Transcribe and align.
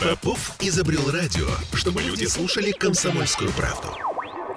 Попов 0.00 0.56
изобрел 0.60 1.10
радио, 1.10 1.46
чтобы 1.74 2.00
люди 2.00 2.24
слушали 2.24 2.70
комсомольскую 2.70 3.52
правду. 3.52 3.88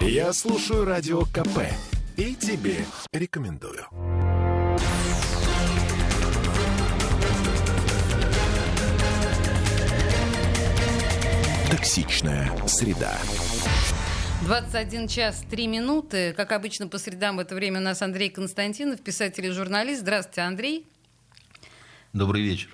Я 0.00 0.32
слушаю 0.32 0.86
радио 0.86 1.26
КП 1.26 1.68
и 2.16 2.34
тебе 2.34 2.86
рекомендую. 3.12 3.84
Токсичная 11.70 12.50
среда. 12.66 13.18
21 14.46 15.08
час 15.08 15.44
3 15.50 15.66
минуты. 15.66 16.32
Как 16.32 16.52
обычно, 16.52 16.88
по 16.88 16.96
средам 16.96 17.36
в 17.36 17.40
это 17.40 17.54
время 17.54 17.80
у 17.80 17.82
нас 17.82 18.00
Андрей 18.00 18.30
Константинов, 18.30 19.02
писатель 19.02 19.44
и 19.44 19.50
журналист. 19.50 20.00
Здравствуйте, 20.00 20.40
Андрей. 20.40 20.86
Добрый 22.14 22.40
вечер. 22.40 22.70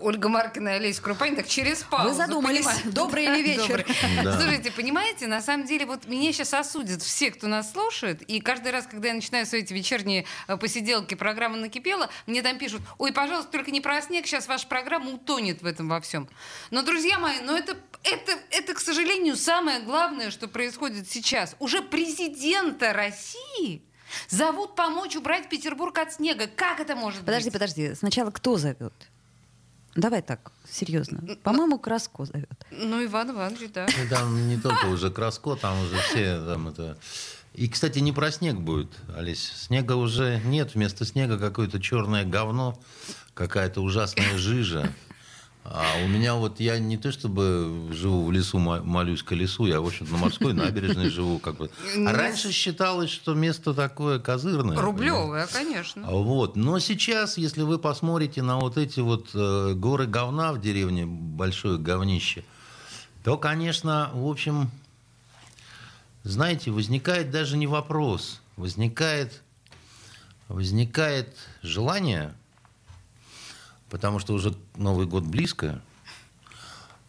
Ольга 0.00 0.28
Маркина 0.28 0.70
и 0.70 0.72
Олеся 0.72 1.02
Крупанин, 1.02 1.36
так 1.36 1.46
через 1.46 1.82
паузу. 1.82 2.08
Вы 2.08 2.14
задумались, 2.14 2.58
понимаете? 2.64 2.90
добрый 2.90 3.24
или 3.26 3.42
вечер? 3.42 3.86
Добрый. 3.86 4.24
Да. 4.24 4.40
Слушайте, 4.40 4.72
понимаете, 4.72 5.26
на 5.26 5.40
самом 5.40 5.66
деле, 5.66 5.86
вот 5.86 6.06
меня 6.06 6.32
сейчас 6.32 6.54
осудят 6.54 7.02
все, 7.02 7.30
кто 7.30 7.46
нас 7.46 7.72
слушает, 7.72 8.22
и 8.22 8.40
каждый 8.40 8.72
раз, 8.72 8.86
когда 8.86 9.08
я 9.08 9.14
начинаю 9.14 9.46
свои 9.46 9.62
эти 9.62 9.72
вечерние 9.72 10.24
э, 10.46 10.56
посиделки, 10.56 11.14
программа 11.14 11.56
накипела, 11.56 12.08
мне 12.26 12.42
там 12.42 12.58
пишут, 12.58 12.82
ой, 12.98 13.12
пожалуйста, 13.12 13.52
только 13.52 13.70
не 13.70 13.80
про 13.80 14.00
снег, 14.02 14.26
сейчас 14.26 14.48
ваша 14.48 14.66
программа 14.66 15.12
утонет 15.12 15.62
в 15.62 15.66
этом 15.66 15.88
во 15.88 16.00
всем. 16.00 16.28
Но, 16.70 16.82
друзья 16.82 17.18
мои, 17.18 17.40
ну 17.42 17.56
это, 17.56 17.76
это, 18.04 18.32
это, 18.50 18.74
к 18.74 18.80
сожалению, 18.80 19.36
самое 19.36 19.80
главное, 19.80 20.30
что 20.30 20.48
происходит 20.48 21.08
сейчас. 21.08 21.54
Уже 21.58 21.82
президента 21.82 22.92
России 22.92 23.82
зовут 24.28 24.74
помочь 24.74 25.16
убрать 25.16 25.48
Петербург 25.48 25.96
от 25.98 26.12
снега. 26.14 26.46
Как 26.46 26.80
это 26.80 26.96
может 26.96 27.20
Подожди, 27.20 27.50
быть? 27.50 27.52
подожди. 27.52 27.94
Сначала 27.94 28.30
кто 28.30 28.56
зовет? 28.56 28.92
Давай 29.98 30.22
так, 30.22 30.52
серьезно. 30.70 31.20
По-моему, 31.42 31.76
Краско 31.76 32.24
зовет. 32.24 32.64
Ну, 32.70 33.04
Иван 33.04 33.32
Иванович, 33.32 33.72
да. 33.74 33.86
И 33.86 34.08
Там 34.08 34.46
не 34.48 34.56
только 34.56 34.86
уже 34.86 35.10
Краско, 35.10 35.56
там 35.56 35.82
уже 35.82 35.96
все 35.96 36.40
там 36.46 36.68
это... 36.68 36.96
И, 37.54 37.68
кстати, 37.68 37.98
не 37.98 38.12
про 38.12 38.30
снег 38.30 38.60
будет, 38.60 38.92
Олесь. 39.16 39.52
Снега 39.56 39.94
уже 39.94 40.40
нет. 40.44 40.76
Вместо 40.76 41.04
снега 41.04 41.36
какое-то 41.36 41.80
черное 41.80 42.24
говно, 42.24 42.80
какая-то 43.34 43.80
ужасная 43.80 44.38
жижа. 44.38 44.92
А 45.70 46.02
у 46.02 46.08
меня 46.08 46.34
вот, 46.34 46.60
я 46.60 46.78
не 46.78 46.96
то 46.96 47.12
чтобы 47.12 47.88
живу 47.92 48.24
в 48.24 48.32
лесу, 48.32 48.58
мо- 48.58 48.82
молюсь 48.82 49.22
к 49.22 49.32
лесу, 49.32 49.66
я, 49.66 49.82
в 49.82 49.86
общем 49.86 50.10
на 50.10 50.16
морской 50.16 50.54
набережной 50.54 51.10
живу. 51.10 51.38
Как 51.38 51.56
бы. 51.56 51.70
А 52.06 52.12
раньше 52.12 52.52
считалось, 52.52 53.10
что 53.10 53.34
место 53.34 53.74
такое 53.74 54.18
козырное. 54.18 54.78
Рублевая, 54.78 55.46
конечно. 55.46 56.06
А 56.06 56.10
Вот. 56.12 56.56
Но 56.56 56.78
сейчас, 56.78 57.36
если 57.36 57.62
вы 57.62 57.78
посмотрите 57.78 58.40
на 58.40 58.56
вот 58.58 58.78
эти 58.78 59.00
вот 59.00 59.28
э, 59.34 59.74
горы 59.74 60.06
говна 60.06 60.54
в 60.54 60.60
деревне, 60.60 61.04
большое 61.04 61.76
говнище, 61.78 62.44
то, 63.22 63.36
конечно, 63.36 64.10
в 64.14 64.26
общем, 64.26 64.70
знаете, 66.22 66.70
возникает 66.70 67.30
даже 67.30 67.58
не 67.58 67.66
вопрос, 67.66 68.40
возникает, 68.56 69.42
возникает 70.48 71.36
желание, 71.62 72.32
потому 73.90 74.18
что 74.18 74.34
уже 74.34 74.54
Новый 74.76 75.06
год 75.06 75.24
близко, 75.24 75.82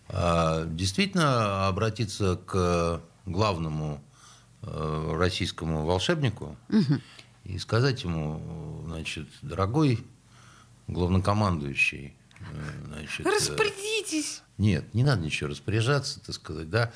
а, 0.08 0.66
действительно 0.66 1.67
обратиться 1.67 2.36
к 2.36 3.02
главному 3.25 4.03
э, 4.63 5.16
российскому 5.17 5.86
волшебнику 5.86 6.58
и 7.44 7.58
сказать 7.59 8.03
ему, 8.03 8.83
значит, 8.88 9.27
дорогой 9.41 10.03
главнокомандующий, 10.88 12.16
э, 12.39 12.44
значит, 12.88 13.25
э, 13.25 13.30
Распорядитесь. 13.30 14.41
нет, 14.58 14.93
не 14.93 15.03
надо 15.03 15.21
ничего 15.21 15.52
распоряжаться, 15.52 16.19
так 16.21 16.36
сказать, 16.36 16.69
да. 16.69 16.91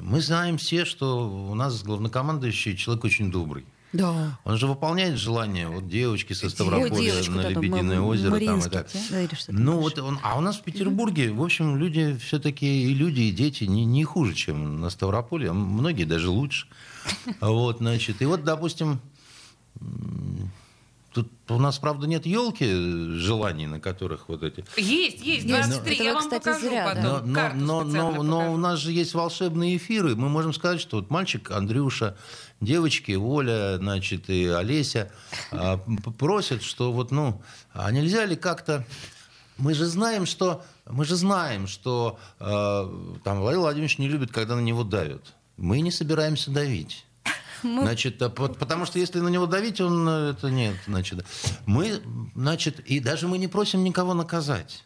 Мы 0.00 0.20
знаем 0.20 0.56
все, 0.56 0.84
что 0.84 1.28
у 1.28 1.54
нас 1.54 1.82
главнокомандующий 1.82 2.76
человек 2.76 3.04
очень 3.04 3.30
добрый. 3.30 3.66
Да. 3.92 4.38
Он 4.44 4.56
же 4.56 4.66
выполняет 4.66 5.16
желания 5.18 5.68
вот 5.68 5.88
девочки 5.88 6.32
со 6.32 6.50
Ставрополя 6.50 6.90
девочку 6.90 7.32
на 7.32 7.48
Лебединое 7.48 7.98
М- 7.98 8.04
озеро. 8.06 8.38
Там, 8.38 8.58
и 8.58 8.62
так. 8.68 8.88
да, 8.92 9.28
ну, 9.48 9.78
вот 9.78 9.98
он, 9.98 10.18
а 10.22 10.36
у 10.36 10.40
нас 10.40 10.56
в 10.56 10.62
Петербурге, 10.62 11.32
в 11.32 11.42
общем, 11.42 11.76
люди 11.76 12.16
все-таки 12.22 12.90
и 12.90 12.94
люди, 12.94 13.20
и 13.22 13.30
дети 13.30 13.64
не, 13.64 13.84
не 13.84 14.04
хуже, 14.04 14.34
чем 14.34 14.80
на 14.80 14.90
Ставрополе. 14.90 15.52
Многие 15.52 16.04
даже 16.04 16.28
лучше. 16.30 16.66
Вот, 17.40 17.78
значит, 17.78 18.20
и 18.20 18.26
вот, 18.26 18.42
допустим, 18.44 19.00
тут 21.16 21.32
у 21.48 21.58
нас, 21.58 21.78
правда, 21.78 22.06
нет 22.06 22.26
елки 22.26 22.66
желаний, 23.12 23.66
на 23.66 23.80
которых 23.80 24.28
вот 24.28 24.42
эти... 24.42 24.62
Есть, 24.76 25.24
есть, 25.24 25.44
Есть. 25.44 25.46
23. 25.46 25.94
Это 25.94 26.04
Я 26.04 26.10
вы, 26.10 26.14
вам 26.14 26.24
кстати, 26.24 26.44
покажу 26.44 26.68
зря, 26.68 26.84
да. 26.84 26.94
потом. 26.94 27.04
Но, 27.04 27.26
но, 27.26 27.34
Карту 27.34 27.58
но, 27.58 27.84
специально 27.84 28.12
но, 28.12 28.22
но 28.22 28.52
у 28.52 28.56
нас 28.58 28.78
же 28.78 28.92
есть 28.92 29.14
волшебные 29.14 29.78
эфиры. 29.78 30.14
Мы 30.14 30.28
можем 30.28 30.52
сказать, 30.52 30.78
что 30.78 30.98
вот 30.98 31.08
мальчик 31.08 31.50
Андрюша, 31.50 32.18
девочки 32.60 33.12
Оля, 33.12 33.78
значит, 33.78 34.28
и 34.28 34.46
Олеся 34.46 35.10
а, 35.52 35.78
просят, 36.18 36.62
что 36.62 36.92
вот, 36.92 37.10
ну, 37.10 37.42
а 37.72 37.90
нельзя 37.90 38.26
ли 38.26 38.36
как-то... 38.36 38.84
Мы 39.56 39.72
же 39.72 39.86
знаем, 39.86 40.26
что 40.26 40.62
мы 40.84 41.06
же 41.06 41.16
знаем, 41.16 41.66
что 41.66 42.18
э, 42.38 42.44
там 43.24 43.40
Владимир 43.40 43.62
Владимирович 43.62 43.96
не 43.96 44.06
любит, 44.06 44.30
когда 44.32 44.54
на 44.54 44.60
него 44.60 44.84
давят. 44.84 45.32
Мы 45.56 45.80
не 45.80 45.90
собираемся 45.90 46.50
давить. 46.50 47.05
Значит, 47.62 48.20
а 48.22 48.28
по- 48.30 48.48
потому 48.48 48.86
что 48.86 48.98
если 48.98 49.20
на 49.20 49.28
него 49.28 49.46
давить, 49.46 49.80
он 49.80 50.08
э, 50.08 50.30
это 50.32 50.50
нет, 50.50 50.76
значит. 50.86 51.24
Мы, 51.66 52.00
значит, 52.34 52.80
и 52.80 53.00
даже 53.00 53.28
мы 53.28 53.38
не 53.38 53.48
просим 53.48 53.84
никого 53.84 54.14
наказать. 54.14 54.84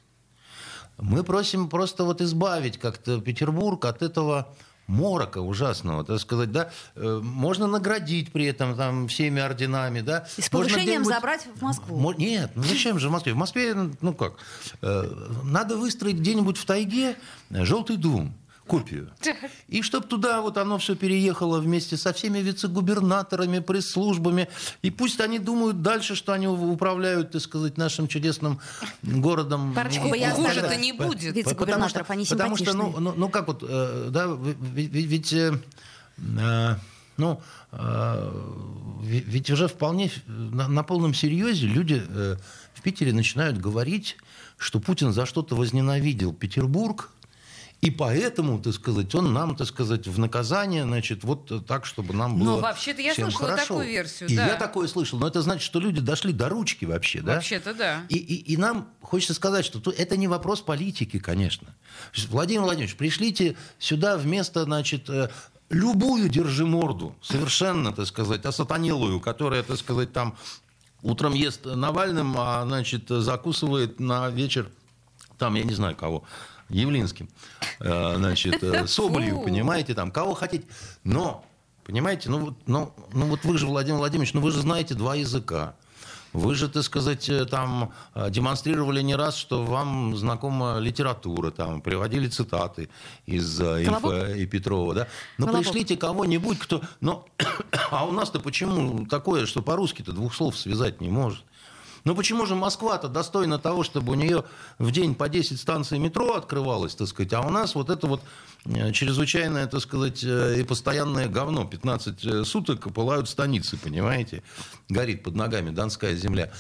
Мы 0.99 1.25
просим 1.25 1.69
просто 1.69 2.05
вот 2.05 2.21
избавить 2.21 2.79
как-то 2.79 3.21
Петербург 3.21 3.85
от 3.87 4.03
этого 4.03 4.55
морока 4.87 5.41
ужасного, 5.41 6.05
так 6.05 6.19
сказать, 6.21 6.51
да, 6.53 6.71
Э, 6.97 7.21
можно 7.23 7.67
наградить 7.69 8.33
при 8.33 8.47
этом 8.47 8.75
там 8.77 9.07
всеми 9.09 9.41
орденами, 9.41 10.01
да. 10.01 10.27
И 10.37 10.43
с 10.43 10.49
повышением 10.51 11.05
забрать 11.05 11.47
в 11.55 11.63
Москву. 11.63 11.97
Мо- 11.99 12.13
Нет, 12.15 12.51
ну 12.57 12.65
зачем 12.65 12.99
же 12.99 13.09
в 13.09 13.13
Москве? 13.13 13.33
В 13.33 13.37
Москве, 13.37 13.75
ну 14.01 14.13
как, 14.15 14.35
э, 14.83 15.05
надо 15.45 15.77
выстроить 15.77 16.17
где-нибудь 16.17 16.57
в 16.59 16.65
тайге 16.67 17.17
желтый 17.51 17.97
дом, 17.97 18.35
копию. 18.71 19.11
И 19.69 19.83
чтобы 19.83 20.07
туда 20.07 20.41
вот 20.41 20.57
оно 20.57 20.79
все 20.79 20.95
переехало 20.95 21.61
вместе 21.61 21.97
со 21.97 22.13
всеми 22.13 22.39
вице-губернаторами, 22.39 23.59
пресс-службами. 23.59 24.49
И 24.83 24.91
пусть 24.91 25.21
они 25.21 25.41
думают 25.41 25.83
дальше, 25.83 26.15
что 26.15 26.33
они 26.33 26.47
управляют, 26.47 27.33
так 27.33 27.43
сказать, 27.43 27.77
нашим 27.77 28.07
чудесным 28.07 28.61
городом. 29.03 29.75
Парочку 29.75 30.15
и 30.15 30.21
так 30.21 30.35
Хуже-то 30.35 30.77
не 30.77 30.93
будет. 30.93 31.35
Вице-губернаторов, 31.35 32.07
Потому 32.07 32.21
они 32.21 32.27
Потому 32.27 32.57
что, 32.57 32.73
ну, 32.75 32.95
ну, 33.01 33.13
ну, 33.17 33.29
как 33.29 33.49
вот, 33.49 33.65
э, 33.67 34.09
да, 34.11 34.27
ведь, 34.75 35.33
э, 35.33 35.59
э, 36.19 36.77
ну, 37.17 37.43
э, 37.73 38.33
ведь 39.03 39.51
уже 39.51 39.67
вполне 39.67 40.11
на, 40.27 40.69
на 40.69 40.83
полном 40.85 41.13
серьезе 41.13 41.67
люди 41.67 42.03
э, 42.07 42.37
в 42.73 42.83
Питере 42.83 43.13
начинают 43.13 43.59
говорить, 43.59 44.17
что 44.59 44.79
Путин 44.79 45.13
за 45.13 45.27
что-то 45.27 45.57
возненавидел 45.57 46.33
Петербург, 46.33 47.11
и 47.81 47.91
поэтому, 47.91 48.61
так 48.61 48.75
сказать, 48.75 49.15
он 49.15 49.33
нам, 49.33 49.57
так 49.57 49.67
сказать, 49.67 50.07
в 50.07 50.19
наказание, 50.19 50.85
значит, 50.85 51.25
вот 51.25 51.67
так, 51.67 51.87
чтобы 51.87 52.13
нам 52.13 52.39
Ну, 52.39 52.45
было 52.45 52.61
вообще-то 52.61 53.01
я 53.01 53.13
всем 53.15 53.31
слышала 53.31 53.51
хорошо. 53.53 53.67
такую 53.69 53.89
версию, 53.89 54.29
И 54.29 54.37
да. 54.37 54.49
я 54.49 54.57
такое 54.57 54.87
слышал, 54.87 55.19
но 55.19 55.27
это 55.27 55.41
значит, 55.41 55.63
что 55.65 55.81
люди 55.81 56.01
дошли 56.01 56.33
до 56.35 56.51
ручки 56.51 56.85
вообще, 56.85 57.23
да? 57.23 57.37
Вообще-то 57.37 57.73
да. 57.73 58.03
И, 58.11 58.17
и, 58.19 58.53
и 58.53 58.57
нам 58.59 58.89
хочется 59.01 59.33
сказать, 59.33 59.65
что 59.65 59.81
то- 59.81 59.93
это 59.93 60.19
не 60.19 60.29
вопрос 60.29 60.61
политики, 60.61 61.19
конечно. 61.19 61.75
Владимир 62.29 62.63
Владимирович, 62.65 62.97
пришлите 62.97 63.57
сюда 63.79 64.19
вместо, 64.19 64.65
значит, 64.65 65.09
э, 65.09 65.31
любую 65.71 66.29
держи 66.29 66.67
морду, 66.67 67.17
совершенно, 67.23 67.93
так 67.93 68.07
сказать, 68.07 68.45
осатанелую, 68.45 69.21
которая, 69.21 69.63
так 69.63 69.79
сказать, 69.79 70.13
там 70.13 70.37
утром 71.03 71.33
ест 71.33 71.65
Навальным, 71.65 72.35
а, 72.37 72.63
значит, 72.67 73.05
закусывает 73.09 74.01
на 74.01 74.29
вечер, 74.29 74.69
там, 75.39 75.55
я 75.55 75.65
не 75.65 75.73
знаю 75.73 75.97
кого, 75.97 76.25
Явлинским, 76.71 77.29
э, 77.81 78.15
значит, 78.17 78.63
э, 78.63 78.87
Соболью, 78.87 79.41
понимаете, 79.41 79.95
там, 79.95 80.11
кого 80.11 80.35
хотите. 80.35 80.65
Но, 81.05 81.45
понимаете, 81.85 82.31
ну, 82.31 82.39
вот- 82.39 82.57
ну, 82.67 82.95
ну 83.13 83.27
вот 83.27 83.45
вы 83.45 83.59
же, 83.59 83.67
Владимир 83.67 83.99
Владимирович, 83.99 84.33
ну 84.35 84.41
вы 84.41 84.51
же 84.51 84.61
знаете 84.61 84.95
два 84.95 85.15
языка. 85.17 85.75
Вы 86.33 86.55
же, 86.55 86.69
так 86.69 86.85
сказать, 86.85 87.29
э, 87.29 87.45
там 87.45 87.93
демонстрировали 88.29 89.03
не 89.03 89.17
раз, 89.17 89.35
что 89.37 89.65
вам 89.65 90.17
знакома 90.17 90.79
литература, 90.79 91.51
там 91.51 91.81
приводили 91.81 92.29
цитаты 92.29 92.89
из? 93.27 93.61
Ильфа 93.61 94.33
и 94.33 94.47
Петрова, 94.47 94.95
да? 94.95 95.09
Ну, 95.39 95.47
Колобок. 95.47 95.65
пришлите 95.65 95.97
кого-нибудь, 95.97 96.59
кто... 96.61 96.83
Ну, 97.01 97.25
а 97.91 98.07
у 98.07 98.13
нас-то 98.13 98.39
почему 98.39 99.07
такое, 99.07 99.45
что 99.47 99.61
по-русски-то 99.61 100.13
двух 100.13 100.33
слов 100.33 100.57
связать 100.57 101.01
не 101.01 101.09
может? 101.09 101.45
Ну 102.05 102.15
почему 102.15 102.47
же 102.47 102.55
Москва-то 102.55 103.09
достойна 103.09 103.59
того, 103.59 103.83
чтобы 103.83 104.13
у 104.13 104.15
нее 104.15 104.45
в 104.79 104.91
день 104.91 105.15
по 105.15 105.29
10 105.29 105.61
станций 105.61 105.99
метро 105.99 106.35
открывалось, 106.35 106.95
так 106.95 107.09
сказать, 107.09 107.33
а 107.35 107.41
у 107.43 107.51
нас 107.51 107.75
вот 107.75 107.91
это 107.91 108.07
вот 108.07 108.23
э, 108.65 108.93
чрезвычайное, 108.93 109.67
так 109.67 109.81
сказать, 109.81 110.25
э, 110.25 110.61
и 110.61 110.63
постоянное 110.63 111.29
говно. 111.29 111.65
15 111.67 112.25
э, 112.25 112.45
суток 112.45 112.93
пылают 112.93 113.29
станицы, 113.29 113.77
понимаете? 113.77 114.43
Горит 114.89 115.23
под 115.23 115.35
ногами 115.35 115.71
Донская 115.71 116.15
земля. 116.15 116.51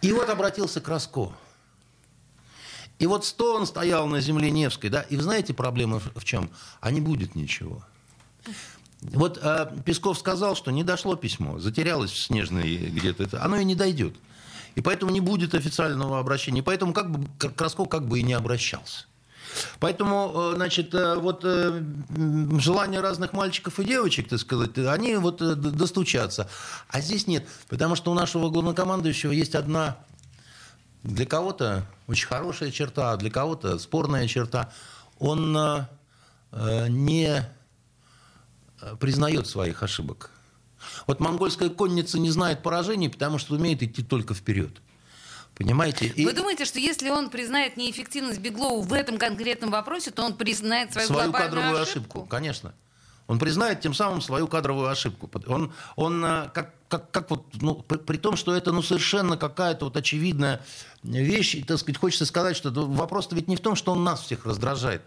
И 0.00 0.12
вот 0.12 0.28
обратился 0.30 0.80
Краско. 0.80 1.32
И 2.98 3.06
вот 3.06 3.26
сто 3.26 3.54
он 3.54 3.66
стоял 3.66 4.06
на 4.06 4.20
земле 4.20 4.50
Невской, 4.50 4.88
да, 4.88 5.02
и 5.02 5.16
вы 5.16 5.22
знаете, 5.22 5.52
проблема 5.52 6.00
в 6.00 6.24
чем? 6.24 6.48
А 6.80 6.90
не 6.90 7.02
будет 7.02 7.34
ничего. 7.34 7.82
Вот 9.02 9.38
э, 9.42 9.70
Песков 9.84 10.18
сказал, 10.18 10.56
что 10.56 10.70
не 10.70 10.82
дошло 10.82 11.14
письмо, 11.16 11.58
затерялось 11.58 12.10
в 12.10 12.18
снежной 12.18 12.76
где-то, 12.76 13.42
оно 13.44 13.56
и 13.56 13.64
не 13.64 13.74
дойдет. 13.74 14.16
И 14.76 14.82
поэтому 14.82 15.10
не 15.10 15.20
будет 15.20 15.54
официального 15.54 16.20
обращения. 16.20 16.62
Поэтому 16.62 16.92
как 16.92 17.10
бы 17.10 17.26
Красков 17.38 17.88
как 17.88 18.06
бы 18.06 18.20
и 18.20 18.22
не 18.22 18.34
обращался. 18.34 19.06
Поэтому, 19.80 20.32
э, 20.34 20.52
значит, 20.56 20.94
э, 20.94 21.14
вот 21.16 21.40
э, 21.44 21.82
желание 22.58 23.00
разных 23.00 23.32
мальчиков 23.32 23.80
и 23.80 23.84
девочек, 23.84 24.28
так 24.28 24.38
сказать, 24.38 24.76
они 24.76 25.16
вот 25.16 25.38
достучатся. 25.38 26.48
А 26.88 27.00
здесь 27.00 27.26
нет, 27.26 27.48
потому 27.68 27.96
что 27.96 28.10
у 28.10 28.14
нашего 28.14 28.50
главнокомандующего 28.50 29.32
есть 29.32 29.54
одна 29.54 29.96
для 31.02 31.24
кого-то 31.24 31.86
очень 32.06 32.26
хорошая 32.26 32.70
черта, 32.70 33.12
а 33.12 33.16
для 33.16 33.30
кого-то 33.30 33.78
спорная 33.78 34.26
черта. 34.28 34.72
Он 35.18 35.86
не 36.88 37.48
признает 38.98 39.46
своих 39.46 39.82
ошибок. 39.82 40.30
Вот 41.06 41.20
монгольская 41.20 41.68
конница 41.68 42.18
не 42.18 42.30
знает 42.30 42.62
поражений, 42.62 43.08
потому 43.08 43.38
что 43.38 43.54
умеет 43.54 43.82
идти 43.82 44.02
только 44.02 44.34
вперед. 44.34 44.80
Понимаете? 45.54 46.06
И... 46.06 46.24
Вы 46.24 46.32
думаете, 46.32 46.66
что 46.66 46.78
если 46.78 47.08
он 47.08 47.30
признает 47.30 47.76
неэффективность 47.76 48.40
Беглоу 48.40 48.82
в 48.82 48.92
этом 48.92 49.16
конкретном 49.16 49.70
вопросе, 49.70 50.10
то 50.10 50.22
он 50.22 50.34
признает 50.34 50.92
свою, 50.92 51.08
свою 51.08 51.32
кадровую 51.32 51.80
ошибку? 51.80 52.18
ошибку? 52.18 52.26
Конечно. 52.26 52.74
Он 53.26 53.38
признает 53.38 53.80
тем 53.80 53.94
самым 53.94 54.20
свою 54.20 54.46
кадровую 54.48 54.88
ошибку. 54.88 55.28
Он, 55.46 55.72
он 55.96 56.24
э, 56.24 56.50
как, 56.54 56.74
как, 56.88 57.10
как 57.10 57.30
вот, 57.30 57.46
ну, 57.54 57.74
при, 57.74 57.96
при 57.96 58.18
том, 58.18 58.36
что 58.36 58.54
это 58.54 58.70
ну, 58.70 58.82
совершенно 58.82 59.36
какая-то 59.36 59.86
вот 59.86 59.96
очевидная 59.96 60.60
вещь, 61.02 61.54
и, 61.54 61.62
так 61.64 61.78
сказать, 61.78 61.98
хочется 61.98 62.26
сказать, 62.26 62.56
что 62.56 62.70
вопрос-то 62.70 63.34
ведь 63.34 63.48
не 63.48 63.56
в 63.56 63.60
том, 63.60 63.74
что 63.74 63.92
он 63.92 64.04
нас 64.04 64.20
всех 64.20 64.46
раздражает 64.46 65.02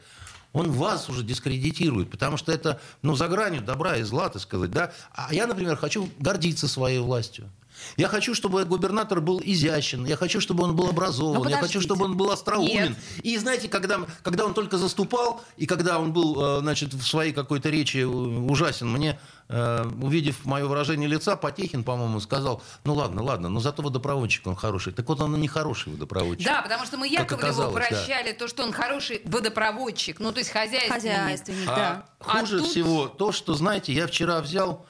он 0.54 0.72
вас 0.72 1.10
уже 1.10 1.24
дискредитирует, 1.24 2.10
потому 2.10 2.38
что 2.38 2.52
это 2.52 2.80
ну, 3.02 3.16
за 3.16 3.28
гранью 3.28 3.62
добра 3.62 3.98
и 3.98 4.04
зла, 4.04 4.30
так 4.30 4.42
сказать. 4.42 4.72
Да? 4.72 4.92
А 5.12 5.34
я, 5.34 5.48
например, 5.48 5.76
хочу 5.76 6.10
гордиться 6.20 6.68
своей 6.68 7.00
властью. 7.00 7.50
Я 7.98 8.08
хочу, 8.08 8.34
чтобы 8.36 8.66
губернатор 8.66 9.22
был 9.22 9.42
изящен, 9.44 10.06
я 10.06 10.16
хочу, 10.16 10.42
чтобы 10.42 10.64
он 10.64 10.76
был 10.76 10.88
образован, 10.88 11.48
я 11.48 11.58
хочу, 11.58 11.82
чтобы 11.82 12.06
он 12.06 12.18
был 12.18 12.32
остроумен. 12.32 12.90
Нет. 12.90 12.98
И 13.24 13.38
знаете, 13.38 13.68
когда, 13.68 14.00
когда 14.24 14.46
он 14.46 14.54
только 14.54 14.78
заступал, 14.78 15.42
и 15.58 15.66
когда 15.66 16.00
он 16.00 16.14
был 16.14 16.58
э, 16.58 16.60
значит, 16.60 16.94
в 16.94 17.06
своей 17.06 17.34
какой-то 17.34 17.70
речи 17.70 18.04
ужасен, 18.04 18.90
мне, 18.90 19.20
э, 19.50 19.86
увидев 20.02 20.46
мое 20.46 20.66
выражение 20.66 21.08
лица, 21.08 21.36
Потехин, 21.36 21.84
по-моему, 21.84 22.20
сказал, 22.20 22.62
ну 22.84 22.94
ладно, 22.94 23.24
ладно, 23.24 23.50
но 23.50 23.60
зато 23.60 23.82
водопроводчик 23.82 24.48
он 24.48 24.56
хороший. 24.56 24.94
Так 24.94 25.08
вот, 25.08 25.22
он 25.22 25.40
не 25.40 25.48
хороший 25.48 25.94
водопроводчик. 25.94 26.46
Да, 26.46 26.62
потому 26.62 26.86
что 26.86 26.98
мы 26.98 27.08
Яковлеву 27.08 27.72
прощали 27.72 28.32
да. 28.32 28.40
то, 28.40 28.48
что 28.48 28.64
он 28.64 28.72
хороший 28.72 29.22
водопроводчик, 29.26 30.20
ну 30.20 30.32
то 30.32 30.40
есть 30.40 30.52
хозяйственник. 30.52 30.94
Хозяйственник, 30.94 31.68
а 31.68 31.76
да. 31.76 32.06
Хуже 32.20 32.58
а 32.58 32.60
тут... 32.60 32.68
всего 32.68 33.08
то, 33.08 33.32
что, 33.32 33.54
знаете, 33.54 33.94
я 33.94 34.08
вчера 34.08 34.42
взял... 34.42 34.86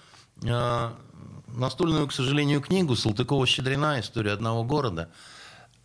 Настольную, 1.55 2.07
к 2.07 2.13
сожалению, 2.13 2.61
книгу 2.61 2.95
Салтыкова-Щедрина 2.95 3.99
«История 3.99 4.31
одного 4.31 4.63
города». 4.63 5.09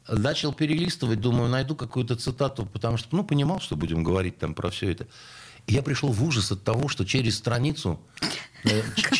Начал 0.08 0.52
перелистывать, 0.52 1.20
думаю, 1.20 1.48
найду 1.48 1.74
какую-то 1.74 2.16
цитату, 2.16 2.66
потому 2.66 2.98
что, 2.98 3.16
ну, 3.16 3.24
понимал, 3.24 3.60
что 3.60 3.74
будем 3.74 4.04
говорить 4.04 4.38
там 4.38 4.54
про 4.54 4.70
все 4.70 4.92
это. 4.92 5.06
И 5.66 5.72
я 5.72 5.82
пришел 5.82 6.10
в 6.10 6.22
ужас 6.22 6.52
от 6.52 6.62
того, 6.62 6.88
что 6.88 7.06
через 7.06 7.38
страницу 7.38 7.98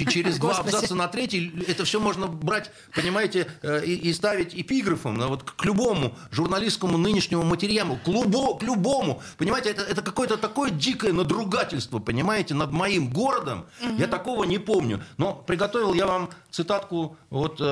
через 0.09 0.39
два 0.39 0.59
абзаца 0.59 0.95
на 0.95 1.09
третий 1.09 1.53
это 1.69 1.85
все 1.85 2.01
можно 2.01 2.27
брать, 2.27 2.71
понимаете, 2.95 3.47
э, 3.63 3.85
и, 3.85 4.13
ставить 4.13 4.55
эпиграфом 4.55 5.19
вот, 5.29 5.43
к 5.43 5.65
любому 5.65 6.17
журналистскому 6.31 6.99
нынешнему 6.99 7.43
материалу, 7.43 7.99
к, 8.05 8.09
любо, 8.09 8.57
к 8.57 8.63
любому. 8.63 9.23
Понимаете, 9.39 9.71
это, 9.71 9.83
это 9.83 10.03
какое-то 10.03 10.37
такое 10.37 10.71
дикое 10.71 11.13
надругательство, 11.13 11.99
понимаете, 11.99 12.55
над 12.55 12.73
моим 12.73 13.11
городом. 13.11 13.67
Я 13.99 14.07
такого 14.07 14.45
не 14.45 14.59
помню. 14.59 15.03
Но 15.17 15.35
приготовил 15.35 15.95
я 15.95 16.07
вам 16.07 16.31
цитатку 16.51 17.17
вот 17.31 17.61
э, 17.61 17.65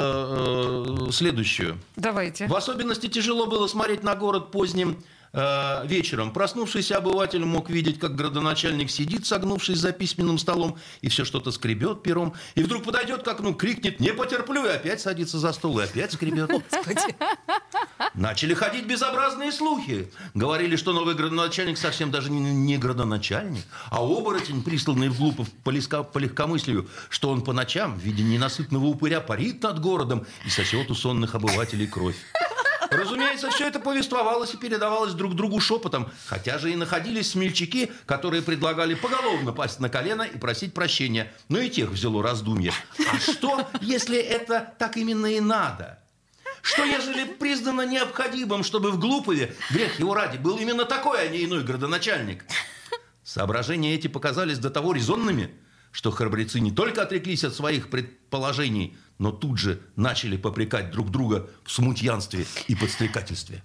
э, 1.08 1.10
следующую. 1.12 1.78
Давайте. 1.96 2.46
В 2.46 2.54
особенности 2.54 3.06
тяжело 3.08 3.46
было 3.46 3.66
смотреть 3.66 4.02
на 4.02 4.14
город 4.14 4.50
поздним 4.50 4.98
Э, 5.21 5.21
вечером 5.32 6.32
проснувшийся 6.32 6.98
обыватель 6.98 7.44
мог 7.44 7.70
видеть, 7.70 7.98
как 7.98 8.14
градоначальник 8.14 8.90
сидит, 8.90 9.26
согнувшись 9.26 9.78
за 9.78 9.92
письменным 9.92 10.38
столом, 10.38 10.78
и 11.00 11.08
все 11.08 11.24
что-то 11.24 11.50
скребет 11.52 12.02
пером, 12.02 12.34
и 12.54 12.62
вдруг 12.62 12.84
подойдет 12.84 13.22
к 13.22 13.28
окну, 13.28 13.54
крикнет 13.54 14.00
«Не 14.00 14.12
потерплю!» 14.12 14.66
и 14.66 14.68
опять 14.68 15.00
садится 15.00 15.38
за 15.38 15.52
стол, 15.52 15.80
и 15.80 15.84
опять 15.84 16.12
скребет. 16.12 16.50
Начали 18.14 18.52
ходить 18.52 18.86
безобразные 18.86 19.52
слухи. 19.52 20.10
Говорили, 20.34 20.76
что 20.76 20.92
новый 20.92 21.14
градоначальник 21.14 21.78
совсем 21.78 22.10
даже 22.10 22.30
не 22.30 22.76
градоначальник, 22.76 23.64
а 23.90 24.02
оборотень, 24.02 24.62
присланный 24.62 25.08
в 25.08 25.16
Глупов 25.16 25.50
по, 25.64 25.72
по 26.02 26.18
легкомыслию, 26.18 26.88
что 27.08 27.30
он 27.30 27.42
по 27.42 27.52
ночам 27.52 27.98
в 27.98 28.02
виде 28.02 28.22
ненасытного 28.22 28.84
упыря 28.84 29.20
парит 29.20 29.62
над 29.62 29.80
городом 29.80 30.26
и 30.44 30.50
сосет 30.50 30.90
у 30.90 30.94
сонных 30.94 31.34
обывателей 31.34 31.86
кровь. 31.86 32.16
Разумеется, 32.92 33.50
все 33.50 33.66
это 33.66 33.80
повествовалось 33.80 34.54
и 34.54 34.56
передавалось 34.56 35.14
друг 35.14 35.34
другу 35.34 35.60
шепотом, 35.60 36.10
хотя 36.26 36.58
же 36.58 36.72
и 36.72 36.76
находились 36.76 37.30
смельчаки, 37.30 37.90
которые 38.06 38.42
предлагали 38.42 38.94
поголовно 38.94 39.52
пасть 39.52 39.80
на 39.80 39.88
колено 39.88 40.22
и 40.22 40.38
просить 40.38 40.74
прощения. 40.74 41.32
Но 41.48 41.58
и 41.58 41.70
тех 41.70 41.90
взяло 41.90 42.22
раздумье. 42.22 42.72
А 43.10 43.18
что, 43.18 43.66
если 43.80 44.18
это 44.18 44.74
так 44.78 44.96
именно 44.96 45.26
и 45.26 45.40
надо? 45.40 45.98
Что, 46.60 46.84
ежели 46.84 47.24
признано 47.24 47.84
необходимым, 47.86 48.62
чтобы 48.62 48.92
в 48.92 48.98
Глупове, 48.98 49.54
грех 49.70 49.98
его 49.98 50.14
ради, 50.14 50.36
был 50.36 50.58
именно 50.58 50.84
такой, 50.84 51.26
а 51.26 51.28
не 51.28 51.44
иной 51.44 51.64
градоначальник? 51.64 52.44
Соображения 53.24 53.94
эти 53.94 54.06
показались 54.06 54.58
до 54.58 54.70
того 54.70 54.92
резонными, 54.92 55.50
что 55.90 56.10
храбрецы 56.10 56.60
не 56.60 56.70
только 56.70 57.02
отреклись 57.02 57.44
от 57.44 57.54
своих 57.54 57.90
предположений, 57.90 58.96
но 59.22 59.30
тут 59.30 59.56
же 59.56 59.80
начали 59.94 60.36
попрекать 60.36 60.90
друг 60.90 61.10
друга 61.10 61.48
в 61.64 61.70
смутьянстве 61.70 62.44
и 62.66 62.74
подстрекательстве. 62.74 63.62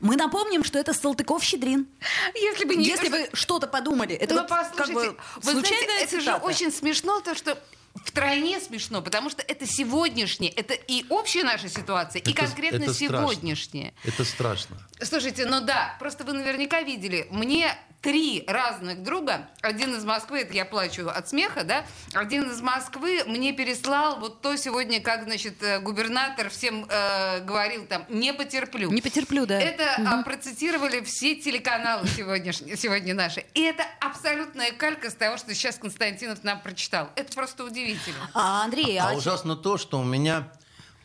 Мы 0.00 0.14
напомним, 0.14 0.62
что 0.62 0.78
это 0.78 0.92
Салтыков-Щедрин. 0.92 1.88
Если 2.34 2.64
бы 2.64 2.76
не 2.76 2.84
Если 2.84 3.08
вы 3.08 3.28
что-то 3.32 3.66
подумали, 3.66 4.14
это 4.14 4.34
Но 4.34 4.42
вот 4.42 4.48
как 4.76 4.92
бы 4.92 5.16
вы 5.42 5.52
знаете, 5.52 5.86
это 6.00 6.20
же 6.20 6.32
очень 6.34 6.70
смешно, 6.70 7.20
то 7.22 7.34
что 7.34 7.58
втройне 8.04 8.60
смешно, 8.60 9.02
потому 9.02 9.30
что 9.30 9.42
это 9.42 9.66
сегодняшнее, 9.66 10.52
это 10.52 10.74
и 10.74 11.04
общая 11.08 11.42
наша 11.42 11.68
ситуация, 11.68 12.20
это, 12.20 12.30
и 12.30 12.32
конкретно 12.32 12.84
это 12.84 12.94
сегодняшняя. 12.94 13.92
Это 14.04 14.24
страшно. 14.24 14.76
Слушайте, 15.02 15.44
ну 15.44 15.60
да, 15.60 15.96
просто 15.98 16.22
вы 16.22 16.34
наверняка 16.34 16.82
видели, 16.82 17.26
мне 17.32 17.76
три 18.00 18.44
разных 18.46 19.02
друга. 19.02 19.48
Один 19.60 19.94
из 19.94 20.04
Москвы, 20.04 20.40
это 20.40 20.54
я 20.54 20.64
плачу 20.64 21.08
от 21.08 21.28
смеха, 21.28 21.64
да, 21.64 21.84
один 22.14 22.50
из 22.50 22.60
Москвы 22.60 23.22
мне 23.26 23.52
переслал 23.52 24.18
вот 24.18 24.40
то 24.40 24.56
сегодня, 24.56 25.00
как, 25.00 25.24
значит, 25.24 25.62
э, 25.62 25.80
губернатор 25.80 26.48
всем 26.48 26.86
э, 26.88 27.40
говорил 27.40 27.84
там, 27.86 28.04
не 28.08 28.32
потерплю. 28.32 28.90
Не 28.90 29.02
потерплю, 29.02 29.46
да. 29.46 29.60
Это 29.60 29.96
угу. 29.98 30.08
а, 30.08 30.22
процитировали 30.22 31.02
все 31.02 31.36
телеканалы 31.36 32.08
сегодняшние, 32.08 32.76
сегодня 32.76 33.14
наши. 33.14 33.44
И 33.54 33.60
это 33.60 33.84
абсолютная 34.00 34.72
калька 34.72 35.10
с 35.10 35.14
того, 35.14 35.36
что 35.36 35.54
сейчас 35.54 35.76
Константинов 35.76 36.42
нам 36.42 36.60
прочитал. 36.60 37.10
Это 37.16 37.32
просто 37.34 37.64
удивительно. 37.64 38.30
А, 38.34 38.64
Андрей, 38.64 38.98
а, 38.98 39.10
а 39.10 39.14
ужасно 39.14 39.56
то, 39.56 39.76
что 39.76 39.98
у 39.98 40.04
меня 40.04 40.50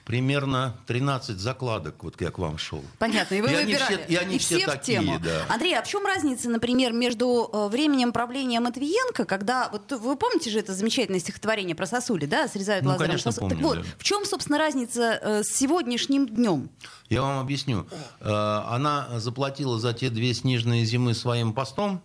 примерно 0.05 0.77
13 0.85 1.39
закладок, 1.39 2.03
вот 2.03 2.21
я 2.21 2.29
к 2.29 2.37
вам 2.37 2.57
шел. 2.57 2.83
Понятно, 2.99 3.35
и 3.35 3.41
вы 3.41 3.51
и 3.51 3.55
выбирали. 3.55 3.95
Они 3.95 4.03
все, 4.03 4.05
и 4.07 4.15
они 4.15 4.35
и 4.35 4.39
все, 4.39 4.57
все 4.57 4.65
такие, 4.67 4.99
тему. 4.99 5.19
да. 5.19 5.45
Андрей, 5.49 5.77
а 5.77 5.81
в 5.81 5.87
чем 5.87 6.05
разница, 6.05 6.49
например, 6.49 6.93
между 6.93 7.49
э, 7.51 7.67
временем 7.67 8.13
правления 8.13 8.59
Матвиенко, 8.59 9.25
когда, 9.25 9.69
вот 9.71 9.91
вы 9.91 10.15
помните 10.15 10.51
же 10.51 10.59
это 10.59 10.73
замечательное 10.73 11.19
стихотворение 11.19 11.75
про 11.75 11.87
сосули, 11.87 12.27
да, 12.27 12.47
срезают 12.47 12.85
ну, 12.85 12.91
лазером 12.91 13.07
конечно, 13.07 13.31
сосули. 13.31 13.49
Помню, 13.55 13.67
так 13.67 13.77
вот, 13.77 13.83
да. 13.83 13.91
в 13.97 14.03
чем, 14.03 14.25
собственно, 14.25 14.59
разница 14.59 15.19
э, 15.21 15.43
с 15.43 15.47
сегодняшним 15.47 16.27
днем? 16.27 16.69
Я 17.09 17.23
вам 17.23 17.39
объясню. 17.39 17.87
Э, 18.21 18.61
она 18.69 19.19
заплатила 19.19 19.79
за 19.79 19.93
те 19.93 20.11
две 20.11 20.35
снежные 20.35 20.85
зимы 20.85 21.15
своим 21.15 21.51
постом, 21.51 22.03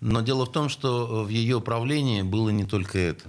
но 0.00 0.22
дело 0.22 0.44
в 0.44 0.50
том, 0.50 0.68
что 0.68 1.24
в 1.24 1.28
ее 1.28 1.60
правлении 1.60 2.22
было 2.22 2.50
не 2.50 2.64
только 2.64 2.98
это. 2.98 3.24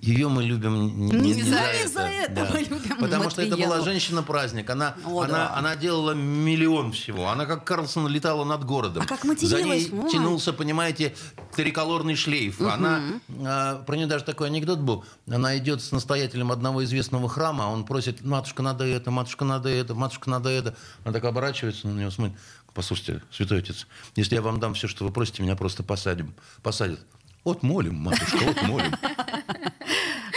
Ее 0.00 0.28
мы 0.28 0.42
любим 0.42 1.06
не, 1.06 1.12
не, 1.12 1.34
не 1.34 1.42
за, 1.42 1.56
это. 1.56 1.88
За 1.88 2.00
это 2.00 2.34
да. 2.34 2.48
мы 2.52 2.60
любим 2.60 2.96
Потому 2.98 3.30
что 3.30 3.42
это 3.42 3.56
была 3.56 3.80
женщина-праздник. 3.80 4.70
Она, 4.70 4.96
О, 5.04 5.22
она, 5.22 5.32
да. 5.32 5.54
она 5.56 5.76
делала 5.76 6.12
миллион 6.12 6.92
всего. 6.92 7.28
Она 7.28 7.46
как 7.46 7.64
Карлсон 7.64 8.08
летала 8.08 8.44
над 8.44 8.64
городом. 8.64 9.02
А 9.02 9.06
как 9.06 9.24
За 9.38 9.62
ней 9.62 9.90
Ой. 9.92 10.10
тянулся, 10.10 10.52
понимаете, 10.52 11.14
триколорный 11.54 12.16
шлейф. 12.16 12.60
Угу. 12.60 12.68
Она, 12.68 13.02
а, 13.44 13.82
про 13.84 13.96
нее 13.96 14.06
даже 14.06 14.24
такой 14.24 14.48
анекдот 14.48 14.80
был. 14.80 15.04
Она 15.28 15.56
идет 15.58 15.82
с 15.82 15.92
настоятелем 15.92 16.52
одного 16.52 16.84
известного 16.84 17.28
храма, 17.28 17.64
а 17.64 17.68
он 17.68 17.84
просит, 17.84 18.24
матушка, 18.24 18.62
надо 18.62 18.84
это, 18.84 19.10
матушка, 19.10 19.44
надо 19.44 19.68
это, 19.68 19.94
матушка, 19.94 20.30
надо 20.30 20.48
это. 20.50 20.76
Она 21.04 21.12
так 21.12 21.24
оборачивается 21.24 21.88
на 21.88 21.98
него, 21.98 22.10
смотрит. 22.10 22.36
Послушайте, 22.74 23.22
святой 23.30 23.60
отец, 23.60 23.86
если 24.16 24.34
я 24.34 24.42
вам 24.42 24.58
дам 24.58 24.74
все, 24.74 24.88
что 24.88 25.04
вы 25.04 25.12
просите, 25.12 25.44
меня 25.44 25.54
просто 25.54 25.84
посадим, 25.84 26.34
посадят. 26.60 26.98
Вот 27.44 27.62
молим, 27.62 27.96
матушка, 27.96 28.38
вот 28.38 28.62
молим. 28.62 28.94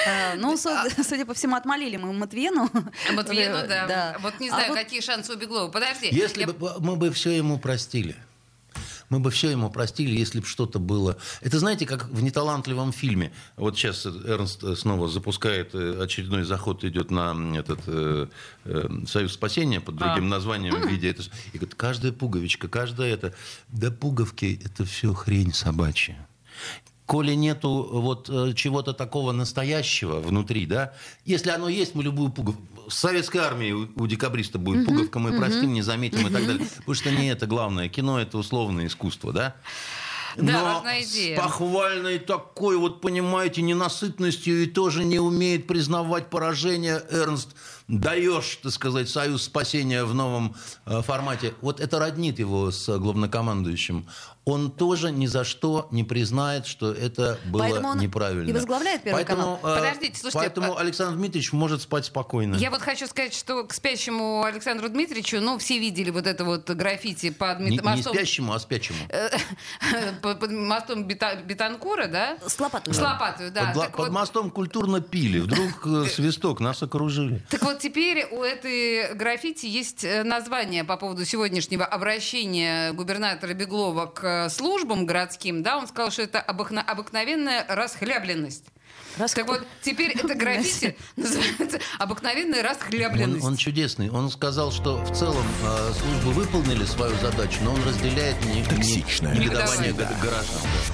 А, 0.08 0.36
Ну, 0.38 0.58
су- 0.58 0.70
судя 1.04 1.26
по 1.26 1.34
всему, 1.34 1.56
отмолили 1.56 1.98
мы 1.98 2.14
Матвену. 2.14 2.70
Матвену, 3.14 3.68
да. 3.68 3.88
Да. 3.88 4.18
Вот 4.22 4.40
не 4.40 4.50
А 4.50 4.54
знаю, 4.54 4.70
вот- 4.70 4.78
какие 4.78 5.02
шансы 5.02 5.34
у 5.34 5.38
Беглова. 5.38 5.70
Подожди. 5.70 6.10
Если 6.12 6.42
я- 6.42 6.48
бы 6.48 6.74
мы 6.80 6.96
бы 6.96 7.12
все 7.12 7.32
ему 7.32 7.58
простили. 7.60 8.16
Мы 9.10 9.20
бы 9.22 9.32
все 9.32 9.50
ему 9.50 9.70
простили, 9.70 10.18
если 10.20 10.42
бы 10.42 10.46
что-то 10.46 10.80
было. 10.80 11.18
Это 11.40 11.60
знаете, 11.60 11.86
как 11.86 12.10
в 12.10 12.22
неталантливом 12.22 12.92
фильме. 12.92 13.32
Вот 13.56 13.78
сейчас 13.78 14.06
Эрнст 14.06 14.62
э, 14.66 14.76
снова 14.76 15.08
запускает 15.08 15.74
э, 15.74 16.04
очередной 16.04 16.44
заход, 16.44 16.84
идет 16.84 17.10
на 17.10 17.34
этот 17.58 17.80
э, 17.88 18.28
э, 18.66 18.90
Союз 19.08 19.32
спасения 19.34 19.80
под 19.80 19.96
другим 19.96 20.26
А. 20.26 20.28
названием 20.28 20.76
в 20.82 20.86
виде. 20.90 21.10
Это, 21.10 21.24
и 21.54 21.58
говорит, 21.58 21.76
каждая 21.76 22.12
пуговичка, 22.12 22.68
каждая 22.68 23.14
это. 23.14 23.34
Да 23.70 23.92
пуговки 23.92 24.60
это 24.66 24.84
все 24.84 25.14
хрень 25.14 25.54
собачья. 25.54 26.18
Коли 27.08 27.36
нету 27.36 27.88
вот 27.90 28.30
э, 28.30 28.54
чего-то 28.54 28.94
такого 28.94 29.32
настоящего 29.32 30.20
внутри, 30.20 30.66
да, 30.66 30.94
если 31.26 31.50
оно 31.52 31.70
есть, 31.70 31.96
мы 31.96 32.04
любую 32.04 32.32
пуговку... 32.32 32.62
В 32.88 32.94
советской 32.94 33.38
армии 33.38 33.72
у, 33.72 33.88
у 33.96 34.08
декабриста 34.08 34.60
будет 34.60 34.86
пуговка, 34.86 35.18
мы 35.18 35.36
простим, 35.38 35.74
не 35.74 35.82
заметим 35.82 36.28
и 36.28 36.30
так 36.30 36.46
далее. 36.46 36.68
Потому 36.78 36.94
что 36.94 37.12
не 37.12 37.30
это 37.30 37.48
главное. 37.48 37.90
Кино– 37.90 38.20
это 38.22 38.38
условное 38.38 38.88
искусство, 38.88 39.34
да? 39.34 39.56
Да, 40.38 40.82
Но 40.84 40.90
идея. 41.02 41.36
с 41.36 41.42
похвальной 41.42 42.20
такой, 42.20 42.78
вот 42.78 43.02
понимаете, 43.02 43.62
ненасытностью 43.62 44.64
и 44.64 44.68
тоже 44.68 45.04
не 45.04 45.20
умеет 45.20 45.66
признавать 45.66 46.30
поражение 46.30 47.02
Эрнст. 47.10 47.56
Даешь, 47.88 48.60
так 48.62 48.74
сказать, 48.74 49.08
союз 49.10 49.44
спасения 49.44 50.04
в 50.04 50.14
новом 50.14 50.56
э, 50.86 51.02
формате. 51.02 51.54
Вот 51.62 51.80
это 51.80 52.00
роднит 52.00 52.38
его 52.38 52.70
с 52.70 52.90
э, 52.90 52.98
главнокомандующим. 52.98 54.06
Он 54.44 54.72
тоже 54.72 55.12
ни 55.12 55.26
за 55.26 55.44
что 55.44 55.88
не 55.92 56.06
признает, 56.06 56.68
что 56.68 56.92
это 56.92 57.38
было 57.46 57.64
Поэтому 57.64 57.90
он 57.90 58.00
неправильно. 58.00 58.50
и 58.50 58.54
возглавляет 58.54 59.04
Первый 59.04 59.18
поэтому, 59.26 59.58
канал. 59.58 59.78
э, 59.78 59.80
Подождите, 59.80 60.20
слушайте, 60.20 60.38
Поэтому 60.40 60.78
а- 60.78 60.80
Александр 60.82 61.18
Дмитриевич 61.18 61.52
может 61.54 61.82
спать 61.82 62.06
спокойно. 62.06 62.56
Я 62.56 62.72
вот 62.72 62.82
хочу 62.82 63.08
сказать, 63.08 63.34
что 63.34 63.64
к 63.66 63.74
спящему 63.74 64.44
Александру 64.44 64.88
Дмитриевичу, 64.90 65.42
ну, 65.42 65.58
все 65.58 65.80
видели 65.80 66.12
вот 66.12 66.28
это 66.28 66.46
вот 66.46 66.70
граффити 66.70 67.30
под 67.30 67.60
Не, 67.60 67.72
мет- 67.72 67.82
не 67.82 67.82
мостом, 67.82 68.14
спящему, 68.14 68.54
а 68.54 68.60
спячему. 68.60 69.00
под, 70.22 70.52
мостом 70.52 71.04
Бетанкура, 71.06 72.08
да? 72.08 72.38
С 72.46 72.60
лопатой. 72.60 72.94
С 72.94 73.00
лопатой, 73.00 73.52
да. 73.52 73.74
под, 73.96 74.10
мостом 74.12 74.50
культурно 74.52 75.02
пили. 75.02 75.40
Вдруг 75.40 75.86
э, 75.86 76.06
свисток, 76.10 76.60
нас 76.62 76.82
окружили. 76.84 77.42
Так 77.50 77.64
вот 77.64 77.77
теперь 77.80 78.26
у 78.32 78.42
этой 78.44 79.14
граффити 79.16 79.66
есть 79.66 80.04
э, 80.04 80.24
название 80.24 80.84
по 80.84 80.98
поводу 80.98 81.26
сегодняшнего 81.26 81.86
обращения 81.86 82.92
губернатора 82.94 83.54
Беглова 83.54 84.06
к 84.08 84.24
э, 84.24 84.50
службам 84.50 85.06
городским. 85.06 85.64
Да, 85.64 85.78
он 85.78 85.88
сказал, 85.88 86.12
что 86.12 86.22
это 86.24 86.40
обыкна- 86.46 86.84
обыкновенная 86.86 87.66
расхлябленность. 87.68 88.66
Расх- 89.18 89.36
Так 89.36 89.48
вот, 89.48 89.66
теперь 89.82 90.12
это 90.12 90.36
граффити 90.36 90.96
называется 91.16 91.80
обыкновенная 92.00 92.60
Он, 92.62 92.66
расхлябленность. 92.70 93.46
он 93.46 93.56
чудесный. 93.58 94.10
Он 94.10 94.30
сказал, 94.30 94.72
что 94.72 94.98
в 95.04 95.16
целом 95.16 95.46
э, 95.64 95.92
службы 95.94 96.32
выполнили 96.34 96.86
свою 96.86 97.16
задачу, 97.18 97.58
но 97.64 97.74
он 97.74 97.84
разделяет 97.84 98.44
не, 98.46 98.62
не- 98.62 98.64
Токсичная 98.64 99.34
негодование 99.34 99.94
среда. 99.94 100.06
г- 100.06 100.16
граждан. 100.22 100.62
да. 100.64 100.94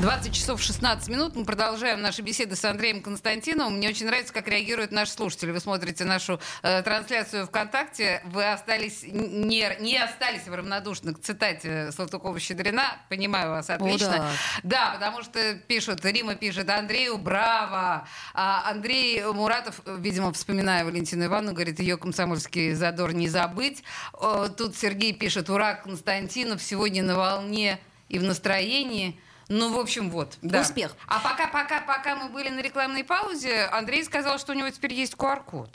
20 0.00 0.34
часов 0.34 0.60
16 0.60 1.08
минут. 1.08 1.36
Мы 1.36 1.44
продолжаем 1.44 2.02
наши 2.02 2.20
беседы 2.20 2.56
с 2.56 2.64
Андреем 2.64 3.00
Константиновым. 3.00 3.76
Мне 3.76 3.88
очень 3.88 4.06
нравится, 4.06 4.34
как 4.34 4.48
реагируют 4.48 4.90
наши 4.90 5.12
слушатели. 5.12 5.52
Вы 5.52 5.60
смотрите 5.60 6.04
нашу 6.04 6.40
э, 6.62 6.82
трансляцию 6.82 7.46
ВКонтакте. 7.46 8.20
Вы 8.24 8.50
остались 8.50 9.04
не, 9.04 9.70
не 9.80 9.96
остались 9.96 10.46
вы 10.46 10.56
равнодушны 10.56 11.14
к 11.14 11.20
цитате 11.20 11.90
Салтыкова-Щедрина. 11.92 12.98
Понимаю 13.08 13.50
вас 13.50 13.70
отлично. 13.70 14.08
да. 14.08 14.30
Да, 14.64 14.90
потому 14.94 15.22
что 15.22 15.54
пишут, 15.54 16.04
Рима 16.04 16.34
пишет, 16.34 16.68
Андрею 16.68 17.16
браво. 17.16 18.06
А 18.34 18.68
Андрей 18.68 19.24
Муратов, 19.24 19.80
видимо, 19.86 20.32
вспоминая 20.32 20.84
Валентину 20.84 21.26
Ивановну, 21.26 21.54
говорит, 21.54 21.78
ее 21.78 21.96
комсомольский 21.96 22.74
задор 22.74 23.12
не 23.12 23.28
забыть. 23.28 23.84
О, 24.12 24.48
Тут 24.48 24.76
Сергей 24.76 25.14
пишет, 25.14 25.48
ура, 25.48 25.74
Константинов 25.74 26.60
сегодня 26.60 27.04
на 27.04 27.16
волне 27.16 27.78
и 28.08 28.18
в 28.18 28.24
настроении. 28.24 29.18
Ну, 29.48 29.74
в 29.76 29.78
общем, 29.78 30.10
вот. 30.10 30.36
Да. 30.42 30.60
Успех. 30.62 30.92
А 31.06 31.20
пока, 31.20 31.48
пока, 31.48 31.80
пока 31.80 32.16
мы 32.16 32.28
были 32.30 32.48
на 32.48 32.60
рекламной 32.60 33.04
паузе, 33.04 33.64
Андрей 33.66 34.04
сказал, 34.04 34.38
что 34.38 34.52
у 34.52 34.54
него 34.54 34.70
теперь 34.70 34.92
есть 34.94 35.14
QR-код. 35.14 35.70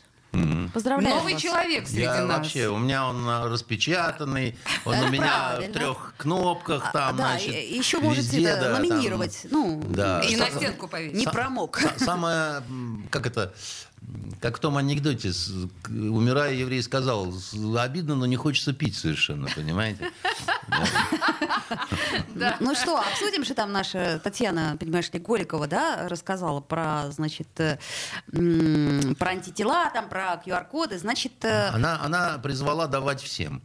Поздравляю 0.73 1.15
Новый 1.15 1.33
вас. 1.33 1.41
человек 1.41 1.87
среди 1.87 2.01
Я 2.01 2.21
нас. 2.23 2.37
вообще, 2.37 2.67
у 2.67 2.77
меня 2.77 3.07
он 3.07 3.27
распечатанный, 3.51 4.55
он 4.85 4.93
Это 4.93 5.05
у 5.07 5.09
меня 5.09 5.21
правильно. 5.23 5.69
в 5.71 5.73
трех 5.73 6.13
кнопках 6.17 6.83
А, 6.85 6.91
там, 6.91 7.15
да, 7.17 7.23
значит, 7.31 7.55
и- 7.55 7.75
еще 7.77 7.99
можете 7.99 8.37
везде, 8.37 8.55
да, 8.55 8.61
там, 8.61 8.73
ламинировать. 8.73 9.47
Ну, 9.49 9.81
да. 9.87 10.21
И 10.21 10.35
на 10.35 10.45
стенку 10.51 10.87
повесить. 10.87 11.15
не 11.17 11.25
промок. 11.25 11.79
са- 11.81 11.97
Самое, 12.03 12.61
как 13.09 13.25
это, 13.25 13.51
как 14.41 14.57
в 14.57 14.59
том 14.59 14.77
анекдоте, 14.77 15.31
умирая, 15.87 16.53
еврей 16.53 16.81
сказал, 16.81 17.31
«С- 17.31 17.53
обидно, 17.77 18.15
но 18.15 18.25
не 18.25 18.35
хочется 18.37 18.73
пить 18.73 18.95
совершенно, 18.97 19.47
понимаете? 19.55 20.09
Ну 22.59 22.73
что, 22.75 22.97
обсудим 22.97 23.43
же 23.45 23.53
там 23.53 23.71
наша 23.71 24.19
Татьяна, 24.23 24.75
понимаешь 24.79 25.11
ли, 25.11 25.19
Голикова, 25.19 25.67
да, 25.67 26.07
рассказала 26.07 26.61
про, 26.61 27.11
значит, 27.11 27.47
э, 27.59 27.77
про 28.31 29.29
антитела, 29.31 29.89
там, 29.93 30.09
про 30.09 30.41
QR-коды. 30.45 30.97
Значит, 30.97 31.33
э, 31.43 31.67
Она, 31.69 32.01
она 32.01 32.37
призвала 32.39 32.87
давать 32.87 33.21
всем. 33.21 33.61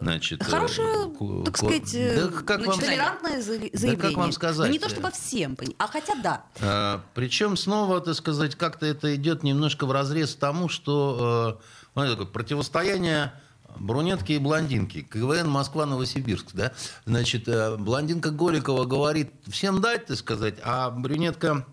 Значит, 0.00 0.42
э, 0.42 0.44
хорошее, 0.44 1.08
ку- 1.10 1.42
так 1.44 1.56
сказать, 1.56 1.94
э, 1.94 2.28
да 2.30 2.42
как 2.42 2.64
вам, 2.64 2.78
толерантное 2.78 3.42
за- 3.42 3.58
заявление. 3.72 4.16
вам 4.16 4.32
сказать? 4.32 4.66
Ну, 4.66 4.72
не 4.72 4.78
то 4.78 4.88
чтобы 4.88 5.10
всем, 5.10 5.56
а 5.78 5.86
хотя 5.88 6.14
да. 6.22 6.44
А, 6.60 7.02
Причем 7.14 7.56
снова, 7.56 8.00
так 8.00 8.14
сказать, 8.14 8.54
как-то 8.54 8.86
это 8.86 9.14
идет 9.16 9.42
немножко 9.42 9.86
в 9.86 9.92
разрез 9.92 10.34
тому, 10.36 10.68
что 10.68 11.60
э, 11.94 12.08
такое 12.08 12.26
противостояние 12.26 13.32
брюнетки 13.76 14.32
и 14.32 14.38
блондинки. 14.38 15.02
КВН 15.02 15.48
Москва-Новосибирск, 15.50 16.52
да? 16.52 16.72
Значит, 17.04 17.48
э, 17.48 17.76
блондинка 17.76 18.30
Голикова 18.30 18.84
говорит, 18.84 19.32
всем 19.48 19.80
дать, 19.80 20.06
так 20.06 20.16
сказать, 20.16 20.56
а 20.64 20.90
брюнетка 20.90 21.66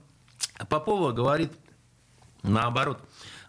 Попова 0.69 1.11
говорит, 1.11 1.51
наоборот, 2.43 2.99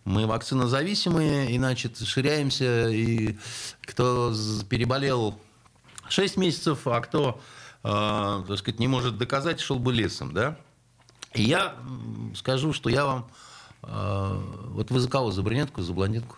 мы 0.06 0.26
вакцинозависимые, 0.26 1.50
и, 1.50 1.58
значит, 1.58 1.98
ширяемся, 1.98 2.88
и 2.88 3.36
кто 3.82 4.32
переболел 4.70 5.38
6 6.08 6.36
месяцев, 6.36 6.86
а 6.86 7.00
кто, 7.00 7.40
э, 7.82 8.44
так 8.48 8.56
сказать, 8.56 8.78
не 8.78 8.86
может 8.86 9.18
доказать, 9.18 9.60
шел 9.60 9.80
бы 9.80 9.92
лесом, 9.92 10.32
да? 10.32 10.56
И 11.34 11.42
я 11.42 11.74
скажу, 12.36 12.72
что 12.72 12.88
я 12.88 13.04
вам... 13.04 13.26
э, 13.82 14.42
вот 14.68 14.90
вы 14.92 15.00
за 15.00 15.10
кого? 15.10 15.32
За 15.32 15.42
брюнетку, 15.42 15.82
за 15.82 15.92
блондинку? 15.92 16.36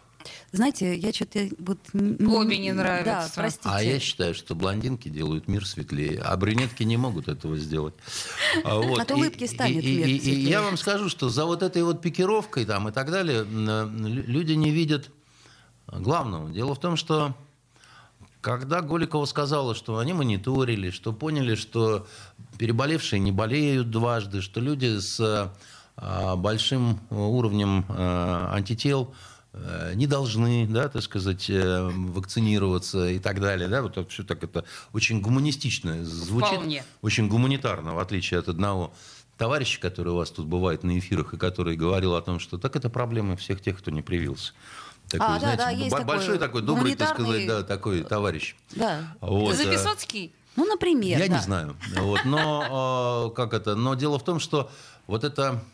Знаете, 0.53 0.95
я 0.97 1.13
что-то 1.13 1.49
вот... 1.59 1.79
Обе 1.95 2.59
не 2.59 2.73
Да, 2.73 2.77
нравятся. 2.83 3.33
простите. 3.35 3.69
А 3.71 3.83
я 3.83 3.99
считаю, 4.01 4.35
что 4.35 4.55
блондинки 4.55 5.09
делают 5.09 5.49
мир 5.49 5.67
светлее, 5.67 6.21
а 6.21 6.37
брюнетки 6.37 6.83
не 6.85 6.97
могут 6.97 7.29
этого 7.29 7.57
сделать. 7.59 7.95
А 8.65 8.77
вот. 8.81 9.01
От 9.01 9.11
И- 9.11 9.15
улыбки 9.15 9.47
станет 9.47 9.85
и, 9.85 9.97
мир 9.97 10.07
и- 10.09 10.17
и 10.17 10.41
я 10.49 10.63
вам 10.63 10.77
скажу, 10.77 11.09
что 11.09 11.29
за 11.29 11.45
вот 11.45 11.63
этой 11.63 11.83
вот 11.83 12.01
пикировкой 12.01 12.65
там 12.65 12.89
и 12.89 12.93
так 12.93 13.11
далее 13.11 13.45
э, 13.49 13.89
люди 13.91 14.53
не 14.53 14.71
видят 14.71 15.11
главного. 15.87 16.51
Дело 16.51 16.75
в 16.75 16.81
том, 16.81 16.97
что 16.97 17.35
когда 18.41 18.81
Голикова 18.83 19.25
сказала, 19.27 19.75
что 19.75 19.99
они 19.99 20.13
мониторили, 20.13 20.91
что 20.91 21.13
поняли, 21.13 21.55
что 21.57 22.07
переболевшие 22.57 23.21
не 23.21 23.33
болеют 23.33 23.91
дважды, 23.91 24.43
что 24.43 24.61
люди 24.61 24.99
с 24.99 25.53
а, 25.97 26.37
большим 26.37 27.01
уровнем 27.11 27.85
а, 27.89 28.53
антител 28.55 29.13
э, 29.13 29.15
не 29.95 30.07
должны, 30.07 30.67
да, 30.67 30.89
так 30.89 31.03
сказать, 31.03 31.49
э, 31.49 31.89
вакцинироваться 31.93 33.09
и 33.09 33.19
так 33.19 33.41
далее. 33.41 33.69
Да, 33.69 33.83
вот 33.83 34.11
все 34.11 34.23
так 34.23 34.45
это 34.45 34.65
очень 34.93 35.21
гуманистично 35.21 36.05
звучит. 36.05 36.55
Вполне. 36.55 36.85
Очень 37.03 37.29
гуманитарно, 37.29 37.95
в 37.95 37.99
отличие 37.99 38.41
от 38.41 38.49
одного 38.49 38.93
товарища, 39.37 39.81
который 39.81 40.13
у 40.13 40.17
вас 40.17 40.31
тут 40.31 40.47
бывает 40.47 40.83
на 40.85 40.99
эфирах, 40.99 41.33
и 41.35 41.39
который 41.39 41.77
говорил 41.77 42.15
о 42.15 42.23
том, 42.23 42.39
что 42.41 42.59
так 42.59 42.77
это 42.77 42.91
проблемы 42.91 43.37
всех 43.37 43.61
тех, 43.63 43.79
кто 43.79 43.91
не 43.91 44.03
привился. 44.03 44.53
Такой, 45.09 45.27
А, 45.27 45.33
да, 45.35 45.39
знаете, 45.41 45.63
да, 45.63 45.71
есть 45.71 45.91
б- 45.91 45.97
такой 45.99 46.05
большой 46.05 46.39
такой, 46.39 46.63
добрый, 46.63 46.95
так 46.95 47.15
сказать, 47.15 47.47
да, 47.47 47.63
такой 47.63 48.03
товарищ. 48.03 48.55
Да. 48.77 49.15
Вот, 49.21 49.55
э, 49.55 49.57
Записоцкий? 49.57 50.35
Ну, 50.57 50.67
например, 50.67 51.19
я 51.19 51.29
да. 51.29 51.37
не 51.37 51.43
знаю. 51.43 51.77
Вот, 51.97 52.25
но 52.27 53.29
э, 53.31 53.35
как 53.37 53.55
это? 53.55 53.75
Но 53.75 53.95
дело 53.95 54.19
в 54.19 54.25
том, 54.25 54.39
что 54.41 54.71
вот 55.07 55.25
это 55.25 55.65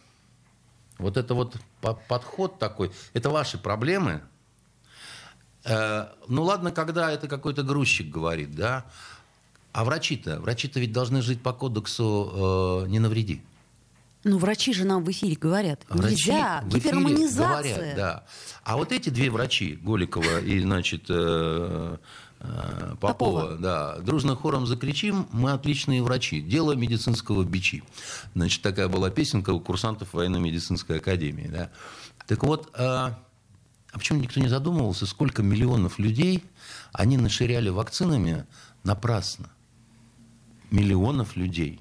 вот 0.98 1.16
это 1.16 1.34
вот 1.34 1.56
по- 1.80 1.94
подход 1.94 2.58
такой, 2.58 2.90
это 3.12 3.30
ваши 3.30 3.58
проблемы. 3.58 4.22
Э, 5.64 6.06
ну 6.28 6.42
ладно, 6.44 6.70
когда 6.72 7.10
это 7.10 7.28
какой-то 7.28 7.62
грузчик 7.62 8.08
говорит, 8.10 8.54
да. 8.54 8.84
А 9.72 9.84
врачи-то, 9.84 10.38
врачи-то 10.40 10.78
ведь 10.78 10.92
должны 10.92 11.20
жить 11.20 11.42
по 11.42 11.52
кодексу 11.52 12.84
э, 12.84 12.88
«не 12.88 13.00
навреди». 13.00 13.42
Ну, 14.22 14.38
врачи 14.38 14.72
же 14.72 14.84
нам 14.84 15.04
в 15.04 15.10
эфире 15.10 15.36
говорят. 15.36 15.82
Врачи 15.88 16.30
Нельзя, 16.30 16.62
в 16.64 16.78
эфире 16.78 17.28
говорят, 17.28 17.96
да. 17.96 18.24
А 18.62 18.76
вот 18.76 18.90
эти 18.90 19.10
две 19.10 19.30
врачи, 19.30 19.78
Голикова 19.82 20.40
и, 20.40 20.60
значит, 20.60 21.04
э, 21.10 21.98
Попова, 23.00 23.40
Попова. 23.40 23.56
да, 23.56 23.98
дружно 23.98 24.36
хором 24.36 24.66
закричим, 24.66 25.26
мы 25.32 25.52
отличные 25.52 26.02
врачи. 26.02 26.40
Дело 26.40 26.72
медицинского 26.72 27.44
бичи. 27.44 27.82
Значит, 28.34 28.62
такая 28.62 28.88
была 28.88 29.10
песенка 29.10 29.50
у 29.50 29.60
курсантов 29.60 30.12
военно-медицинской 30.12 30.98
академии, 30.98 31.48
да. 31.48 31.70
Так 32.26 32.42
вот, 32.42 32.70
э, 32.74 32.82
а 32.82 33.16
почему 33.92 34.20
никто 34.20 34.40
не 34.40 34.48
задумывался, 34.48 35.06
сколько 35.06 35.42
миллионов 35.42 35.98
людей 35.98 36.44
они 36.92 37.16
наширяли 37.16 37.68
вакцинами 37.68 38.46
напрасно? 38.82 39.50
Миллионов 40.70 41.36
людей 41.36 41.80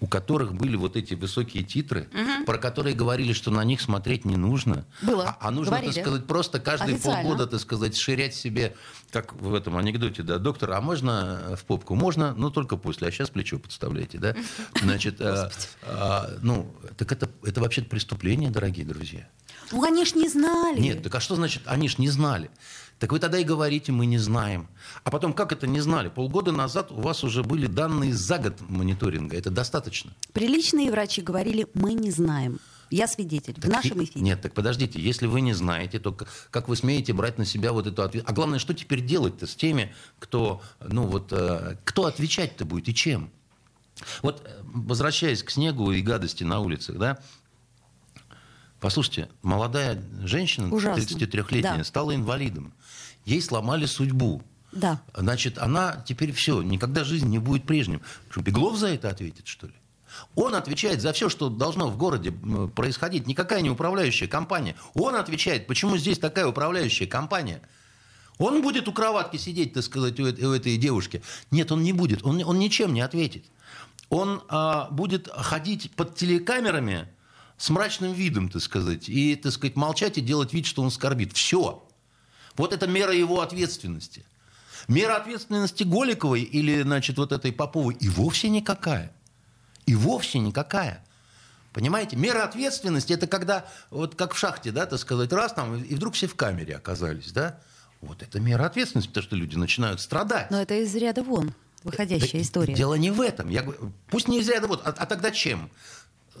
у 0.00 0.06
которых 0.06 0.54
были 0.54 0.76
вот 0.76 0.96
эти 0.96 1.14
высокие 1.14 1.62
титры, 1.62 2.08
про 2.44 2.58
которые 2.58 2.94
говорили, 2.94 3.32
что 3.32 3.50
на 3.50 3.64
них 3.64 3.80
смотреть 3.80 4.24
не 4.24 4.36
нужно. 4.36 4.84
Было. 5.00 5.36
А, 5.40 5.48
а 5.48 5.50
нужно, 5.50 5.72
Говорили. 5.72 5.92
так 5.92 6.04
сказать, 6.04 6.26
просто 6.26 6.60
каждые 6.60 6.96
Официально. 6.96 7.22
полгода, 7.22 7.46
так 7.46 7.60
сказать, 7.60 7.96
ширять 7.96 8.34
себе, 8.34 8.76
как 9.10 9.32
в 9.34 9.54
этом 9.54 9.76
анекдоте, 9.76 10.22
да, 10.22 10.38
доктор, 10.38 10.72
а 10.72 10.80
можно 10.80 11.56
в 11.56 11.64
попку? 11.64 11.94
Можно, 11.94 12.34
но 12.34 12.50
только 12.50 12.76
после, 12.76 13.08
а 13.08 13.10
сейчас 13.10 13.30
плечо 13.30 13.58
подставляете, 13.58 14.18
да? 14.18 14.36
Значит, 14.82 15.20
а, 15.20 15.50
а, 15.82 16.30
ну, 16.42 16.70
так 16.98 17.10
это, 17.12 17.30
это 17.42 17.60
вообще-то 17.60 17.88
преступление, 17.88 18.50
дорогие 18.50 18.84
друзья. 18.84 19.28
Ну, 19.72 19.82
они 19.82 20.04
ж 20.04 20.14
не 20.14 20.28
знали. 20.28 20.78
Нет, 20.78 21.02
так 21.02 21.14
а 21.14 21.20
что 21.20 21.34
значит, 21.34 21.62
они 21.66 21.88
ж 21.88 21.98
не 21.98 22.08
знали? 22.08 22.50
Так 22.98 23.12
вы 23.12 23.18
тогда 23.18 23.38
и 23.38 23.44
говорите, 23.44 23.92
мы 23.92 24.06
не 24.06 24.16
знаем. 24.18 24.68
А 25.04 25.10
потом, 25.10 25.34
как 25.34 25.52
это 25.52 25.66
не 25.66 25.80
знали? 25.80 26.08
Полгода 26.08 26.50
назад 26.50 26.90
у 26.90 27.00
вас 27.00 27.24
уже 27.24 27.42
были 27.42 27.66
данные 27.66 28.14
за 28.14 28.38
год 28.38 28.54
мониторинга. 28.68 29.36
Это 29.36 29.50
достаточно. 29.50 30.12
Приличные 30.32 30.90
врачи 30.90 31.20
говорили, 31.20 31.66
мы 31.74 31.92
не 31.92 32.10
знаем. 32.10 32.58
Я 32.88 33.06
свидетель 33.08 33.54
в 33.54 33.60
Так 33.60 33.70
нашем 33.70 34.00
и- 34.00 34.04
эфире. 34.04 34.20
Нет, 34.24 34.40
так 34.42 34.54
подождите, 34.54 35.00
если 35.00 35.26
вы 35.26 35.40
не 35.42 35.52
знаете, 35.52 35.98
то 35.98 36.16
как 36.50 36.68
вы 36.68 36.76
смеете 36.76 37.12
брать 37.12 37.36
на 37.36 37.44
себя 37.44 37.72
вот 37.72 37.86
эту 37.86 38.02
ответственность? 38.02 38.30
А 38.30 38.32
главное, 38.32 38.58
что 38.60 38.72
теперь 38.74 39.04
делать-то 39.04 39.46
с 39.46 39.54
теми, 39.56 39.92
кто, 40.18 40.62
ну 40.80 41.04
вот, 41.06 41.32
э, 41.32 41.76
кто 41.84 42.06
отвечать-то 42.06 42.64
будет 42.64 42.88
и 42.88 42.94
чем? 42.94 43.30
Вот, 44.22 44.40
э, 44.44 44.50
возвращаясь 44.62 45.42
к 45.42 45.50
снегу 45.50 45.90
и 45.90 46.00
гадости 46.00 46.44
на 46.44 46.60
улицах, 46.60 46.96
да, 46.96 47.18
послушайте, 48.80 49.28
молодая 49.42 50.02
женщина, 50.22 50.72
Ужасно. 50.72 51.02
33-летняя, 51.02 51.78
Да. 51.78 51.84
стала 51.84 52.14
инвалидом. 52.14 52.72
Ей 53.24 53.40
сломали 53.42 53.86
судьбу. 53.86 54.42
Да. 54.72 55.00
Значит, 55.14 55.58
она 55.58 56.04
теперь 56.06 56.32
все, 56.32 56.62
никогда 56.62 57.04
жизнь 57.04 57.28
не 57.28 57.38
будет 57.38 57.64
прежним. 57.64 58.02
Что, 58.30 58.42
Беглов 58.42 58.76
за 58.76 58.88
это 58.88 59.08
ответит, 59.08 59.46
что 59.46 59.66
ли? 59.68 59.72
Он 60.34 60.54
отвечает 60.54 61.02
за 61.02 61.12
все, 61.12 61.28
что 61.28 61.48
должно 61.48 61.88
в 61.88 61.96
городе 61.96 62.32
происходить. 62.74 63.26
Никакая 63.26 63.60
не 63.60 63.70
управляющая 63.70 64.28
компания. 64.28 64.76
Он 64.94 65.14
отвечает, 65.16 65.66
почему 65.66 65.96
здесь 65.96 66.18
такая 66.18 66.46
управляющая 66.46 67.06
компания. 67.06 67.60
Он 68.38 68.62
будет 68.62 68.86
у 68.86 68.92
кроватки 68.92 69.36
сидеть, 69.38 69.72
так 69.72 69.82
сказать, 69.82 70.20
у 70.20 70.26
этой 70.26 70.76
девушки. 70.76 71.22
Нет, 71.50 71.72
он 71.72 71.82
не 71.82 71.92
будет. 71.92 72.24
Он, 72.24 72.42
он 72.44 72.58
ничем 72.58 72.92
не 72.92 73.00
ответит. 73.00 73.44
Он 74.08 74.42
а, 74.48 74.88
будет 74.90 75.28
ходить 75.28 75.90
под 75.96 76.14
телекамерами 76.14 77.08
с 77.58 77.70
мрачным 77.70 78.12
видом, 78.12 78.48
так 78.48 78.62
сказать, 78.62 79.08
и, 79.08 79.34
так 79.36 79.52
сказать, 79.52 79.76
молчать 79.76 80.18
и 80.18 80.20
делать 80.20 80.52
вид, 80.52 80.66
что 80.66 80.82
он 80.82 80.90
скорбит. 80.90 81.32
Все. 81.34 81.86
Вот 82.56 82.72
это 82.72 82.86
мера 82.86 83.12
его 83.12 83.40
ответственности. 83.40 84.24
Мера 84.88 85.16
ответственности 85.16 85.82
Голиковой 85.82 86.42
или, 86.42 86.82
значит, 86.82 87.16
вот 87.18 87.32
этой 87.32 87.52
Поповой 87.52 87.94
и 87.94 88.08
вовсе 88.08 88.48
никакая. 88.48 89.12
И 89.86 89.94
вовсе 89.94 90.38
никакая. 90.38 91.04
Понимаете? 91.72 92.16
Мера 92.16 92.44
ответственности– 92.44 93.12
это 93.14 93.26
когда, 93.26 93.66
вот 93.90 94.14
как 94.14 94.34
в 94.34 94.38
шахте, 94.38 94.70
да, 94.70 94.86
так 94.86 94.98
сказать, 94.98 95.32
раз 95.32 95.52
там, 95.52 95.82
и 95.82 95.94
вдруг 95.94 96.14
все 96.14 96.26
в 96.26 96.34
камере 96.34 96.76
оказались, 96.76 97.32
да? 97.32 97.60
Вот 98.00 98.22
это 98.22 98.40
мера 98.40 98.66
ответственности, 98.66 99.08
потому 99.08 99.24
что 99.24 99.36
люди 99.36 99.56
начинают 99.56 100.00
страдать. 100.00 100.50
Но 100.50 100.60
это 100.60 100.74
из 100.74 100.94
ряда 100.94 101.22
вон 101.22 101.52
выходящая 101.86 102.32
Да, 102.32 102.42
история. 102.42 102.74
Дело 102.74 102.94
не 102.94 103.10
в 103.10 103.20
этом. 103.20 103.48
Я 103.48 103.64
пусть 104.10 104.28
не 104.28 104.40
из 104.40 104.48
ряда 104.48 104.66
вот, 104.66 104.82
а, 104.84 104.90
а 104.90 105.06
тогда 105.06 105.30
чем? 105.30 105.70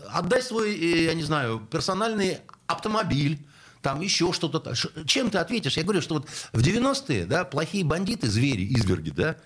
Отдай 0.08 0.42
свой, 0.42 0.74
э, 0.74 1.04
я 1.04 1.14
не 1.14 1.22
знаю, 1.22 1.66
персональный 1.70 2.38
автомобиль, 2.66 3.38
там 3.82 4.00
еще 4.00 4.32
что-то. 4.32 4.74
Чем 5.06 5.30
ты 5.30 5.38
ответишь? 5.38 5.76
Я 5.76 5.82
говорю, 5.84 6.00
что 6.00 6.14
вот 6.14 6.28
в 6.52 6.60
90-е, 6.60 7.26
да, 7.26 7.44
плохие 7.44 7.84
бандиты, 7.84 8.28
звери, 8.28 8.64
изверги, 8.64 9.10
да, 9.10 9.36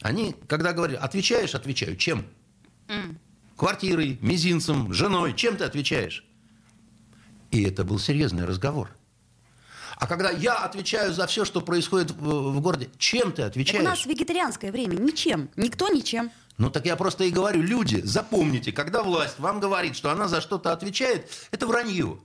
они, 0.00 0.34
когда 0.46 0.72
говорят, 0.72 1.02
отвечаешь, 1.02 1.54
отвечаю, 1.54 1.96
чем? 1.96 2.26
Квартирой, 3.56 4.18
мизинцем, 4.20 4.92
женой, 4.92 5.34
чем 5.34 5.56
ты 5.56 5.64
отвечаешь? 5.64 6.24
И 7.50 7.62
это 7.62 7.84
был 7.84 7.98
серьезный 7.98 8.44
разговор. 8.44 8.90
А 9.96 10.06
когда 10.06 10.30
я 10.30 10.54
отвечаю 10.58 11.12
за 11.12 11.26
все, 11.26 11.44
что 11.44 11.60
происходит 11.60 12.12
в, 12.12 12.52
в 12.52 12.60
городе, 12.60 12.88
чем 12.98 13.30
ты 13.32 13.38
Так 13.38 13.46
отвечаешь? 13.48 13.82
у 13.82 13.84
нас 13.84 14.06
вегетарианское 14.06 14.70
время. 14.70 14.94
Ничем. 14.94 15.50
Никто 15.56 15.88
ничем. 15.88 16.30
Ну 16.58 16.70
так 16.70 16.86
я 16.86 16.96
просто 16.96 17.24
и 17.24 17.30
говорю, 17.30 17.62
люди, 17.62 18.00
запомните, 18.04 18.72
когда 18.72 19.04
власть 19.04 19.38
вам 19.38 19.60
говорит, 19.60 19.96
что 19.96 20.10
она 20.10 20.26
за 20.26 20.40
что-то 20.40 20.72
отвечает, 20.72 21.30
это 21.52 21.68
вранье. 21.68 22.18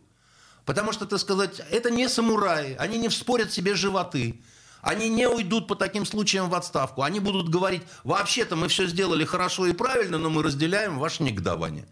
Потому 0.65 0.91
что, 0.91 1.05
так 1.05 1.19
сказать, 1.19 1.61
это 1.69 1.91
не 1.91 2.09
самураи, 2.09 2.75
они 2.79 2.97
не 2.97 3.09
вспорят 3.09 3.51
себе 3.51 3.75
животы, 3.75 4.41
они 4.81 5.07
не 5.07 5.27
уйдут 5.27 5.67
по 5.67 5.75
таким 5.75 6.03
случаям 6.05 6.49
в 6.49 6.55
отставку, 6.55 7.03
они 7.03 7.19
будут 7.19 7.49
говорить, 7.49 7.83
вообще-то 8.03 8.55
мы 8.55 8.69
все 8.69 8.87
сделали 8.87 9.23
хорошо 9.23 9.67
и 9.67 9.73
правильно, 9.73 10.17
но 10.17 10.31
мы 10.31 10.41
разделяем 10.41 10.97
ваше 10.97 11.21
негодование. 11.21 11.85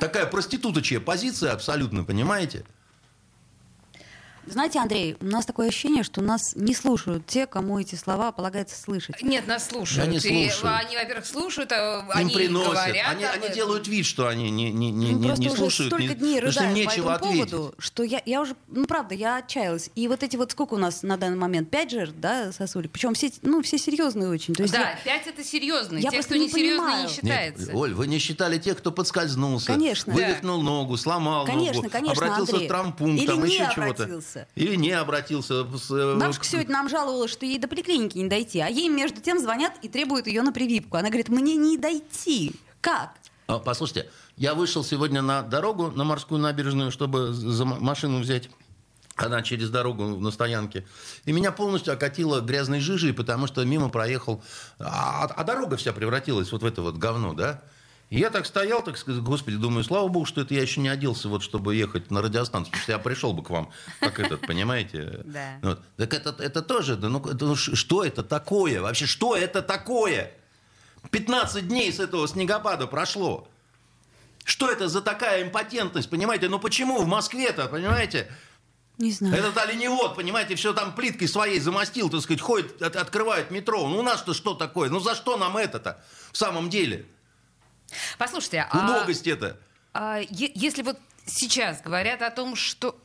Такая 0.00 0.26
проституточья 0.26 0.98
позиция 0.98 1.52
абсолютно, 1.52 2.02
понимаете? 2.02 2.64
Знаете, 4.50 4.78
Андрей, 4.78 5.16
у 5.20 5.24
нас 5.26 5.44
такое 5.46 5.68
ощущение, 5.68 6.02
что 6.02 6.20
нас 6.20 6.54
не 6.54 6.74
слушают 6.74 7.26
те, 7.26 7.46
кому 7.46 7.78
эти 7.78 7.94
слова 7.94 8.32
полагается 8.32 8.80
слышать. 8.80 9.22
Нет, 9.22 9.46
нас 9.46 9.68
слушают. 9.68 10.08
Они 10.08 10.16
И 10.18 10.20
слушают. 10.50 10.84
они, 10.86 10.96
во-первых, 10.96 11.26
слушают, 11.26 11.72
а 11.72 12.00
Им 12.00 12.10
они 12.12 12.34
приносят, 12.34 12.72
говорят. 12.72 13.06
они, 13.10 13.24
они 13.24 13.54
делают 13.54 13.88
вид, 13.88 14.06
что 14.06 14.26
они 14.28 14.50
не, 14.50 14.70
не, 14.72 14.90
не, 14.90 15.12
Ну, 15.12 15.18
не, 15.18 15.26
просто 15.26 15.42
не 15.42 15.48
уже 15.48 15.56
слушают, 15.58 15.90
столько 15.92 16.08
не- 16.08 16.14
дней 16.14 16.40
рыдаю 16.40 16.74
по 16.86 16.90
этому 16.92 17.10
ответить. 17.10 17.50
поводу, 17.50 17.74
что 17.78 18.02
я, 18.02 18.22
я 18.26 18.40
уже, 18.40 18.54
ну 18.68 18.86
правда, 18.86 19.14
я 19.14 19.36
отчаялась. 19.36 19.90
И 19.94 20.08
вот 20.08 20.22
эти 20.22 20.36
вот 20.36 20.52
сколько 20.52 20.74
у 20.74 20.78
нас 20.78 21.02
на 21.02 21.16
данный 21.16 21.36
момент? 21.38 21.70
Пять 21.70 21.90
жертв, 21.90 22.14
да, 22.18 22.52
сосули? 22.52 22.86
Причем 22.88 23.14
все, 23.14 23.30
ну, 23.42 23.62
все 23.62 23.78
серьезные 23.78 24.28
очень. 24.28 24.54
То 24.54 24.62
есть 24.62 24.74
Да, 24.74 24.80
я- 24.90 24.98
пять 25.04 25.26
это 25.26 25.44
серьезно. 25.44 25.96
Я 25.98 26.10
Те, 26.10 26.16
просто 26.16 26.34
кто 26.34 26.38
не 26.40 26.46
несерьезно, 26.46 26.82
понимаю. 26.84 27.08
не 27.08 27.14
считается. 27.14 27.66
Нет, 27.66 27.74
Оль, 27.74 27.94
вы 27.94 28.06
не 28.06 28.18
считали 28.18 28.58
тех, 28.58 28.78
кто 28.78 28.92
подскользнулся, 28.92 29.66
Конечно. 29.66 30.12
вывихнул 30.12 30.62
ногу, 30.62 30.96
сломал 30.96 31.44
Конечно, 31.46 31.82
ногу, 31.82 31.90
конечно, 31.90 32.12
обратился 32.12 32.52
Андрей. 32.52 32.66
в 32.66 32.68
травмпункт, 32.68 33.26
там 33.26 33.44
еще 33.44 33.68
чего-то. 33.74 34.20
Обратился. 34.38 34.48
Или 34.54 34.76
не 34.76 34.92
обратился. 34.92 35.54
э, 35.54 36.18
Бабушка 36.18 36.44
сегодня 36.44 36.72
нам 36.72 36.88
жаловалась, 36.88 37.30
что 37.30 37.46
ей 37.46 37.58
до 37.58 37.68
поликлиники 37.68 38.18
не 38.18 38.28
дойти, 38.28 38.60
а 38.60 38.68
ей 38.68 38.88
между 38.88 39.20
тем 39.20 39.38
звонят 39.38 39.74
и 39.82 39.88
требуют 39.88 40.26
ее 40.26 40.42
на 40.42 40.52
прививку. 40.52 40.96
Она 40.96 41.08
говорит, 41.08 41.28
мне 41.28 41.56
не 41.56 41.76
дойти. 41.76 42.52
Как? 42.80 43.14
А, 43.46 43.58
Послушайте, 43.58 44.10
я 44.36 44.54
вышел 44.54 44.84
сегодня 44.84 45.22
на 45.22 45.42
дорогу, 45.42 45.90
на 45.90 46.04
морскую 46.04 46.40
набережную, 46.40 46.90
чтобы 46.90 47.32
за 47.32 47.64
машину 47.64 48.20
взять. 48.20 48.50
Она 49.16 49.42
через 49.42 49.68
дорогу 49.68 50.04
на 50.04 50.30
стоянке. 50.30 50.86
И 51.24 51.32
меня 51.32 51.50
полностью 51.50 51.92
окатило 51.92 52.40
грязной 52.40 52.78
жижей, 52.78 53.12
потому 53.12 53.48
что 53.48 53.64
мимо 53.64 53.88
проехал... 53.88 54.44
А, 54.78 55.24
а 55.24 55.42
дорога 55.42 55.76
вся 55.76 55.92
превратилась 55.92 56.52
вот 56.52 56.62
в 56.62 56.66
это 56.66 56.82
вот 56.82 56.98
говно, 56.98 57.34
да? 57.34 57.60
И 58.10 58.18
я 58.18 58.30
так 58.30 58.46
стоял, 58.46 58.82
так 58.82 58.96
сказать, 58.96 59.22
господи, 59.22 59.56
думаю, 59.58 59.84
слава 59.84 60.08
богу, 60.08 60.24
что 60.24 60.40
это 60.40 60.54
я 60.54 60.62
еще 60.62 60.80
не 60.80 60.88
оделся, 60.88 61.28
вот, 61.28 61.42
чтобы 61.42 61.74
ехать 61.76 62.10
на 62.10 62.22
радиостанцию, 62.22 62.70
потому 62.70 62.82
что 62.82 62.92
я 62.92 62.98
пришел 62.98 63.32
бы 63.34 63.42
к 63.42 63.50
вам, 63.50 63.70
как 64.00 64.18
этот, 64.18 64.40
понимаете? 64.46 65.20
Да. 65.26 65.58
Вот. 65.62 65.82
Так 65.98 66.14
это, 66.14 66.42
это 66.42 66.62
тоже, 66.62 66.96
да, 66.96 67.08
ну, 67.10 67.18
это, 67.20 67.44
ну, 67.44 67.54
что 67.54 68.04
это 68.04 68.22
такое? 68.22 68.80
Вообще, 68.80 69.04
что 69.06 69.36
это 69.36 69.60
такое? 69.60 70.32
15 71.10 71.68
дней 71.68 71.92
с 71.92 72.00
этого 72.00 72.26
снегопада 72.26 72.86
прошло. 72.86 73.46
Что 74.44 74.70
это 74.70 74.88
за 74.88 75.02
такая 75.02 75.42
импотентность, 75.42 76.08
понимаете? 76.08 76.48
Ну 76.48 76.58
почему 76.58 77.02
в 77.02 77.06
Москве-то, 77.06 77.66
понимаете? 77.68 78.30
Не 78.96 79.12
знаю. 79.12 79.34
Этот 79.36 79.56
оленевод, 79.58 80.16
понимаете, 80.16 80.54
все 80.54 80.72
там 80.72 80.94
плиткой 80.94 81.28
своей 81.28 81.60
замостил, 81.60 82.08
так 82.08 82.22
сказать, 82.22 82.40
ходит, 82.40 82.80
от- 82.82 82.96
открывает 82.96 83.50
метро. 83.50 83.86
Ну 83.86 83.98
у 83.98 84.02
нас-то 84.02 84.32
что 84.34 84.54
такое? 84.54 84.88
Ну 84.88 84.98
за 85.00 85.14
что 85.14 85.36
нам 85.36 85.56
это-то 85.58 86.02
в 86.32 86.38
самом 86.38 86.70
деле? 86.70 87.04
Послушайте, 88.18 88.66
а, 88.70 88.78
Убогость 88.78 89.26
это. 89.26 89.58
а 89.94 90.20
если 90.30 90.82
вот 90.82 90.98
сейчас 91.26 91.80
говорят 91.82 92.22
о 92.22 92.30
том, 92.30 92.56
что... 92.56 92.96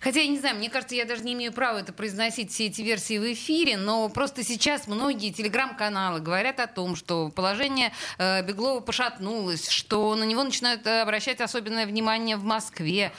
Хотя, 0.00 0.20
я 0.20 0.28
не 0.28 0.38
знаю, 0.38 0.56
мне 0.56 0.70
кажется, 0.70 0.94
я 0.96 1.04
даже 1.04 1.22
не 1.22 1.34
имею 1.34 1.52
права 1.52 1.78
это 1.78 1.92
произносить, 1.92 2.50
все 2.50 2.66
эти 2.66 2.80
версии 2.82 3.18
в 3.18 3.32
эфире, 3.32 3.76
но 3.76 4.08
просто 4.08 4.42
сейчас 4.42 4.86
многие 4.88 5.30
телеграм-каналы 5.30 6.20
говорят 6.20 6.58
о 6.58 6.66
том, 6.66 6.96
что 6.96 7.28
положение 7.28 7.92
э, 8.16 8.42
Беглова 8.42 8.80
пошатнулось, 8.80 9.68
что 9.68 10.16
на 10.16 10.24
него 10.24 10.42
начинают 10.42 10.86
э, 10.86 11.02
обращать 11.02 11.40
особенное 11.40 11.86
внимание 11.86 12.36
в 12.36 12.44
Москве. 12.44 13.12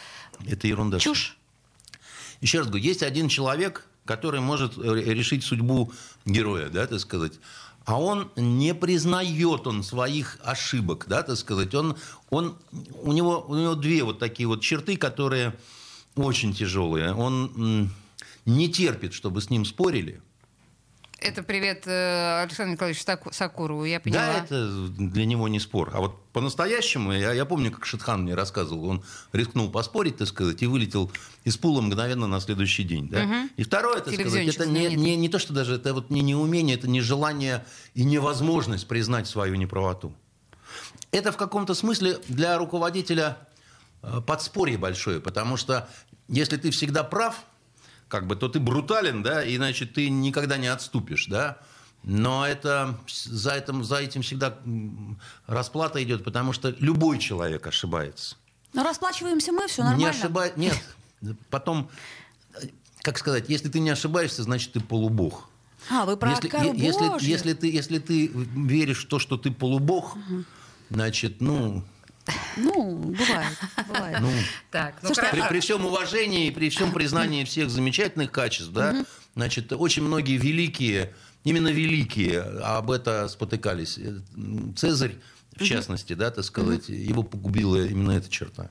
Это 0.47 0.67
ерунда. 0.67 0.99
Чушь. 0.99 1.37
Еще 2.41 2.59
раз 2.59 2.67
говорю, 2.67 2.83
есть 2.83 3.03
один 3.03 3.29
человек, 3.29 3.85
который 4.05 4.41
может 4.41 4.77
э, 4.77 4.81
решить 4.81 5.43
судьбу 5.43 5.93
героя, 6.25 6.69
да, 6.69 6.87
так 6.87 6.99
сказать. 6.99 7.33
А 7.89 7.99
он 7.99 8.29
не 8.35 8.75
признает 8.75 9.65
он 9.65 9.81
своих 9.81 10.37
ошибок, 10.43 11.05
да, 11.07 11.23
так 11.23 11.35
сказать. 11.37 11.73
Он, 11.73 11.97
он, 12.29 12.55
у, 13.01 13.11
него, 13.13 13.43
у 13.47 13.55
него 13.55 13.73
две 13.73 14.03
вот 14.03 14.19
такие 14.19 14.45
вот 14.47 14.61
черты, 14.61 14.95
которые 14.95 15.55
очень 16.15 16.53
тяжелые. 16.53 17.15
Он 17.15 17.89
не 18.45 18.69
терпит, 18.69 19.13
чтобы 19.13 19.41
с 19.41 19.49
ним 19.49 19.65
спорили. 19.65 20.21
Это 21.21 21.43
привет 21.43 21.83
э, 21.85 22.41
Александру 22.43 22.73
Николаевичу 22.73 23.03
Сакурову, 23.31 23.83
я 23.83 23.99
поняла. 23.99 24.21
Да, 24.21 24.43
это 24.45 24.67
для 24.87 25.25
него 25.25 25.47
не 25.47 25.59
спор. 25.59 25.91
А 25.93 25.99
вот 25.99 26.23
по-настоящему, 26.31 27.11
я, 27.11 27.33
я 27.33 27.45
помню, 27.45 27.71
как 27.71 27.85
Шитхан 27.85 28.23
мне 28.23 28.35
рассказывал, 28.35 28.85
он 28.85 29.03
рискнул 29.33 29.69
поспорить, 29.69 30.17
так 30.17 30.27
сказать, 30.27 30.61
и 30.61 30.67
вылетел 30.67 31.11
из 31.43 31.57
пула 31.57 31.81
мгновенно 31.81 32.27
на 32.27 32.39
следующий 32.39 32.83
день. 32.83 33.09
Да? 33.09 33.23
Угу. 33.23 33.35
И 33.57 33.63
второе, 33.63 33.99
так 33.99 34.13
сказать, 34.13 34.47
это 34.47 34.65
не, 34.65 34.95
не, 34.95 35.15
не 35.17 35.29
то, 35.29 35.39
что 35.39 35.53
даже 35.53 35.75
это 35.75 35.93
вот 35.93 36.09
не 36.09 36.21
неумение, 36.21 36.75
это 36.75 36.87
не 36.87 37.01
желание 37.01 37.65
и 37.95 38.03
невозможность 38.03 38.87
признать 38.87 39.27
свою 39.27 39.55
неправоту. 39.55 40.13
Это 41.11 41.31
в 41.31 41.37
каком-то 41.37 41.73
смысле 41.73 42.19
для 42.27 42.57
руководителя 42.57 43.37
э, 44.03 44.21
подспорье 44.25 44.77
большое, 44.77 45.19
потому 45.19 45.57
что 45.57 45.89
если 46.27 46.57
ты 46.57 46.71
всегда 46.71 47.03
прав, 47.03 47.35
как 48.09 48.27
бы, 48.27 48.35
то 48.35 48.49
ты 48.49 48.59
брутален, 48.59 49.23
да, 49.23 49.43
и, 49.43 49.55
значит, 49.55 49.93
ты 49.93 50.09
никогда 50.09 50.57
не 50.57 50.67
отступишь, 50.67 51.27
да. 51.27 51.59
Но 52.03 52.45
это, 52.45 52.97
за, 53.07 53.51
этим, 53.51 53.83
за 53.83 53.97
этим 53.97 54.21
всегда 54.21 54.57
расплата 55.47 56.01
идет, 56.03 56.23
потому 56.23 56.51
что 56.53 56.75
любой 56.79 57.19
человек 57.19 57.67
ошибается. 57.67 58.35
Но 58.73 58.83
расплачиваемся 58.83 59.51
мы, 59.51 59.67
все 59.67 59.83
нормально. 59.83 59.99
Не 59.99 60.09
ошибай... 60.09 60.53
Нет. 60.55 60.77
Потом, 61.49 61.89
как 63.01 63.17
сказать, 63.17 63.49
если 63.49 63.69
ты 63.69 63.79
не 63.79 63.89
ошибаешься, 63.89 64.43
значит, 64.43 64.73
ты 64.73 64.79
полубог. 64.79 65.49
А, 65.89 66.05
вы 66.05 66.17
про 66.17 66.31
если, 66.31 66.49
если, 66.77 67.25
если, 67.25 67.53
ты, 67.53 67.71
если 67.71 67.99
ты 67.99 68.27
веришь 68.27 69.05
в 69.05 69.07
то, 69.07 69.19
что 69.19 69.37
ты 69.37 69.51
полубог, 69.51 70.15
угу. 70.15 70.45
значит, 70.89 71.41
ну, 71.41 71.83
ну, 72.57 72.95
бывает. 72.95 73.57
бывает. 73.87 74.17
Ну, 74.21 74.31
так, 74.71 74.95
ну, 75.01 75.13
Слушайте, 75.13 75.31
при, 75.31 75.47
при 75.47 75.59
всем 75.59 75.85
уважении 75.85 76.47
и 76.47 76.51
при 76.51 76.69
всем 76.69 76.91
признании 76.91 77.43
всех 77.43 77.69
замечательных 77.69 78.31
качеств, 78.31 78.71
да, 78.71 79.05
значит, 79.35 79.71
очень 79.73 80.03
многие 80.03 80.37
великие, 80.37 81.13
именно 81.43 81.69
великие 81.69 82.41
об 82.41 82.91
это 82.91 83.27
спотыкались. 83.27 83.99
Цезарь, 84.75 85.15
в 85.55 85.63
частности, 85.63 86.13
да, 86.13 86.31
так 86.31 86.45
сказать, 86.45 86.89
его 86.89 87.23
погубила 87.23 87.85
именно 87.85 88.11
эта 88.11 88.29
черта. 88.29 88.69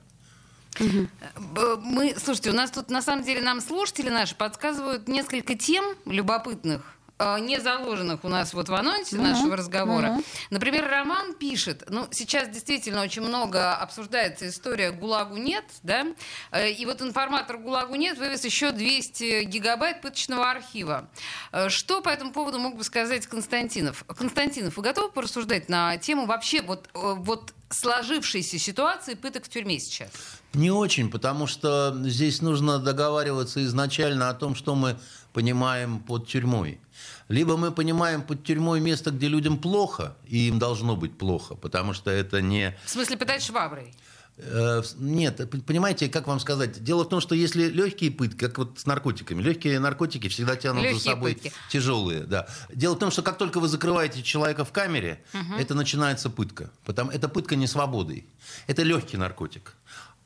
Мы, 0.78 2.14
слушайте, 2.22 2.50
у 2.50 2.54
нас 2.54 2.70
тут 2.70 2.88
на 2.90 3.02
самом 3.02 3.24
деле 3.24 3.42
нам 3.42 3.60
слушатели 3.60 4.10
наши 4.10 4.36
подсказывают 4.36 5.08
несколько 5.08 5.56
тем 5.56 5.84
любопытных, 6.06 6.82
Э, 6.82 6.97
не 7.40 7.60
заложенных 7.60 8.24
у 8.24 8.28
нас 8.28 8.54
вот 8.54 8.68
в 8.68 8.74
анонсе 8.74 9.16
uh-huh. 9.16 9.22
нашего 9.22 9.56
разговора. 9.56 10.06
Uh-huh. 10.06 10.24
Например, 10.50 10.88
Роман 10.88 11.34
пишет, 11.34 11.84
ну, 11.88 12.06
сейчас 12.10 12.48
действительно 12.48 13.02
очень 13.02 13.22
много 13.22 13.74
обсуждается 13.74 14.48
история 14.48 14.92
«ГУЛАГу 14.92 15.36
нет», 15.36 15.64
да, 15.82 16.06
э, 16.52 16.70
и 16.70 16.86
вот 16.86 17.02
информатор 17.02 17.58
«ГУЛАГу 17.58 17.96
нет» 17.96 18.18
вывез 18.18 18.44
еще 18.44 18.70
200 18.70 19.44
гигабайт 19.44 20.00
пыточного 20.00 20.50
архива. 20.50 21.08
Э, 21.52 21.68
что 21.68 22.00
по 22.00 22.08
этому 22.08 22.32
поводу 22.32 22.58
мог 22.58 22.76
бы 22.76 22.84
сказать 22.84 23.26
Константинов? 23.26 24.04
Константинов, 24.06 24.76
вы 24.76 24.82
готовы 24.82 25.10
порассуждать 25.10 25.68
на 25.68 25.96
тему 25.98 26.26
вообще 26.26 26.62
вот, 26.62 26.88
вот 26.94 27.52
сложившейся 27.70 28.58
ситуации 28.58 29.14
пыток 29.14 29.44
в 29.44 29.48
тюрьме 29.48 29.78
сейчас? 29.78 30.10
Не 30.54 30.70
очень, 30.70 31.10
потому 31.10 31.46
что 31.46 31.94
здесь 32.04 32.40
нужно 32.40 32.78
договариваться 32.78 33.62
изначально 33.64 34.30
о 34.30 34.34
том, 34.34 34.54
что 34.54 34.74
мы 34.74 34.98
понимаем 35.32 36.00
под 36.00 36.26
тюрьмой. 36.26 36.80
Либо 37.28 37.56
мы 37.56 37.70
понимаем 37.70 38.22
под 38.22 38.44
тюрьмой 38.44 38.80
место, 38.80 39.10
где 39.10 39.28
людям 39.28 39.58
плохо, 39.58 40.16
и 40.26 40.48
им 40.48 40.58
должно 40.58 40.96
быть 40.96 41.16
плохо, 41.16 41.54
потому 41.54 41.92
что 41.92 42.10
это 42.10 42.40
не... 42.40 42.76
В 42.84 42.90
смысле, 42.90 43.18
пытать 43.18 43.42
шваброй? 43.42 43.94
Э, 44.40 44.82
нет, 44.96 45.50
понимаете, 45.66 46.08
как 46.08 46.28
вам 46.28 46.38
сказать? 46.38 46.82
Дело 46.82 47.04
в 47.04 47.08
том, 47.08 47.20
что 47.20 47.34
если 47.34 47.64
легкие 47.68 48.10
пытки, 48.10 48.38
как 48.38 48.58
вот 48.58 48.78
с 48.78 48.86
наркотиками, 48.86 49.42
легкие 49.42 49.80
наркотики 49.80 50.28
всегда 50.28 50.54
тянут 50.54 50.84
легкие 50.84 51.00
за 51.00 51.04
собой 51.04 51.34
пытки. 51.34 51.52
тяжелые. 51.70 52.20
Да. 52.20 52.46
Дело 52.72 52.94
в 52.94 52.98
том, 52.98 53.10
что 53.10 53.22
как 53.22 53.36
только 53.36 53.58
вы 53.58 53.66
закрываете 53.66 54.22
человека 54.22 54.64
в 54.64 54.70
камере, 54.70 55.24
угу. 55.34 55.54
это 55.58 55.74
начинается 55.74 56.30
пытка. 56.30 56.70
Потому, 56.84 57.10
это 57.10 57.28
пытка 57.28 57.56
не 57.56 57.66
свободой. 57.66 58.26
Это 58.68 58.82
легкий 58.84 59.16
наркотик. 59.16 59.74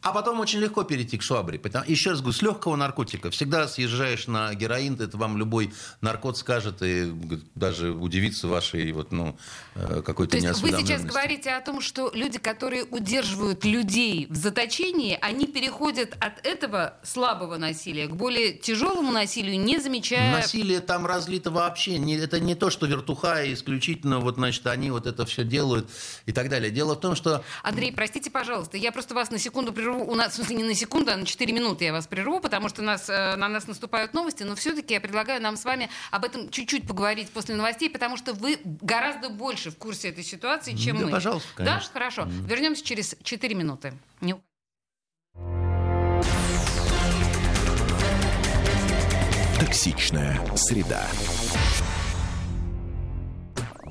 А 0.03 0.13
потом 0.13 0.41
очень 0.41 0.59
легко 0.59 0.83
перейти 0.83 1.17
к 1.17 1.23
швабре. 1.23 1.59
Потому, 1.61 1.85
еще 1.87 2.11
раз 2.11 2.21
говорю, 2.21 2.37
с 2.37 2.43
легкого 2.43 2.75
наркотика. 2.75 3.31
Всегда 3.31 3.69
съезжаешь 3.69 4.27
на 4.27 4.53
героин, 4.55 5.01
это 5.01 5.17
вам 5.17 5.39
любой 5.39 5.73
наркот 6.01 6.37
скажет, 6.37 6.83
и 6.83 7.13
даже 7.55 7.93
удивится 7.93 8.49
вашей 8.49 8.91
вот, 8.93 9.13
ну, 9.13 9.37
э, 9.77 10.03
какой-то 10.05 10.33
То 10.33 10.45
есть 10.45 10.61
вы 10.61 10.71
сейчас 10.71 11.05
говорите 11.05 11.51
о 11.51 11.61
том, 11.61 11.81
что 11.81 12.11
люди, 12.15 12.39
которые 12.39 12.85
удерживают 12.85 13.65
людей 13.65 14.27
в 14.29 14.35
заточении, 14.35 15.17
они 15.21 15.47
переходят 15.47 16.17
от 16.19 16.45
этого 16.45 16.95
слабого 17.05 17.57
насилия 17.57 18.09
к 18.09 18.17
более 18.17 18.55
тяжелому 18.55 19.13
насилию, 19.13 19.61
не 19.61 19.79
замечая... 19.79 20.33
Насилие 20.33 20.81
там 20.81 21.07
разлито 21.07 21.53
вообще. 21.53 21.93
Это 22.17 22.41
не 22.41 22.57
то, 22.57 22.71
что 22.71 22.87
вертуха 22.87 23.53
исключительно, 23.53 24.19
вот, 24.19 24.35
значит, 24.35 24.67
они 24.67 24.91
вот 24.91 25.07
это 25.07 25.25
все 25.27 25.45
делают 25.45 25.89
и 26.27 26.33
так 26.33 26.49
далее. 26.49 26.73
Дело 26.73 26.95
в 26.95 27.01
том, 27.01 27.15
что... 27.15 27.45
Андрей, 27.63 27.93
простите, 27.93 28.31
пожалуйста, 28.31 28.77
я 28.77 28.91
просто 28.91 29.15
вас 29.15 29.31
на 29.31 29.39
секунду 29.39 29.73
прерву 29.73 29.92
прерву, 29.93 30.11
у 30.11 30.15
нас, 30.15 30.33
в 30.33 30.37
смысле, 30.37 30.57
не 30.57 30.65
на 30.65 30.75
секунду, 30.75 31.13
а 31.13 31.17
на 31.17 31.27
4 31.27 31.53
минуты 31.53 31.85
я 31.85 31.93
вас 31.93 32.07
прерву, 32.07 32.41
потому 32.41 32.69
что 32.69 32.83
нас, 32.83 33.09
э, 33.09 33.37
на 33.37 33.49
нас 33.49 33.67
наступают 33.67 34.15
новости, 34.15 34.43
но 34.43 34.55
все-таки 34.55 34.95
я 34.95 35.01
предлагаю 35.01 35.41
нам 35.43 35.57
с 35.57 35.65
вами 35.65 35.89
об 36.11 36.25
этом 36.25 36.51
чуть-чуть 36.51 36.87
поговорить 36.87 37.31
после 37.31 37.55
новостей, 37.55 37.91
потому 37.91 38.17
что 38.17 38.35
вы 38.35 38.59
гораздо 38.65 39.29
больше 39.29 39.71
в 39.71 39.77
курсе 39.77 40.09
этой 40.09 40.25
ситуации, 40.25 40.75
чем 40.75 40.99
да, 40.99 41.05
мы. 41.07 41.11
пожалуйста, 41.11 41.49
конечно. 41.55 41.81
Да, 41.81 41.93
хорошо. 41.93 42.23
Mm. 42.23 42.47
Вернемся 42.47 42.85
через 42.85 43.17
4 43.23 43.55
минуты. 43.55 43.95
Не... 44.21 44.37
Токсичная 49.61 50.41
среда. 50.57 51.07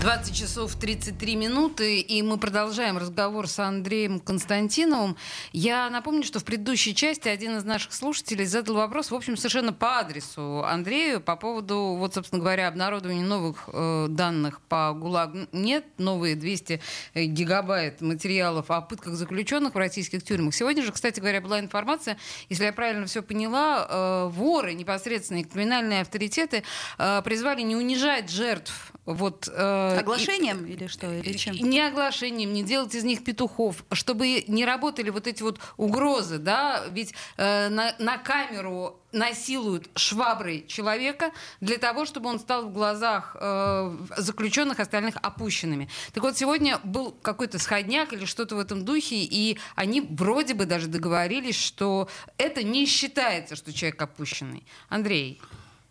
20 0.00 0.36
часов 0.36 0.74
33 0.74 1.36
минуты, 1.36 2.00
и 2.00 2.20
мы 2.20 2.36
продолжаем 2.36 2.98
разговор 2.98 3.48
с 3.48 3.58
Андреем 3.58 4.20
Константиновым. 4.20 5.16
Я 5.52 5.88
напомню, 5.88 6.22
что 6.22 6.38
в 6.38 6.44
предыдущей 6.44 6.94
части 6.94 7.28
один 7.28 7.56
из 7.56 7.64
наших 7.64 7.94
слушателей 7.94 8.44
задал 8.44 8.76
вопрос, 8.76 9.10
в 9.10 9.14
общем, 9.14 9.38
совершенно 9.38 9.72
по 9.72 9.98
адресу 9.98 10.62
Андрею 10.64 11.22
по 11.22 11.34
поводу, 11.34 11.96
вот, 11.98 12.12
собственно 12.12 12.40
говоря, 12.42 12.68
обнародования 12.68 13.24
новых 13.24 13.70
э, 13.72 14.06
данных 14.10 14.60
по 14.68 14.92
ГУЛАГ. 14.92 15.52
Нет, 15.52 15.86
новые 15.96 16.36
200 16.36 16.82
гигабайт 17.14 18.02
материалов 18.02 18.70
о 18.70 18.82
пытках 18.82 19.14
заключенных 19.14 19.74
в 19.74 19.78
российских 19.78 20.22
тюрьмах. 20.22 20.54
Сегодня 20.54 20.82
же, 20.82 20.92
кстати 20.92 21.20
говоря, 21.20 21.40
была 21.40 21.58
информация, 21.58 22.18
если 22.50 22.64
я 22.64 22.72
правильно 22.74 23.06
все 23.06 23.22
поняла, 23.22 23.86
э, 23.88 24.28
воры, 24.28 24.74
непосредственные 24.74 25.44
криминальные 25.44 26.02
авторитеты 26.02 26.64
э, 26.98 27.22
призвали 27.22 27.62
не 27.62 27.76
унижать 27.76 28.30
жертв 28.30 28.92
вот, 29.06 29.48
э, 29.50 29.85
Оглашением 29.94 30.64
и, 30.64 30.72
или 30.72 30.86
что? 30.86 31.12
Или 31.12 31.36
чем? 31.36 31.54
Не 31.56 31.80
оглашением, 31.80 32.52
не 32.52 32.62
делать 32.62 32.94
из 32.94 33.04
них 33.04 33.24
петухов, 33.24 33.84
чтобы 33.92 34.44
не 34.46 34.64
работали 34.64 35.10
вот 35.10 35.26
эти 35.26 35.42
вот 35.42 35.60
угрозы, 35.76 36.38
да, 36.38 36.84
ведь 36.90 37.14
э, 37.36 37.68
на, 37.68 37.94
на 37.98 38.18
камеру 38.18 39.00
насилуют 39.12 39.88
шваброй 39.96 40.66
человека 40.66 41.32
для 41.60 41.78
того, 41.78 42.04
чтобы 42.04 42.28
он 42.28 42.38
стал 42.38 42.66
в 42.66 42.72
глазах 42.72 43.36
э, 43.38 43.96
заключенных 44.16 44.78
остальных 44.78 45.16
опущенными. 45.22 45.88
Так 46.12 46.22
вот, 46.22 46.36
сегодня 46.36 46.78
был 46.84 47.12
какой-то 47.22 47.58
сходняк 47.58 48.12
или 48.12 48.24
что-то 48.24 48.56
в 48.56 48.58
этом 48.58 48.84
духе, 48.84 49.16
и 49.16 49.58
они 49.74 50.00
вроде 50.00 50.54
бы 50.54 50.66
даже 50.66 50.86
договорились, 50.86 51.58
что 51.58 52.08
это 52.38 52.62
не 52.62 52.86
считается, 52.86 53.56
что 53.56 53.72
человек 53.72 54.00
опущенный. 54.00 54.64
Андрей. 54.88 55.40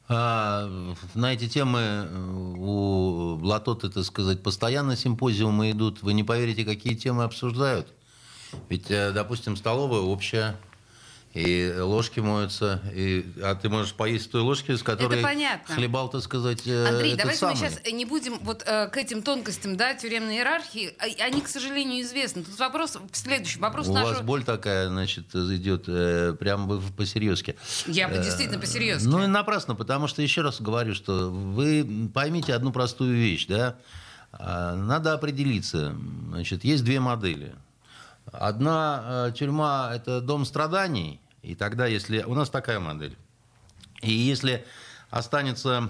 А, 0.07 0.69
на 1.15 1.33
эти 1.33 1.47
темы 1.47 1.79
э, 1.79 2.53
у 2.57 3.39
Латоты, 3.43 3.89
так 3.89 4.03
сказать, 4.03 4.43
постоянно 4.43 4.95
симпозиумы 4.95 5.71
идут. 5.71 6.03
Вы 6.03 6.13
не 6.13 6.23
поверите, 6.23 6.63
какие 6.63 6.93
темы 6.93 7.23
обсуждают. 7.23 7.87
Ведь, 8.69 8.91
э, 8.91 9.11
допустим, 9.11 9.55
столовая 9.55 10.01
общая, 10.01 10.57
И 11.36 11.76
ложки 11.78 12.21
моются, 12.21 12.82
и, 12.93 13.26
а 13.43 13.56
ты 13.56 13.67
можешь 13.67 13.93
поесть 13.93 14.32
той 14.32 14.39
ложки, 14.39 14.74
с 14.74 14.82
которой 14.82 15.21
хлебал, 15.65 16.08
так 16.08 16.21
сказать, 16.21 16.65
э, 16.65 16.88
Андрей, 16.88 17.15
давайте 17.17 17.41
самый. 17.41 17.56
мы 17.56 17.60
сейчас 17.60 17.91
не 17.91 18.06
будем 18.06 18.39
вот 18.39 18.63
э, 18.65 18.88
к 18.88 18.95
этим 18.95 19.21
тонкостям, 19.21 19.76
да, 19.76 19.93
тюремной 19.95 20.38
иерархии. 20.38 20.95
А- 20.98 21.26
Они, 21.26 21.41
к 21.41 21.50
сожалению, 21.50 22.02
известны. 22.04 22.45
Тут 22.45 22.58
вопрос 22.58 22.98
следующий. 23.12 23.60
Вопрос 23.60 23.89
У 23.89 23.93
нашего... 23.93 24.13
вас 24.13 24.21
боль 24.21 24.45
такая, 24.45 24.88
значит, 24.88 25.36
идет 25.36 25.84
э, 25.89 26.38
прям 26.39 26.69
вы 26.69 26.80
по-серьезки. 26.93 27.58
Я 27.86 28.08
бы 28.08 28.15
действительно 28.15 28.58
по-серьезки. 28.58 29.06
Ну 29.06 29.21
и 29.21 29.28
напрасно, 29.28 29.76
потому 29.76 30.08
что, 30.08 30.21
еще 30.21 30.41
раз 30.41 30.62
говорю, 30.62 30.95
что 30.95 31.30
вы 31.30 32.10
поймите 32.13 32.54
одну 32.54 32.71
простую 32.71 33.13
вещь, 33.13 33.45
да, 33.48 33.76
А, 34.32 34.74
надо 34.74 35.12
определиться, 35.12 35.93
значит, 36.30 36.63
есть 36.63 36.86
две 36.86 37.02
модели. 37.02 37.56
Одна 38.32 39.28
э, 39.28 39.32
тюрьма– 39.36 39.91
это 39.93 40.21
дом 40.21 40.45
страданий, 40.45 41.19
и 41.45 41.55
тогда, 41.55 41.86
если... 41.86 42.23
У 42.23 42.34
нас 42.34 42.49
такая 42.49 42.79
модель. 42.79 43.15
И 44.01 44.12
если 44.12 44.65
останется 45.10 45.89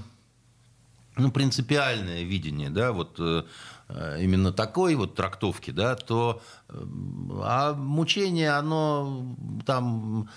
ну, 1.18 1.32
принципиальное 1.32 2.24
видение, 2.24 2.70
да, 2.70 2.92
вот 2.92 3.16
э, 3.20 3.44
э, 3.88 4.18
именно 4.22 4.52
такой 4.52 4.96
вот 4.96 5.16
трактовки, 5.16 5.72
да, 5.72 5.96
то 5.96 6.42
э, 6.68 6.84
а 7.42 7.74
мучение, 7.74 8.52
оно 8.52 9.36
там, 9.66 10.30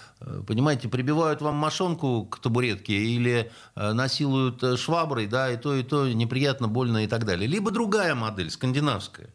понимаете, 0.47 0.89
прибивают 0.89 1.41
вам 1.41 1.57
мошонку 1.57 2.25
к 2.27 2.39
табуретке 2.39 2.95
или 2.95 3.51
насилуют 3.75 4.79
шваброй, 4.79 5.27
да, 5.27 5.51
и 5.51 5.57
то, 5.57 5.75
и 5.75 5.83
то 5.83 6.09
неприятно, 6.09 6.69
больно 6.69 7.05
и 7.05 7.07
так 7.09 7.25
далее. 7.25 7.49
Либо 7.49 7.71
другая 7.71 8.15
модель, 8.15 8.51
скандинавская 8.51 9.31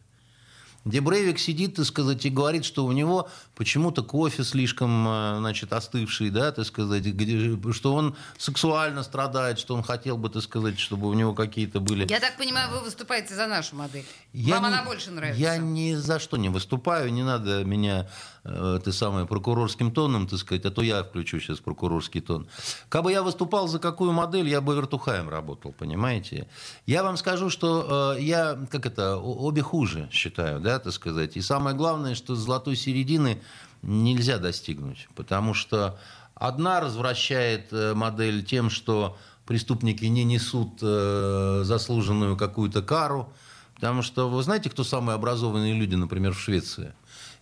где 0.84 1.00
Брейвик 1.00 1.38
сидит, 1.38 1.76
так 1.76 1.86
сказать, 1.86 2.24
и 2.26 2.30
говорит, 2.30 2.64
что 2.64 2.84
у 2.84 2.92
него 2.92 3.28
почему-то 3.54 4.02
кофе 4.02 4.44
слишком, 4.44 5.06
э, 5.08 5.36
значит, 5.38 5.72
остывший, 5.72 6.30
да, 6.30 6.52
так 6.52 6.66
сказать, 6.66 7.02
где- 7.04 7.56
что 7.72 7.94
он 7.94 8.14
сексуально 8.38 9.02
страдает, 9.02 9.58
что 9.58 9.74
он 9.74 9.82
хотел 9.82 10.16
бы, 10.18 10.28
так 10.28 10.42
сказать, 10.42 10.78
чтобы 10.78 11.08
у 11.08 11.14
него 11.14 11.32
какие-то 11.34 11.80
были... 11.80 12.06
Я 12.10 12.20
так 12.20 12.36
понимаю, 12.36 12.70
вы 12.70 12.80
выступаете 12.80 13.34
за 13.34 13.46
нашу 13.46 13.76
модель. 13.76 14.04
Я 14.32 14.56
Вам 14.60 14.70
не- 14.70 14.76
она 14.76 14.84
больше 14.84 15.10
нравится. 15.10 15.40
Я 15.40 15.56
ни 15.56 15.94
за 15.94 16.18
что 16.18 16.36
не 16.36 16.48
выступаю, 16.50 17.12
не 17.12 17.22
надо 17.22 17.64
меня, 17.64 18.08
ты 18.44 18.92
самое, 18.92 19.26
прокурорским 19.26 19.90
тоном, 19.90 20.26
так 20.26 20.38
сказать, 20.38 20.66
а 20.66 20.70
то 20.70 20.82
я 20.82 21.02
включу 21.02 21.40
сейчас 21.40 21.60
прокурорский 21.60 22.20
тон. 22.20 22.46
Как 22.90 23.02
бы 23.02 23.10
я 23.10 23.22
выступал 23.22 23.68
за 23.68 23.78
какую 23.78 24.12
модель, 24.12 24.48
я 24.48 24.60
бы 24.60 24.74
вертухаем 24.74 25.30
работал, 25.30 25.72
понимаете? 25.72 26.46
Я 26.84 27.02
вам 27.02 27.16
скажу, 27.16 27.48
что 27.48 28.16
э, 28.18 28.22
я, 28.22 28.58
как 28.70 28.84
это, 28.84 29.16
обе 29.16 29.62
хуже 29.62 30.08
считаю, 30.12 30.60
да, 30.60 30.78
так 30.78 30.92
сказать. 30.92 31.36
И 31.36 31.40
самое 31.40 31.74
главное, 31.74 32.14
что 32.14 32.34
золотой 32.34 32.76
середины 32.76 33.40
нельзя 33.82 34.38
достигнуть, 34.38 35.08
потому 35.14 35.54
что 35.54 35.98
одна 36.34 36.80
развращает 36.80 37.72
э, 37.72 37.94
модель 37.94 38.44
тем, 38.44 38.68
что 38.68 39.16
преступники 39.46 40.04
не 40.04 40.24
несут 40.24 40.80
э, 40.82 41.62
заслуженную 41.64 42.36
какую-то 42.36 42.82
кару, 42.82 43.32
Потому 43.74 44.02
что 44.02 44.30
вы 44.30 44.42
знаете, 44.42 44.70
кто 44.70 44.84
самые 44.84 45.14
образованные 45.16 45.74
люди, 45.74 45.94
например, 45.94 46.32
в 46.32 46.40
Швеции? 46.40 46.94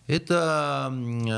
Это 0.07 0.91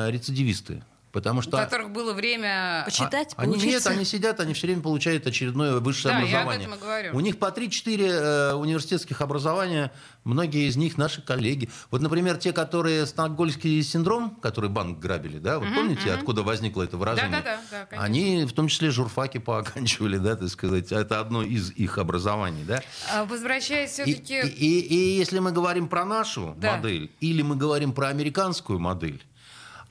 рецидивисты. 0.09 0.83
Потому 1.15 1.39
У 1.39 1.43
что... 1.43 1.51
которых 1.55 1.91
было 1.91 2.11
время... 2.11 2.81
Почитать, 2.83 3.33
А- 3.37 3.43
они, 3.43 3.55
нет, 3.55 3.87
они 3.87 4.03
сидят, 4.03 4.41
они 4.41 4.53
все 4.53 4.67
время 4.67 4.81
получают 4.81 5.25
очередное 5.25 5.79
высшее 5.79 6.13
Да, 6.13 6.19
я 6.19 6.41
об 6.41 6.49
образование. 6.49 6.67
этом 6.67 6.77
и 6.77 6.81
говорю. 6.81 7.15
У 7.15 7.19
них 7.21 7.39
по 7.39 7.45
3-4 7.45 7.71
э, 8.05 8.53
университетских 8.55 9.21
образования, 9.21 9.93
многие 10.25 10.67
из 10.67 10.75
них 10.75 10.97
наши 10.97 11.21
коллеги. 11.21 11.69
Вот, 11.89 12.01
например, 12.01 12.35
те, 12.35 12.51
которые 12.51 13.05
стокгольмский 13.05 13.81
синдром, 13.81 14.31
который 14.41 14.69
банк 14.69 14.99
грабили, 14.99 15.39
да, 15.39 15.57
вы 15.59 15.67
помните, 15.73 16.11
откуда 16.11 16.43
возникло 16.43 16.83
это 16.83 16.97
выражение? 16.97 17.31
Да-да-да, 17.31 17.61
да, 17.71 17.85
конечно. 17.85 18.05
Они 18.05 18.43
в 18.43 18.51
том 18.51 18.67
числе 18.67 18.91
журфаки 18.91 19.37
пооканчивали, 19.37 20.17
да, 20.27 20.35
так 20.35 20.49
сказать. 20.49 20.91
Это 20.91 21.21
одно 21.21 21.43
из 21.43 21.71
их 21.71 21.97
образований, 21.97 22.65
да. 22.65 22.81
А, 23.13 23.23
Возвращаясь 23.23 23.97
И, 23.99 24.03
все-таки... 24.03 24.41
и- 24.41 24.79
и- 24.79 24.95
и 25.13 25.17
если 25.17 25.39
мы 25.39 25.53
говорим 25.53 25.87
про 25.87 26.03
нашу 26.03 26.55
Да. 26.57 26.75
модель, 26.75 27.09
или 27.21 27.41
мы 27.41 27.55
говорим 27.55 27.93
про 27.93 28.09
американскую 28.09 28.79
модель, 28.79 29.23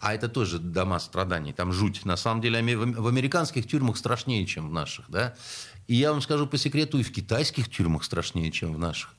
а 0.01 0.15
это 0.15 0.29
тоже 0.29 0.59
дома 0.59 0.99
страданий, 0.99 1.53
там 1.53 1.73
жуть. 1.73 2.05
На 2.05 2.17
самом 2.17 2.41
деле 2.41 2.61
в 2.77 3.07
американских 3.07 3.67
тюрьмах 3.67 3.97
страшнее, 3.97 4.47
чем 4.47 4.69
в 4.69 4.73
наших, 4.73 5.07
да. 5.09 5.35
И 5.87 5.97
я 5.97 6.13
вам 6.13 6.23
скажу 6.23 6.47
по 6.47 6.57
секрету, 6.57 6.99
и 6.99 7.03
в 7.03 7.13
китайских 7.13 7.69
тюрьмах 7.69 8.05
страшнее, 8.05 8.51
чем 8.51 8.75
в 8.75 8.79
наших. 8.79 9.15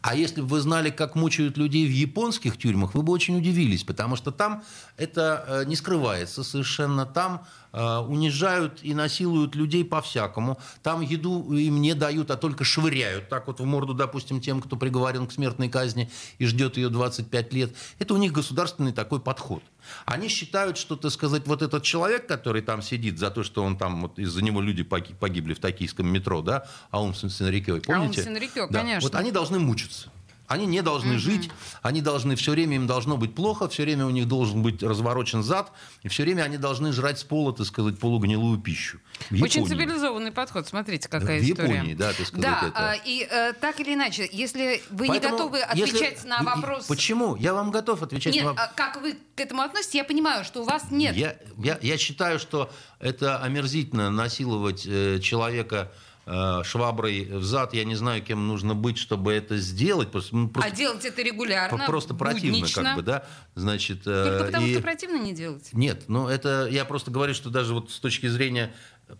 А 0.00 0.14
если 0.14 0.40
бы 0.40 0.46
вы 0.46 0.60
знали, 0.60 0.90
как 0.90 1.14
мучают 1.14 1.58
людей 1.58 1.86
в 1.86 1.90
японских 1.90 2.56
тюрьмах, 2.56 2.94
вы 2.94 3.02
бы 3.02 3.12
очень 3.12 3.36
удивились, 3.36 3.84
потому 3.84 4.16
что 4.16 4.30
там 4.30 4.64
это 4.96 5.44
э, 5.46 5.64
не 5.66 5.76
скрывается 5.76 6.42
совершенно. 6.42 7.04
Там 7.04 7.46
унижают 7.76 8.80
и 8.82 8.94
насилуют 8.94 9.54
людей 9.54 9.84
по-всякому. 9.84 10.58
Там 10.82 11.02
еду 11.02 11.52
им 11.52 11.80
не 11.82 11.94
дают, 11.94 12.30
а 12.30 12.36
только 12.36 12.64
швыряют. 12.64 13.28
Так 13.28 13.46
вот 13.46 13.60
в 13.60 13.64
морду, 13.64 13.92
допустим, 13.94 14.40
тем, 14.40 14.62
кто 14.62 14.76
приговорен 14.76 15.26
к 15.26 15.32
смертной 15.32 15.68
казни 15.68 16.10
и 16.38 16.46
ждет 16.46 16.76
ее 16.76 16.88
25 16.88 17.52
лет. 17.52 17.74
Это 17.98 18.14
у 18.14 18.16
них 18.16 18.32
государственный 18.32 18.92
такой 18.92 19.20
подход. 19.20 19.62
Они 20.04 20.28
считают, 20.28 20.78
что, 20.78 20.96
так 20.96 21.12
сказать, 21.12 21.46
вот 21.46 21.62
этот 21.62 21.82
человек, 21.84 22.26
который 22.26 22.62
там 22.62 22.82
сидит 22.82 23.18
за 23.18 23.30
то, 23.30 23.42
что 23.44 23.62
он 23.62 23.76
там, 23.76 24.02
вот 24.02 24.18
из-за 24.18 24.42
него 24.42 24.60
люди 24.60 24.82
поги- 24.82 25.14
погибли 25.14 25.54
в 25.54 25.60
токийском 25.60 26.08
метро, 26.08 26.42
да, 26.42 26.66
Аум 26.90 27.14
Синрикё, 27.14 27.80
помните? 27.80 28.22
Синрикё, 28.24 28.66
Да. 28.68 28.80
конечно. 28.80 29.08
Вот 29.08 29.14
они 29.14 29.30
должны 29.30 29.58
мучиться. 29.58 30.10
Они 30.48 30.66
не 30.66 30.80
должны 30.82 31.18
жить, 31.18 31.50
они 31.82 32.00
должны 32.00 32.36
все 32.36 32.52
время, 32.52 32.76
им 32.76 32.86
должно 32.86 33.16
быть 33.16 33.34
плохо, 33.34 33.68
все 33.68 33.82
время 33.82 34.06
у 34.06 34.10
них 34.10 34.28
должен 34.28 34.62
быть 34.62 34.82
разворочен 34.82 35.42
зад, 35.42 35.72
и 36.02 36.08
все 36.08 36.22
время 36.22 36.42
они 36.42 36.56
должны 36.56 36.92
жрать 36.92 37.18
с 37.18 37.24
пола, 37.24 37.52
так 37.52 37.66
сказать, 37.66 37.98
полугнилую 37.98 38.58
пищу. 38.58 39.00
В 39.30 39.42
Очень 39.42 39.66
цивилизованный 39.66 40.30
подход. 40.32 40.66
Смотрите, 40.68 41.08
какая 41.08 41.40
В 41.40 41.44
история. 41.44 41.74
Японии, 41.74 41.94
да, 41.94 42.12
так 42.12 42.26
сказать, 42.26 42.42
Да, 42.42 42.60
это. 42.68 42.72
а, 42.74 42.94
и 43.04 43.26
э, 43.28 43.52
так 43.60 43.80
или 43.80 43.94
иначе, 43.94 44.28
если 44.32 44.82
вы 44.90 45.06
Поэтому, 45.08 45.14
не 45.14 45.20
готовы 45.20 45.58
если- 45.74 45.96
отвечать 45.96 46.24
на 46.24 46.38
и- 46.38 46.42
и- 46.42 46.44
вопрос... 46.44 46.86
Почему? 46.86 47.36
Я 47.36 47.52
вам 47.54 47.70
готов 47.70 48.02
отвечать 48.02 48.34
Нет, 48.34 48.44
на 48.44 48.50
вопрос. 48.50 48.68
а 48.70 48.72
как 48.76 49.02
вы 49.02 49.16
к 49.34 49.40
этому 49.40 49.62
относитесь, 49.62 49.94
я 49.96 50.04
понимаю, 50.04 50.44
что 50.44 50.62
у 50.62 50.64
вас 50.64 50.84
нет. 50.90 51.16
Я, 51.16 51.36
я, 51.58 51.78
я 51.82 51.98
считаю, 51.98 52.38
что 52.38 52.70
это 53.00 53.38
омерзительно 53.42 54.10
насиловать 54.10 54.84
э, 54.86 55.18
человека 55.20 55.92
шваброй 56.26 57.24
в 57.24 57.44
зад. 57.44 57.72
Я 57.72 57.84
не 57.84 57.94
знаю, 57.94 58.22
кем 58.22 58.48
нужно 58.48 58.74
быть, 58.74 58.98
чтобы 58.98 59.32
это 59.32 59.56
сделать. 59.58 60.10
Просто, 60.10 60.34
ну, 60.34 60.46
А 60.46 60.48
просто, 60.48 60.70
делать 60.76 61.04
это 61.04 61.22
регулярно, 61.22 61.84
просто 61.86 62.14
противно, 62.14 62.50
буднично. 62.58 62.82
как 62.82 62.96
бы, 62.96 63.02
да. 63.02 63.24
Значит, 63.54 64.00
э, 64.06 64.24
Только 64.30 64.44
потому, 64.46 64.66
и- 64.66 64.72
что 64.72 64.82
противно 64.82 65.16
не 65.22 65.32
делать. 65.32 65.68
Нет, 65.72 66.04
ну 66.08 66.26
это 66.26 66.66
я 66.70 66.84
просто 66.84 67.10
говорю, 67.10 67.32
что 67.34 67.48
даже 67.50 67.74
вот 67.74 67.90
с 67.92 68.00
точки 68.00 68.26
зрения 68.26 68.74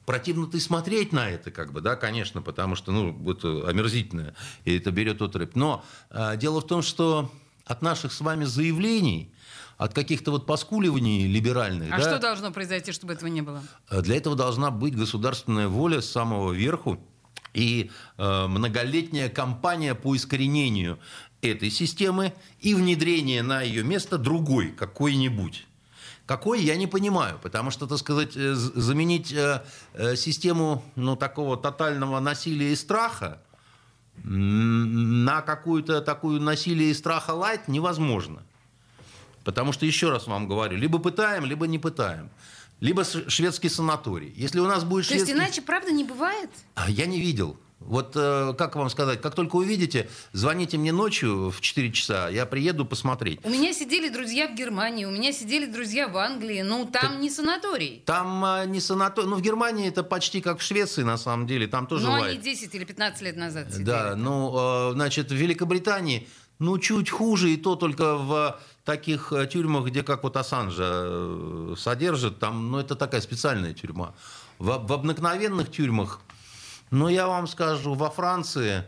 противно 0.04 0.48
ты 0.48 0.58
смотреть 0.58 1.12
на 1.12 1.30
это, 1.30 1.52
как 1.52 1.72
бы, 1.72 1.80
да, 1.80 1.94
конечно, 1.94 2.42
потому 2.42 2.74
что, 2.74 2.90
ну, 2.90 3.30
это 3.30 3.68
омерзительно, 3.68 4.34
и 4.64 4.76
это 4.76 4.90
берет 4.90 5.22
отрыв. 5.22 5.50
Но 5.54 5.84
э, 6.10 6.36
дело 6.36 6.60
в 6.60 6.66
том, 6.66 6.82
что 6.82 7.30
от 7.66 7.82
наших 7.82 8.12
с 8.12 8.20
вами 8.20 8.44
заявлений, 8.44 9.32
от 9.76 9.92
каких-то 9.94 10.30
вот 10.30 10.46
поскуливаний 10.46 11.26
либеральных, 11.26 11.92
А 11.92 11.98
да, 11.98 12.02
что 12.02 12.18
должно 12.18 12.50
произойти, 12.50 12.92
чтобы 12.92 13.12
этого 13.12 13.28
не 13.28 13.42
было? 13.42 13.62
э, 13.90 14.00
для 14.02 14.16
этого 14.16 14.36
должна 14.36 14.70
быть 14.70 14.96
государственная 14.96 15.68
воля 15.68 16.00
с 16.00 16.10
самого 16.10 16.52
верху 16.52 16.98
и 17.52 17.90
э, 18.18 18.46
многолетняя 18.46 19.28
кампания 19.28 19.94
по 19.94 20.16
искоренению 20.16 20.98
этой 21.42 21.70
системы 21.70 22.32
и 22.60 22.74
внедрение 22.74 23.42
на 23.42 23.62
ее 23.62 23.82
место 23.84 24.18
другой, 24.18 24.68
какой-нибудь. 24.72 25.66
Какой, 26.24 26.60
я 26.60 26.74
не 26.76 26.86
понимаю, 26.88 27.38
потому 27.40 27.70
что, 27.70 27.86
так 27.86 27.98
сказать, 27.98 28.32
э, 28.36 28.54
заменить 28.54 29.32
э, 29.32 29.62
систему 30.16 30.82
ну, 30.96 31.16
такого 31.16 31.56
тотального 31.56 32.18
насилия 32.20 32.72
и 32.72 32.76
страха 32.76 33.40
на 34.24 35.42
какую-то 35.42 36.00
такую 36.00 36.40
насилие 36.40 36.90
и 36.90 36.94
страха 36.94 37.32
лайт 37.32 37.68
невозможно. 37.68 38.42
Потому 39.46 39.72
что, 39.72 39.86
еще 39.86 40.10
раз 40.10 40.26
вам 40.26 40.48
говорю, 40.48 40.76
либо 40.76 40.98
пытаем, 40.98 41.44
либо 41.44 41.68
не 41.68 41.78
пытаем. 41.78 42.30
Либо 42.80 43.04
шведский 43.04 43.68
санаторий. 43.68 44.34
Если 44.36 44.58
у 44.58 44.66
нас 44.66 44.82
будет 44.82 45.06
То 45.06 45.14
есть 45.14 45.26
шведский... 45.26 45.40
иначе, 45.40 45.62
правда, 45.62 45.92
не 45.92 46.02
бывает? 46.02 46.50
А, 46.74 46.90
Я 46.90 47.06
не 47.06 47.20
видел. 47.20 47.56
Вот 47.78 48.12
э, 48.16 48.54
как 48.58 48.74
вам 48.74 48.90
сказать, 48.90 49.20
как 49.20 49.36
только 49.36 49.56
увидите, 49.56 50.08
звоните 50.32 50.78
мне 50.78 50.92
ночью 50.92 51.50
в 51.50 51.60
4 51.60 51.92
часа, 51.92 52.28
я 52.28 52.44
приеду 52.44 52.84
посмотреть. 52.84 53.38
У 53.44 53.50
меня 53.50 53.72
сидели 53.72 54.08
друзья 54.08 54.48
в 54.48 54.56
Германии, 54.56 55.04
у 55.04 55.10
меня 55.10 55.30
сидели 55.32 55.66
друзья 55.66 56.08
в 56.08 56.16
Англии. 56.16 56.62
Ну, 56.62 56.86
там 56.86 57.20
не 57.20 57.30
санаторий. 57.30 58.02
Там 58.04 58.44
э, 58.44 58.66
не 58.66 58.80
санаторий, 58.80 59.28
ну 59.28 59.36
в 59.36 59.42
Германии 59.42 59.88
это 59.88 60.02
почти 60.02 60.40
как 60.40 60.58
в 60.58 60.62
Швеции 60.62 61.04
на 61.04 61.18
самом 61.18 61.46
деле, 61.46 61.68
там 61.68 61.86
тоже 61.86 62.06
Ну, 62.06 62.14
они 62.14 62.22
лайт. 62.22 62.40
10 62.40 62.74
или 62.74 62.84
15 62.84 63.22
лет 63.22 63.36
назад 63.36 63.68
сидели. 63.70 63.84
Да, 63.84 64.16
ну, 64.16 64.90
э, 64.90 64.92
значит, 64.94 65.30
в 65.30 65.34
Великобритании, 65.34 66.26
ну, 66.58 66.78
чуть 66.78 67.10
хуже, 67.10 67.50
и 67.50 67.56
то 67.56 67.76
только 67.76 68.16
в 68.16 68.58
таких 68.86 69.32
э, 69.32 69.46
тюрьмах, 69.46 69.84
где 69.86 70.02
как 70.02 70.22
вот 70.22 70.36
Ассанжа 70.38 70.84
э, 70.86 71.74
содержат, 71.76 72.38
там, 72.38 72.70
ну, 72.70 72.78
это 72.78 72.94
такая 72.94 73.20
специальная 73.20 73.74
тюрьма. 73.74 74.14
В, 74.58 74.66
в 74.86 74.92
обыкновенных 74.92 75.70
тюрьмах, 75.70 76.20
ну, 76.90 77.08
я 77.08 77.26
вам 77.26 77.46
скажу, 77.48 77.94
во 77.94 78.08
Франции, 78.08 78.84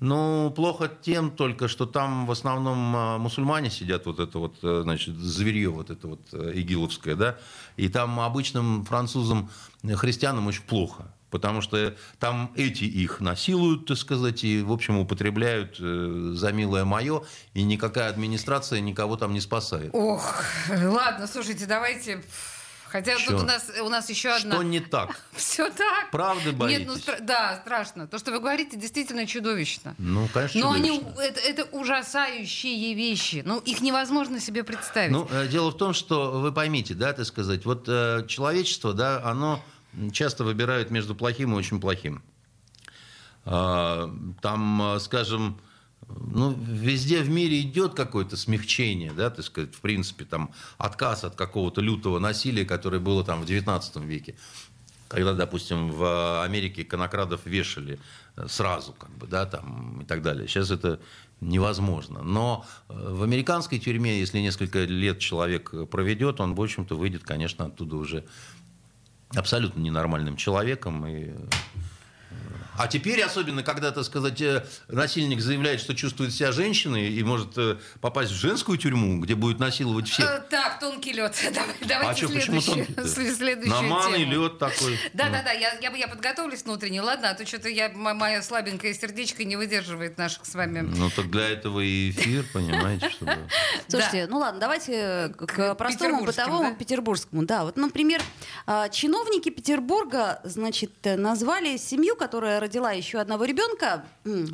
Ну, 0.00 0.52
плохо 0.54 0.88
тем 0.88 1.30
только, 1.30 1.68
что 1.68 1.86
там 1.86 2.26
в 2.26 2.30
основном 2.30 2.94
а, 2.96 3.18
мусульмане 3.18 3.70
сидят, 3.70 4.04
вот 4.06 4.20
это 4.20 4.38
вот, 4.38 4.56
э, 4.62 4.80
значит, 4.82 5.14
зверье 5.16 5.70
вот 5.70 5.88
это 5.90 6.08
вот 6.08 6.20
э, 6.32 6.52
игиловское, 6.54 7.14
да, 7.16 7.36
и 7.78 7.88
там 7.88 8.20
обычным 8.20 8.84
французам, 8.84 9.48
э, 9.82 9.94
христианам 9.94 10.46
очень 10.48 10.64
плохо. 10.64 11.04
Потому 11.30 11.60
что 11.60 11.94
там 12.18 12.52
эти 12.56 12.84
их 12.84 13.20
насилуют, 13.20 13.86
так 13.86 13.96
сказать, 13.98 14.44
и, 14.44 14.62
в 14.62 14.72
общем, 14.72 14.98
употребляют 14.98 15.76
за 15.78 16.52
милое 16.52 16.84
мое, 16.84 17.22
и 17.54 17.62
никакая 17.62 18.08
администрация 18.08 18.80
никого 18.80 19.16
там 19.16 19.32
не 19.32 19.40
спасает. 19.40 19.90
Ох, 19.92 20.42
ладно, 20.70 21.26
слушайте, 21.26 21.66
давайте 21.66 22.22
Хотя 22.88 23.16
Чё? 23.16 23.32
тут 23.32 23.42
у 23.42 23.44
нас, 23.44 23.70
у 23.82 23.88
нас 23.88 24.08
еще 24.08 24.30
одна... 24.30 24.54
Что 24.54 24.62
не 24.62 24.80
так? 24.80 25.20
Все 25.32 25.68
так. 25.70 26.10
Правда 26.10 26.52
боитесь? 26.52 26.78
Нет, 26.78 26.88
ну, 26.88 26.96
стра... 26.96 27.18
да, 27.20 27.60
страшно. 27.62 28.06
То, 28.06 28.18
что 28.18 28.30
вы 28.30 28.38
говорите, 28.38 28.76
действительно 28.76 29.26
чудовищно. 29.26 29.94
Ну, 29.98 30.28
конечно, 30.32 30.60
Но 30.60 30.72
они, 30.72 31.02
это, 31.18 31.40
это 31.40 31.64
ужасающие 31.72 32.94
вещи. 32.94 33.42
Ну, 33.44 33.58
их 33.58 33.80
невозможно 33.80 34.40
себе 34.40 34.62
представить. 34.64 35.10
Ну, 35.10 35.28
э, 35.30 35.48
дело 35.48 35.70
в 35.70 35.76
том, 35.76 35.92
что 35.94 36.40
вы 36.40 36.52
поймите, 36.52 36.94
да, 36.94 37.12
так 37.12 37.26
сказать, 37.26 37.64
вот 37.64 37.84
э, 37.88 38.24
человечество, 38.28 38.94
да, 38.94 39.20
оно 39.24 39.62
часто 40.12 40.44
выбирает 40.44 40.90
между 40.90 41.14
плохим 41.14 41.52
и 41.52 41.56
очень 41.56 41.80
плохим. 41.80 42.22
Э, 43.44 44.08
там, 44.40 44.82
э, 44.82 45.00
скажем, 45.00 45.58
ну, 46.08 46.52
везде 46.52 47.22
в 47.22 47.30
мире 47.30 47.60
идет 47.60 47.94
какое-то 47.94 48.36
смягчение, 48.36 49.12
да, 49.12 49.30
так 49.30 49.44
сказать, 49.44 49.74
в 49.74 49.80
принципе, 49.80 50.24
там, 50.24 50.52
отказ 50.78 51.24
от 51.24 51.34
какого-то 51.34 51.80
лютого 51.80 52.18
насилия, 52.18 52.64
которое 52.64 52.98
было 52.98 53.24
там 53.24 53.42
в 53.42 53.44
XIX 53.44 54.04
веке. 54.04 54.34
Когда, 55.08 55.34
допустим, 55.34 55.90
в 55.90 56.42
Америке 56.42 56.84
конокрадов 56.84 57.42
вешали 57.44 57.98
э, 58.36 58.46
сразу, 58.48 58.92
как 58.92 59.10
бы, 59.10 59.26
да, 59.26 59.46
там, 59.46 60.00
и 60.02 60.04
так 60.04 60.22
далее. 60.22 60.48
Сейчас 60.48 60.70
это 60.70 61.00
невозможно. 61.40 62.22
Но 62.22 62.66
э, 62.88 63.12
в 63.12 63.22
американской 63.22 63.78
тюрьме, 63.78 64.18
если 64.18 64.40
несколько 64.40 64.84
лет 64.84 65.18
человек 65.20 65.72
проведет, 65.90 66.40
он, 66.40 66.54
в 66.54 66.60
общем-то, 66.60 66.96
выйдет, 66.96 67.22
конечно, 67.22 67.66
оттуда 67.66 67.96
уже 67.96 68.24
абсолютно 69.34 69.80
ненормальным 69.80 70.36
человеком 70.36 71.06
и 71.06 71.32
а 72.78 72.88
теперь, 72.88 73.22
особенно, 73.22 73.62
когда, 73.62 73.90
так 73.90 74.04
сказать, 74.04 74.40
э, 74.40 74.64
насильник 74.88 75.40
заявляет, 75.40 75.80
что 75.80 75.94
чувствует 75.94 76.32
себя 76.32 76.52
женщиной 76.52 77.08
и 77.08 77.22
может 77.22 77.56
э, 77.56 77.76
попасть 78.00 78.32
в 78.32 78.34
женскую 78.34 78.78
тюрьму, 78.78 79.20
где 79.20 79.34
будет 79.34 79.58
насиловать 79.58 80.08
всех. 80.08 80.26
Э, 80.26 80.42
так, 80.48 80.78
тонкий 80.80 81.12
лед. 81.12 81.34
Давайте 81.86 82.24
а 82.24 82.28
что, 82.28 82.28
почему 82.28 82.60
тонкий? 82.60 82.94
Следующую 83.06 83.68
Наманный 83.68 84.24
лед 84.24 84.58
такой. 84.58 84.98
Да-да-да, 85.14 85.52
я, 85.52 85.74
я, 85.80 85.90
я 85.90 86.08
подготовлюсь 86.08 86.64
внутренне. 86.64 87.00
Ладно, 87.00 87.30
а 87.30 87.34
то 87.34 87.46
что-то 87.46 87.68
я, 87.68 87.90
моя 87.90 88.42
слабенькая 88.42 88.94
сердечко 88.94 89.44
не 89.44 89.56
выдерживает 89.56 90.18
наших 90.18 90.46
с 90.46 90.54
вами. 90.54 90.80
Ну, 90.80 91.10
так 91.10 91.30
для 91.30 91.48
этого 91.48 91.80
и 91.80 92.10
эфир, 92.10 92.44
понимаете, 92.52 93.10
чтобы... 93.10 93.36
Слушайте, 93.88 94.26
ну 94.28 94.38
ладно, 94.38 94.60
давайте 94.60 95.34
к 95.36 95.74
простому 95.74 96.24
бытовому 96.24 96.76
петербургскому. 96.76 97.44
Да, 97.44 97.64
вот, 97.64 97.76
например, 97.76 98.22
а, 98.66 98.88
чиновники 98.88 99.50
Петербурга, 99.50 100.40
значит, 100.44 100.92
назвали 101.04 101.76
семью, 101.76 102.16
которая 102.16 102.60
родила 102.66 102.92
еще 102.92 103.18
одного 103.18 103.44
ребенка, 103.44 104.04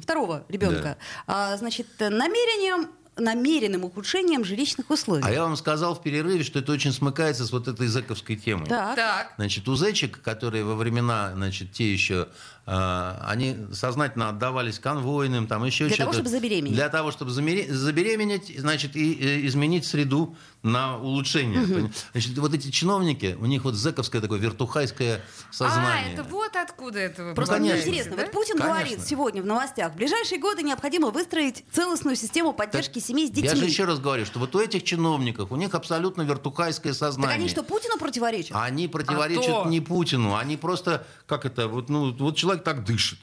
второго 0.00 0.44
ребенка, 0.48 0.96
да. 1.26 1.52
а, 1.52 1.56
значит, 1.56 1.86
намерением 1.98 2.88
намеренным 3.16 3.84
ухудшением 3.84 4.42
жилищных 4.42 4.90
условий. 4.90 5.22
А 5.22 5.30
я 5.30 5.42
вам 5.42 5.56
сказал 5.56 5.94
в 5.94 6.02
перерыве, 6.02 6.44
что 6.44 6.60
это 6.60 6.72
очень 6.72 6.92
смыкается 6.92 7.44
с 7.44 7.52
вот 7.52 7.68
этой 7.68 7.86
зэковской 7.86 8.36
темой. 8.36 8.66
Так. 8.66 8.96
так. 8.96 9.34
Значит, 9.36 9.68
у 9.68 9.74
зэчек, 9.74 10.22
которые 10.22 10.64
во 10.64 10.76
времена, 10.76 11.32
значит, 11.34 11.72
те 11.72 11.92
еще 11.92 12.28
они 12.64 13.56
сознательно 13.72 14.28
отдавались 14.28 14.78
конвойным, 14.78 15.48
там 15.48 15.64
еще 15.64 15.88
Для 15.88 15.96
того, 15.96 16.12
чтобы 16.12 16.28
забеременеть. 16.28 16.74
Для 16.74 16.88
того, 16.88 17.10
чтобы 17.10 17.30
забеременеть, 17.32 18.56
значит, 18.58 18.94
и, 18.94 19.12
и 19.12 19.46
изменить 19.46 19.84
среду 19.84 20.36
на 20.62 20.96
улучшение. 20.96 21.62
Угу. 21.62 21.92
Значит, 22.12 22.38
вот 22.38 22.54
эти 22.54 22.70
чиновники, 22.70 23.36
у 23.40 23.46
них 23.46 23.64
вот 23.64 23.74
зэковское 23.74 24.20
такое 24.20 24.38
вертухайское 24.38 25.20
сознание. 25.50 26.10
А, 26.10 26.12
это 26.12 26.22
вот 26.22 26.54
откуда 26.54 27.00
это 27.00 27.34
Просто 27.34 27.58
мне 27.58 27.76
интересно, 27.76 28.16
да? 28.16 28.22
вот 28.22 28.32
Путин 28.32 28.58
Конечно. 28.58 28.68
говорит 28.68 29.00
сегодня 29.04 29.42
в 29.42 29.46
новостях, 29.46 29.92
в 29.92 29.96
ближайшие 29.96 30.40
годы 30.40 30.62
необходимо 30.62 31.10
выстроить 31.10 31.64
целостную 31.72 32.14
систему 32.14 32.52
поддержки 32.52 32.94
так, 32.94 33.02
семей 33.02 33.26
с 33.26 33.30
детьми. 33.30 33.48
Я 33.48 33.56
же 33.56 33.64
еще 33.64 33.84
раз 33.84 33.98
говорю, 33.98 34.24
что 34.24 34.38
вот 34.38 34.54
у 34.54 34.60
этих 34.60 34.84
чиновников, 34.84 35.50
у 35.50 35.56
них 35.56 35.74
абсолютно 35.74 36.22
вертухайское 36.22 36.92
сознание. 36.92 37.28
Так 37.28 37.40
они 37.40 37.48
что, 37.48 37.64
Путину 37.64 37.98
противоречат? 37.98 38.56
Они 38.56 38.86
противоречат 38.86 39.66
а 39.66 39.68
не 39.68 39.80
Путину, 39.80 40.36
они 40.36 40.56
просто, 40.56 41.04
как 41.26 41.44
это, 41.44 41.66
вот, 41.66 41.88
ну, 41.88 42.12
вот 42.12 42.36
человек 42.36 42.51
человек 42.52 42.64
так 42.64 42.84
дышит. 42.84 43.18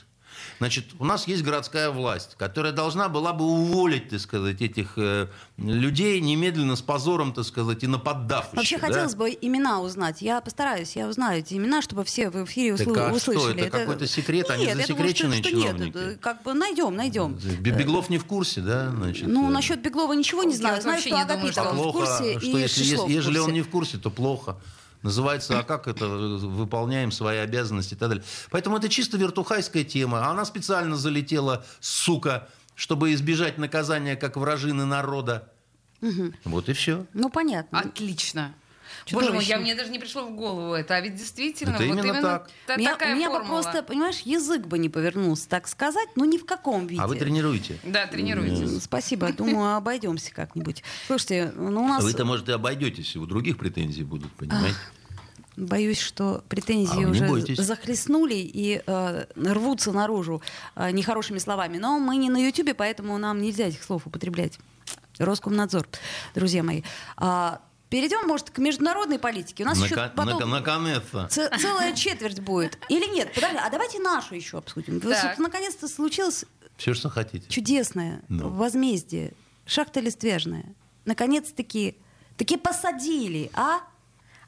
Значит, 0.57 0.87
у 0.99 1.05
нас 1.05 1.25
есть 1.25 1.41
городская 1.41 1.89
власть, 1.89 2.35
которая 2.37 2.73
должна 2.73 3.07
была 3.07 3.31
бы 3.31 3.45
уволить, 3.45 4.09
так 4.09 4.19
сказать, 4.19 4.61
этих 4.61 4.97
э, 4.97 5.27
людей 5.57 6.19
немедленно 6.19 6.75
с 6.75 6.81
позором, 6.81 7.31
так 7.31 7.45
сказать, 7.45 7.81
и 7.83 7.87
нападав. 7.87 8.49
Вообще 8.53 8.77
да? 8.77 8.87
хотелось 8.87 9.15
бы 9.15 9.29
имена 9.39 9.79
узнать. 9.79 10.21
Я 10.21 10.41
постараюсь, 10.41 10.97
я 10.97 11.07
узнаю 11.07 11.39
эти 11.39 11.53
имена, 11.53 11.81
чтобы 11.81 12.03
все 12.03 12.29
в 12.29 12.43
эфире 12.43 12.73
усл... 12.73 12.93
так, 12.93 13.09
а 13.09 13.15
услышали. 13.15 13.51
Что, 13.51 13.51
это, 13.51 13.67
это 13.67 13.79
какой-то 13.79 14.07
секрет, 14.07 14.49
нет, 14.49 14.69
они 14.69 14.81
засекреченные 14.81 15.41
думаю, 15.41 15.61
что, 15.61 15.69
чиновники? 15.69 15.97
Нет, 15.97 16.19
как 16.19 16.43
бы 16.43 16.53
найдем, 16.53 16.93
найдем. 16.93 17.33
Беглов 17.61 18.09
не 18.09 18.17
в 18.17 18.25
курсе, 18.25 18.59
да? 18.59 18.89
Значит, 18.89 19.27
ну, 19.27 19.47
э... 19.47 19.51
насчет 19.51 19.81
Беглова 19.81 20.11
ничего 20.11 20.43
не 20.43 20.55
знаю. 20.55 20.81
Знаю, 20.81 20.99
что 20.99 21.21
Агапитов 21.21 21.73
в 21.73 21.91
курсе 21.93 22.37
что 22.37 22.45
и 22.45 22.61
если, 22.61 22.83
Шишлов 22.83 23.09
если 23.09 23.37
он 23.37 23.53
не 23.53 23.61
в 23.61 23.69
курсе, 23.69 23.97
то 23.97 24.09
плохо. 24.09 24.57
Называется, 25.01 25.59
а 25.59 25.63
как 25.63 25.87
это 25.87 26.07
выполняем 26.07 27.11
свои 27.11 27.37
обязанности 27.37 27.93
и 27.93 27.97
так 27.97 28.09
далее. 28.09 28.23
Поэтому 28.51 28.77
это 28.77 28.89
чисто 28.89 29.17
вертухайская 29.17 29.83
тема. 29.85 30.27
Она 30.27 30.43
специально 30.43 30.97
залетела, 30.97 31.65
сука, 31.79 32.49
чтобы 32.75 33.13
избежать 33.13 33.57
наказания 33.57 34.15
как 34.15 34.35
вражины 34.35 34.85
народа. 34.85 35.51
Угу. 36.01 36.33
Вот 36.45 36.69
и 36.69 36.73
все. 36.73 37.05
Ну, 37.13 37.29
понятно. 37.29 37.79
Отлично. 37.79 38.53
Боже 39.11 39.33
мой, 39.33 39.43
я, 39.45 39.59
мне 39.59 39.75
даже 39.75 39.89
не 39.89 39.99
пришло 39.99 40.25
в 40.25 40.35
голову 40.35 40.73
это. 40.73 40.95
А 40.95 41.01
ведь 41.01 41.15
действительно, 41.15 41.75
это 41.75 41.83
вот 41.83 41.93
именно, 41.93 42.05
именно 42.05 42.21
так. 42.21 42.49
Та, 42.67 42.77
меня, 42.77 42.91
такая 42.91 43.13
у 43.13 43.17
меня 43.17 43.29
формула. 43.29 43.57
бы 43.57 43.63
просто, 43.63 43.83
понимаешь, 43.83 44.19
язык 44.19 44.67
бы 44.67 44.77
не 44.77 44.89
повернулся, 44.89 45.47
так 45.49 45.67
сказать, 45.67 46.09
ну 46.15 46.25
ни 46.25 46.37
в 46.37 46.45
каком 46.45 46.87
виде. 46.87 47.01
А 47.01 47.07
вы 47.07 47.15
тренируете? 47.15 47.77
Да, 47.83 48.07
тренируетесь. 48.07 48.83
Спасибо, 48.83 49.31
думаю, 49.31 49.75
обойдемся 49.75 50.33
как-нибудь. 50.33 50.83
Слушайте, 51.07 51.51
ну 51.55 51.83
у 51.83 51.87
нас... 51.87 52.03
Вы-то, 52.03 52.25
может, 52.25 52.49
и 52.49 52.51
обойдетесь, 52.51 53.15
у 53.15 53.25
других 53.25 53.57
претензий 53.57 54.03
будут, 54.03 54.31
понимаете? 54.33 54.77
Боюсь, 55.59 55.99
что 55.99 56.43
претензии 56.47 57.03
а 57.03 57.09
уже 57.09 57.27
бойтесь. 57.27 57.57
захлестнули 57.57 58.35
и 58.35 58.81
э, 58.85 59.25
рвутся 59.35 59.91
наружу 59.91 60.41
э, 60.75 60.91
нехорошими 60.91 61.37
словами. 61.37 61.77
Но 61.77 61.99
мы 61.99 62.15
не 62.15 62.29
на 62.29 62.37
Ютубе, 62.37 62.73
поэтому 62.73 63.17
нам 63.17 63.41
нельзя 63.41 63.67
этих 63.67 63.83
слов 63.83 64.07
употреблять. 64.07 64.57
Роскомнадзор, 65.17 65.85
друзья 66.33 66.63
мои. 66.63 66.83
А, 67.17 67.61
Перейдем, 67.89 68.27
может, 68.27 68.51
к 68.51 68.59
международной 68.59 69.17
политике. 69.17 69.63
У 69.63 69.67
нас 69.67 69.79
Нак- 69.79 69.89
еще 69.89 70.11
потом 70.15 70.49
наконец-то. 70.51 71.27
Ц- 71.27 71.49
целая 71.57 71.95
четверть 71.95 72.39
будет. 72.39 72.77
Или 72.87 73.11
нет? 73.11 73.33
Подожди, 73.33 73.57
а 73.57 73.69
давайте 73.69 73.99
нашу 73.99 74.35
еще 74.35 74.59
обсудим. 74.59 75.01
Так. 75.01 75.39
Наконец-то 75.39 75.87
случилось 75.87 76.45
Все, 76.77 76.93
что 76.93 77.09
хотите. 77.09 77.49
чудесное 77.49 78.21
ну. 78.29 78.49
возмездие. 78.49 79.33
Шахта 79.65 80.01
Листвяжная. 80.01 80.65
Наконец-таки 81.05 81.97
таки 82.37 82.57
посадили, 82.57 83.49
а? 83.55 83.79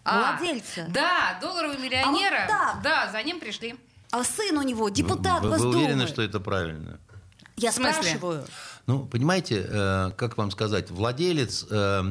а, 0.03 0.37
Владельца. 0.37 0.85
Да, 0.89 1.39
долларовый 1.41 1.77
миллионера. 1.79 2.47
А 2.47 2.73
вот 2.75 2.83
да, 2.83 3.09
за 3.11 3.23
ним 3.23 3.39
пришли. 3.39 3.75
А 4.11 4.23
сын 4.23 4.55
у 4.57 4.61
него 4.61 4.89
депутат 4.89 5.41
вы, 5.41 5.49
вы, 5.49 5.55
Госдумы. 5.55 5.73
Вы 5.73 5.79
уверены, 5.79 6.07
что 6.07 6.21
это 6.21 6.39
правильно? 6.39 6.99
Я 7.57 7.71
спрашиваю. 7.71 8.45
Ну, 8.85 9.05
понимаете, 9.05 9.65
э, 9.67 10.11
как 10.15 10.37
вам 10.37 10.51
сказать, 10.51 10.91
владелец... 10.91 11.65
Э, 11.71 12.03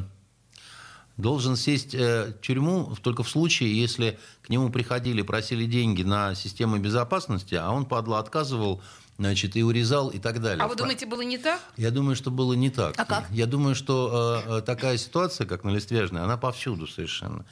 должен 1.21 1.57
сесть 1.57 1.95
э, 1.95 2.33
в 2.33 2.41
тюрьму 2.41 2.95
только 3.03 3.23
в 3.23 3.29
случае, 3.29 3.79
если 3.81 4.19
к 4.43 4.49
нему 4.49 4.71
приходили, 4.71 5.23
просили 5.23 5.67
деньги 5.67 6.03
на 6.03 6.35
систему 6.35 6.79
безопасности, 6.79 7.55
а 7.55 7.71
он, 7.71 7.85
падла, 7.85 8.19
отказывал 8.19 8.81
значит, 9.19 9.55
и 9.55 9.63
урезал 9.63 10.09
и 10.09 10.19
так 10.19 10.41
далее. 10.41 10.65
А 10.65 10.69
вы 10.69 10.77
думаете, 10.77 11.05
было 11.05 11.21
не 11.21 11.37
так? 11.37 11.61
Я 11.77 11.91
думаю, 11.91 12.17
что 12.17 12.31
было 12.31 12.55
не 12.55 12.71
так. 12.71 12.95
А 12.99 13.05
как? 13.05 13.31
Я 13.31 13.47
думаю, 13.47 13.75
что 13.75 14.43
э, 14.47 14.59
э 14.59 14.63
такая 14.63 14.97
ситуация, 14.97 15.47
как 15.47 15.63
на 15.63 15.71
Листвяжной, 15.71 16.23
она 16.23 16.37
повсюду 16.39 16.87
совершенно. 16.87 17.45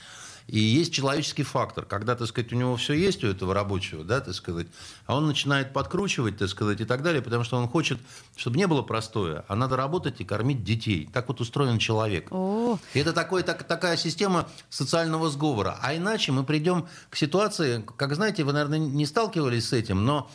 И 0.49 0.59
есть 0.59 0.95
человеческий 0.95 1.43
фактор, 1.43 1.85
когда, 1.85 2.17
так 2.17 2.27
сказать, 2.27 2.53
у 2.55 2.57
него 2.57 2.75
все 2.77 2.95
есть 2.95 3.23
у 3.23 3.29
этого 3.29 3.53
рабочего, 3.53 4.03
да, 4.03 4.21
так 4.21 4.35
сказать, 4.35 4.67
а 5.07 5.17
он 5.17 5.27
начинает 5.27 5.75
подкручивать, 5.75 6.39
так 6.39 6.49
сказать, 6.49 6.81
и 6.81 6.87
так 6.87 7.03
далее, 7.03 7.21
потому 7.21 7.45
что 7.45 7.59
он 7.59 7.69
хочет, 7.69 7.99
чтобы 8.35 8.57
не 8.57 8.67
было 8.67 8.81
простое, 8.81 9.45
а 9.47 9.55
надо 9.55 9.77
работать 9.77 10.23
и 10.23 10.25
кормить 10.25 10.65
детей. 10.65 11.09
Так 11.13 11.29
вот 11.29 11.43
устроен 11.43 11.79
человек. 11.79 12.29
О. 12.31 12.79
И 12.95 12.99
это 12.99 13.13
такой, 13.13 13.43
так, 13.43 13.65
такая 13.65 13.99
система 13.99 14.49
социального 14.71 15.29
сговора. 15.29 15.79
А 15.83 15.95
иначе 15.95 16.33
мы 16.33 16.45
придем 16.45 16.89
к 17.11 17.17
ситуации, 17.17 17.85
как 17.97 18.15
знаете, 18.15 18.43
вы, 18.43 18.55
наверное, 18.55 18.79
не 18.79 19.05
сталкивались 19.05 19.69
с 19.69 19.73
этим, 19.75 20.07
но 20.07 20.31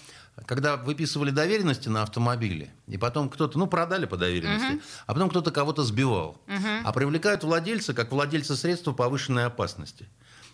когда 0.46 0.78
выписывали 0.78 1.30
доверенности 1.30 1.90
на 1.90 2.04
автомобиле, 2.04 2.74
и 2.88 2.98
потом 2.98 3.30
кто-то, 3.30 3.58
ну, 3.58 3.68
продали 3.68 4.06
по 4.06 4.18
доверенности, 4.18 4.74
uh-huh. 4.74 4.82
а 5.06 5.14
потом 5.14 5.30
кто-то 5.30 5.52
кого-то 5.52 5.84
сбивал, 5.84 6.42
uh-huh. 6.48 6.82
а 6.84 6.92
привлекают 6.92 7.44
владельца 7.44 7.94
как 7.94 8.12
владельца 8.12 8.56
средства 8.56 8.94
повышенной 8.94 9.46
опасности. 9.46 10.08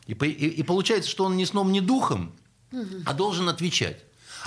И, 0.06 0.14
и, 0.14 0.48
и 0.48 0.64
получается, 0.64 1.10
что 1.10 1.26
он 1.26 1.38
ни 1.38 1.46
сном, 1.46 1.72
ни 1.72 1.80
духом, 1.80 2.34
uh-huh. 2.72 3.04
а 3.06 3.14
должен 3.14 3.48
отвечать. 3.48 4.04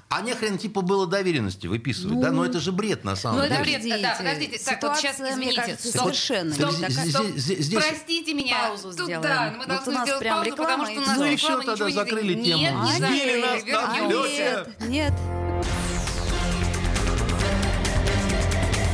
А 0.08 0.20
не 0.22 0.34
хрен 0.34 0.58
типа 0.58 0.82
было 0.82 1.06
доверенности 1.06 1.66
выписывать, 1.66 2.16
ну, 2.16 2.22
да? 2.22 2.30
Но 2.30 2.44
это 2.44 2.60
же 2.60 2.72
бред 2.72 3.04
на 3.04 3.16
самом 3.16 3.38
ну, 3.38 3.42
деле. 3.44 3.54
Ну 3.56 3.62
это 3.62 3.82
бред, 3.82 4.02
да, 4.02 4.14
подождите. 4.16 4.58
Так, 4.64 4.82
вот 4.82 4.96
сейчас, 4.98 5.20
извините. 5.20 5.60
Кажется, 5.60 5.90
совершенно 5.90 6.54
стоп, 6.54 6.72
стоп, 6.72 6.90
стоп, 6.90 7.26
здесь, 7.36 7.74
Простите 7.74 8.34
меня. 8.34 8.68
Паузу 8.68 8.88
Тут, 8.88 9.06
сделаем. 9.06 9.22
да, 9.22 9.54
мы 9.58 9.66
должны 9.66 9.92
вот 9.92 10.02
сделать 10.02 10.28
паузу, 10.28 10.56
потому 10.56 10.86
что 10.86 10.94
у 10.94 11.00
нас 11.00 11.18
Ну 11.18 11.36
все, 11.36 11.62
тогда 11.62 11.90
закрыли 11.90 12.34
не... 12.34 12.44
тему. 12.44 12.62
Нет, 12.62 12.74
не 12.74 12.92
Сбили 12.92 13.40
закрыли, 13.40 13.72
нас 13.72 13.90
на 13.90 14.06
Нет, 14.08 14.68
нет. 14.80 15.14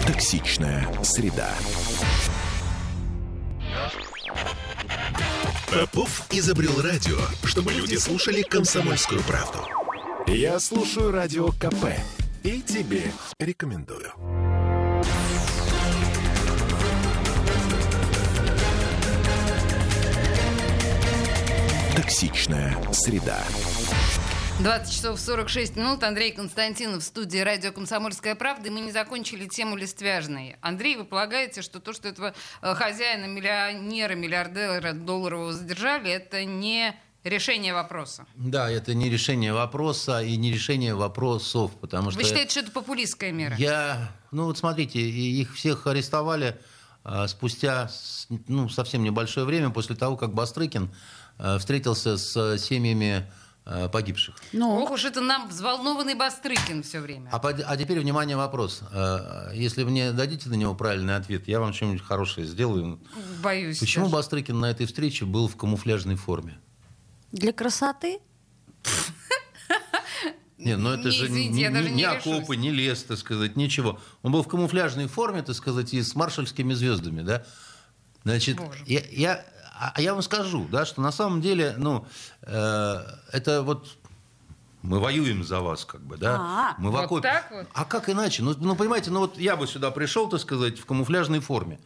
Токсичная 0.07 0.89
среда. 1.03 1.51
Попов 5.71 6.23
изобрел 6.31 6.81
радио, 6.81 7.19
чтобы 7.45 7.73
люди 7.73 7.97
слушали 7.97 8.43
комсомольскую 8.43 9.23
правду. 9.23 9.59
Я 10.31 10.61
слушаю 10.61 11.11
радио 11.11 11.49
КП 11.49 11.87
и 12.45 12.61
тебе 12.61 13.03
рекомендую. 13.39 14.13
Токсичная 21.97 22.77
среда. 22.93 23.43
20 24.61 24.93
часов 24.93 25.19
46 25.19 25.77
минут. 25.77 26.03
Андрей 26.03 26.33
Константинов 26.33 27.03
в 27.03 27.07
студии 27.07 27.39
радио 27.39 27.73
«Комсомольская 27.73 28.35
правда». 28.35 28.69
И 28.69 28.71
мы 28.71 28.81
не 28.81 28.93
закончили 28.93 29.47
тему 29.47 29.77
листвяжной. 29.77 30.57
Андрей, 30.61 30.97
вы 30.97 31.05
полагаете, 31.05 31.63
что 31.63 31.81
то, 31.81 31.95
что 31.95 32.09
этого 32.09 32.35
э, 32.61 32.75
хозяина, 32.75 33.25
миллионера, 33.25 34.15
миллиардера 34.15 34.93
долларового 34.93 35.55
задержали, 35.55 36.11
это 36.11 36.45
не 36.45 36.95
решение 37.29 37.75
вопроса? 37.75 38.27
Да, 38.35 38.71
это 38.71 38.95
не 38.95 39.11
решение 39.11 39.53
вопроса 39.53 40.21
и 40.21 40.37
не 40.37 40.53
решение 40.53 40.95
вопросов, 40.95 41.73
потому 41.81 42.11
что... 42.11 42.21
Вы 42.21 42.27
считаете, 42.27 42.51
что 42.51 42.61
это 42.61 42.71
популистская 42.73 43.33
мера? 43.33 43.55
Я... 43.57 44.13
Ну 44.31 44.45
вот 44.45 44.59
смотрите, 44.59 45.01
их 45.01 45.55
всех 45.55 45.87
арестовали 45.87 46.59
а, 47.05 47.27
спустя 47.29 47.91
ну, 48.47 48.69
совсем 48.69 49.03
небольшое 49.03 49.47
время 49.47 49.71
после 49.71 49.97
того, 49.97 50.17
как 50.17 50.35
Бастрыкин 50.35 50.91
а, 51.39 51.59
встретился 51.59 52.19
с 52.19 52.59
семьями 52.59 53.27
Э, 53.71 53.87
погибших. 53.91 54.35
Ну. 54.55 54.83
Ох 54.83 54.93
уж 54.93 55.05
это 55.05 55.21
нам 55.21 55.47
взволнованный 55.47 56.15
Бастрыкин 56.15 56.83
все 56.83 57.01
время. 57.01 57.29
А, 57.31 57.39
а 57.39 57.77
теперь, 57.77 58.01
внимание, 58.01 58.35
вопрос. 58.35 58.81
Если 59.53 59.83
вы 59.83 59.91
мне 59.91 60.13
дадите 60.13 60.49
на 60.49 60.55
него 60.55 60.75
правильный 60.75 61.17
ответ, 61.17 61.47
я 61.49 61.61
вам 61.61 61.75
что-нибудь 61.75 62.01
хорошее 62.03 62.47
сделаю. 62.47 62.99
Боюсь. 63.43 63.79
Почему 63.79 64.07
даже. 64.07 64.17
Бастрыкин 64.17 64.59
на 64.59 64.71
этой 64.71 64.87
встрече 64.87 65.27
был 65.27 65.49
в 65.49 65.57
камуфляжной 65.57 66.17
форме? 66.17 66.59
Для 67.33 67.53
красоты? 67.53 68.21
Не, 70.59 70.77
ну 70.77 70.91
это 70.91 71.05
не, 71.05 71.11
же 71.11 71.27
извините, 71.27 71.69
ни, 71.71 71.83
не 71.83 71.91
ни 71.91 72.03
окопы, 72.03 72.57
ни 72.57 72.71
лес, 72.71 73.05
так 73.05 73.19
сказать, 73.19 73.55
ничего. 73.55 74.01
Он 74.23 74.33
был 74.33 74.43
в 74.43 74.49
камуфляжной 74.49 75.07
форме, 75.07 75.43
так 75.43 75.55
сказать, 75.55 75.95
и 75.95 76.03
с 76.03 76.17
маршальскими 76.17 76.75
звездами, 76.75 77.23
да? 77.23 77.45
Значит, 78.25 78.57
Боже. 78.57 78.83
я, 78.87 79.03
я 79.11 79.45
а, 79.79 79.93
а 79.95 80.01
я 80.01 80.13
вам 80.13 80.23
скажу, 80.23 80.67
да, 80.71 80.85
что 80.85 81.01
на 81.01 81.13
самом 81.13 81.41
деле, 81.41 81.75
ну, 81.79 82.05
э, 82.43 82.97
это 83.33 83.63
вот 83.63 83.97
мы 84.83 84.99
воюем 84.99 85.45
за 85.45 85.61
вас, 85.61 85.85
как 85.85 86.01
бы, 86.01 86.17
да? 86.17 86.37
А, 86.41 86.75
мы 86.79 86.91
в 86.91 86.97
окопе. 86.97 87.15
Вот 87.15 87.23
так 87.23 87.51
вот? 87.53 87.67
А 87.73 87.85
как 87.85 88.09
иначе? 88.09 88.43
Ну, 88.43 88.55
ну, 88.59 88.75
понимаете, 88.75 89.11
ну 89.11 89.21
вот 89.21 89.39
я 89.39 89.57
бы 89.57 89.67
сюда 89.67 89.93
пришел, 89.93 90.29
так 90.29 90.41
сказать, 90.41 90.79
в 90.79 90.87
камуфляжной 90.87 91.39
форме. 91.41 91.79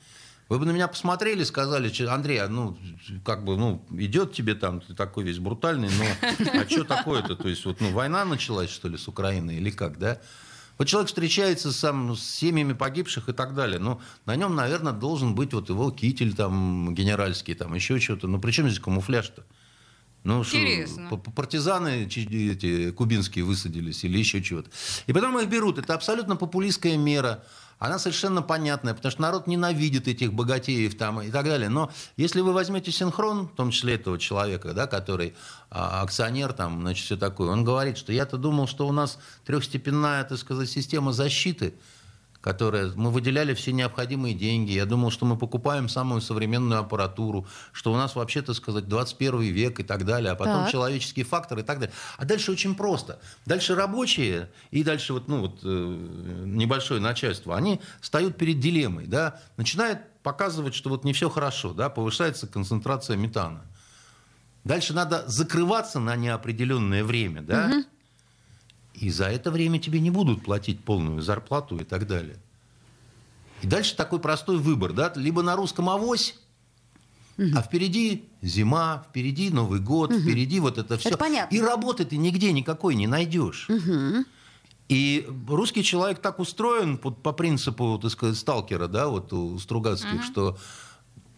Вы 0.53 0.59
бы 0.59 0.67
на 0.67 0.73
меня 0.73 0.87
посмотрели, 0.87 1.45
сказали, 1.45 1.91
Андрей, 2.07 2.37
а 2.37 2.47
ну, 2.47 2.77
как 3.25 3.43
бы, 3.43 3.57
ну, 3.57 3.83
идет 3.93 4.35
тебе 4.35 4.55
там, 4.55 4.83
ты 4.83 4.93
такой 4.93 5.25
весь 5.25 5.39
брутальный, 5.39 5.89
но 5.89 6.05
а 6.61 6.69
что 6.69 6.85
такое-то? 6.85 7.37
То 7.37 7.49
есть, 7.49 7.65
вот, 7.65 7.81
ну, 7.81 7.91
война 7.93 8.27
началась, 8.27 8.69
что 8.69 8.89
ли, 8.89 8.99
с 8.99 9.09
Украиной 9.09 9.57
или 9.57 9.71
как, 9.71 9.99
да? 9.99 10.21
Вот 10.77 10.89
человек 10.89 11.09
встречается 11.09 11.73
сам 11.73 12.15
с 12.15 12.23
семьями 12.23 12.75
погибших 12.75 13.31
и 13.31 13.33
так 13.33 13.55
далее. 13.55 13.79
Ну, 13.79 14.03
на 14.27 14.37
нем, 14.37 14.55
наверное, 14.55 14.93
должен 14.93 15.35
быть 15.35 15.55
вот 15.55 15.71
его 15.71 15.91
китель 15.91 16.35
там 16.35 16.95
генеральский, 16.95 17.55
там 17.55 17.73
еще 17.73 17.99
что-то. 17.99 18.29
Ну, 18.29 18.39
при 18.39 18.51
чем 18.51 18.69
здесь 18.69 18.79
камуфляж-то? 18.79 19.47
Ну, 20.25 20.43
Интересно. 20.43 21.07
Что, 21.07 21.17
партизаны 21.17 22.05
эти 22.05 22.91
кубинские 22.91 23.47
высадились 23.47 24.05
или 24.05 24.19
еще 24.19 24.43
чего-то. 24.43 24.71
И 25.07 25.15
потом 25.15 25.39
их 25.39 25.49
берут. 25.49 25.79
Это 25.79 25.95
абсолютно 25.95 26.37
популистская 26.37 26.99
мера 26.99 27.43
она 27.87 27.99
совершенно 27.99 28.43
понятная, 28.43 28.95
потому 28.95 29.11
что 29.11 29.23
народ 29.23 29.47
ненавидит 29.47 30.07
этих 30.09 30.33
богатеев 30.33 30.97
там 30.97 31.21
и 31.23 31.31
так 31.31 31.45
далее. 31.45 31.69
Но 31.69 31.91
если 32.17 32.41
вы 32.41 32.53
возьмете 32.53 32.93
синхрон, 32.93 33.49
в 33.49 33.57
том 33.57 33.71
числе 33.71 33.95
этого 33.95 34.19
человека, 34.19 34.73
да, 34.73 34.87
который 34.87 35.35
а, 35.71 36.03
акционер, 36.03 36.53
там, 36.53 36.81
значит, 36.83 37.05
все 37.05 37.17
такое, 37.17 37.51
он 37.51 37.65
говорит, 37.65 37.99
что 37.99 38.13
я-то 38.13 38.37
думал, 38.37 38.67
что 38.67 38.87
у 38.87 38.93
нас 38.93 39.19
трехстепенная, 39.45 40.25
так 40.25 40.39
сказать, 40.39 40.71
система 40.71 41.13
защиты– 41.13 41.75
которая... 42.43 42.93
Мы 42.97 43.11
выделяли 43.11 43.55
все 43.55 43.73
необходимые 43.73 44.35
деньги. 44.35 44.73
Я 44.73 44.85
думал, 44.85 45.11
что 45.11 45.25
мы 45.25 45.39
покупаем 45.39 45.89
самую 45.89 46.21
современную 46.21 46.81
аппаратуру, 46.81 47.47
что 47.73 47.93
у 47.93 47.97
нас 47.97 48.17
вообще, 48.17 48.43
так 48.43 48.57
сказать, 48.57 48.89
21 48.89 49.41
век 49.41 49.81
и 49.81 49.85
так 49.85 50.05
далее, 50.05 50.33
а 50.33 50.35
потом 50.35 50.65
так. 50.65 50.73
человеческий 50.73 51.23
фактор 51.23 51.61
и 51.61 51.63
так 51.63 51.79
далее. 51.79 51.95
А 52.19 52.25
дальше 52.25 52.51
очень 52.51 52.75
просто. 52.75 53.21
Дальше 53.47 53.77
рабочие 53.77 54.51
и 54.73 54.83
дальше 54.83 55.13
вот, 55.13 55.29
ну, 55.29 55.41
вот, 55.43 55.61
э, 55.63 56.45
небольшое 56.45 57.01
начальство, 57.01 57.57
они 57.57 57.81
встают 58.01 58.37
перед 58.37 58.59
дилеммой, 58.59 59.07
да, 59.07 59.41
начинают 59.57 60.01
показывать, 60.23 60.75
что 60.75 60.91
вот 60.91 61.05
не 61.05 61.13
все 61.13 61.31
хорошо, 61.31 61.73
да, 61.73 61.89
повышается 61.89 62.49
концентрация 62.49 63.17
метана. 63.17 63.63
Дальше 64.65 64.95
надо 64.95 65.25
закрываться 65.29 66.01
на 66.01 66.17
неопределенное 66.17 67.05
время, 67.05 67.43
да, 67.43 67.71
угу. 67.71 67.85
И 68.95 69.11
за 69.11 69.27
это 69.27 69.51
время 69.51 69.79
тебе 69.79 70.01
не 70.01 70.11
будут 70.11 70.45
платить 70.45 70.85
полную 70.85 71.23
зарплату 71.23 71.79
и 71.79 71.85
так 71.85 72.07
далее. 72.07 72.39
И 73.63 73.67
дальше 73.67 73.97
такой 73.97 74.19
простой 74.19 74.59
выбор. 74.59 74.93
Да? 74.93 75.13
Либо 75.17 75.43
на 75.43 75.57
русском 75.57 75.89
авось, 75.89 76.37
угу. 77.39 77.49
а 77.57 77.63
впереди 77.63 78.25
зима, 78.43 79.05
впереди 79.09 79.51
Новый 79.51 79.81
год, 79.81 80.11
угу. 80.11 80.21
впереди 80.21 80.61
вот 80.61 80.79
это 80.79 80.99
все. 80.99 81.11
Это 81.11 81.19
понятно. 81.19 81.55
И 81.55 81.61
работы 81.61 82.05
ты 82.05 82.17
нигде 82.17 82.53
никакой 82.53 82.95
не 82.95 83.07
найдешь. 83.07 83.69
Угу. 83.71 84.25
И 84.89 85.27
русский 85.49 85.83
человек 85.83 86.21
так 86.21 86.39
устроен 86.39 86.99
по, 86.99 87.11
по 87.11 87.33
принципу, 87.33 87.99
так 88.03 88.11
сказать, 88.11 88.37
сталкера, 88.37 88.89
да, 88.89 89.09
вот 89.09 89.33
у 89.33 89.59
Стругацких, 89.59 90.15
угу. 90.15 90.23
что 90.23 90.59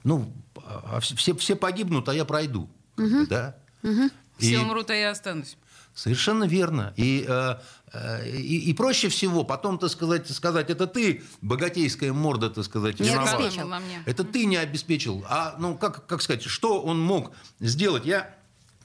ну, 0.05 0.31
а 0.67 1.01
все, 1.01 1.35
все 1.35 1.57
погибнут, 1.57 2.09
а 2.09 2.15
я 2.15 2.25
пройду. 2.25 2.69
Угу. 2.97 3.27
Да? 3.27 3.57
Угу. 3.83 4.11
И... 4.39 4.47
Все 4.47 4.61
умрут, 4.61 4.91
а 4.91 4.95
я 4.95 5.11
останусь. 5.11 5.57
Совершенно 5.95 6.45
верно. 6.45 6.93
И, 6.97 7.25
э, 7.27 7.55
э, 7.93 8.29
и, 8.29 8.71
и 8.71 8.75
проще 8.75 9.09
всего 9.09 9.45
потом, 9.45 9.79
так 9.79 9.91
сказать, 9.91 10.29
сказать, 10.29 10.69
это 10.69 10.89
ты, 10.89 11.23
богатейская 11.41 12.13
морда, 12.13 12.51
так 12.51 12.65
сказать, 12.65 12.99
не 12.99 13.09
виноват. 13.09 13.35
Обеспечил. 13.35 13.73
Это 14.05 14.25
ты 14.25 14.45
не 14.47 14.57
обеспечил. 14.57 15.25
А, 15.29 15.55
ну, 15.59 15.77
как, 15.77 16.07
как 16.07 16.21
сказать, 16.21 16.43
что 16.43 16.83
он 16.83 17.01
мог 17.01 17.31
сделать? 17.61 18.05
Я, 18.05 18.35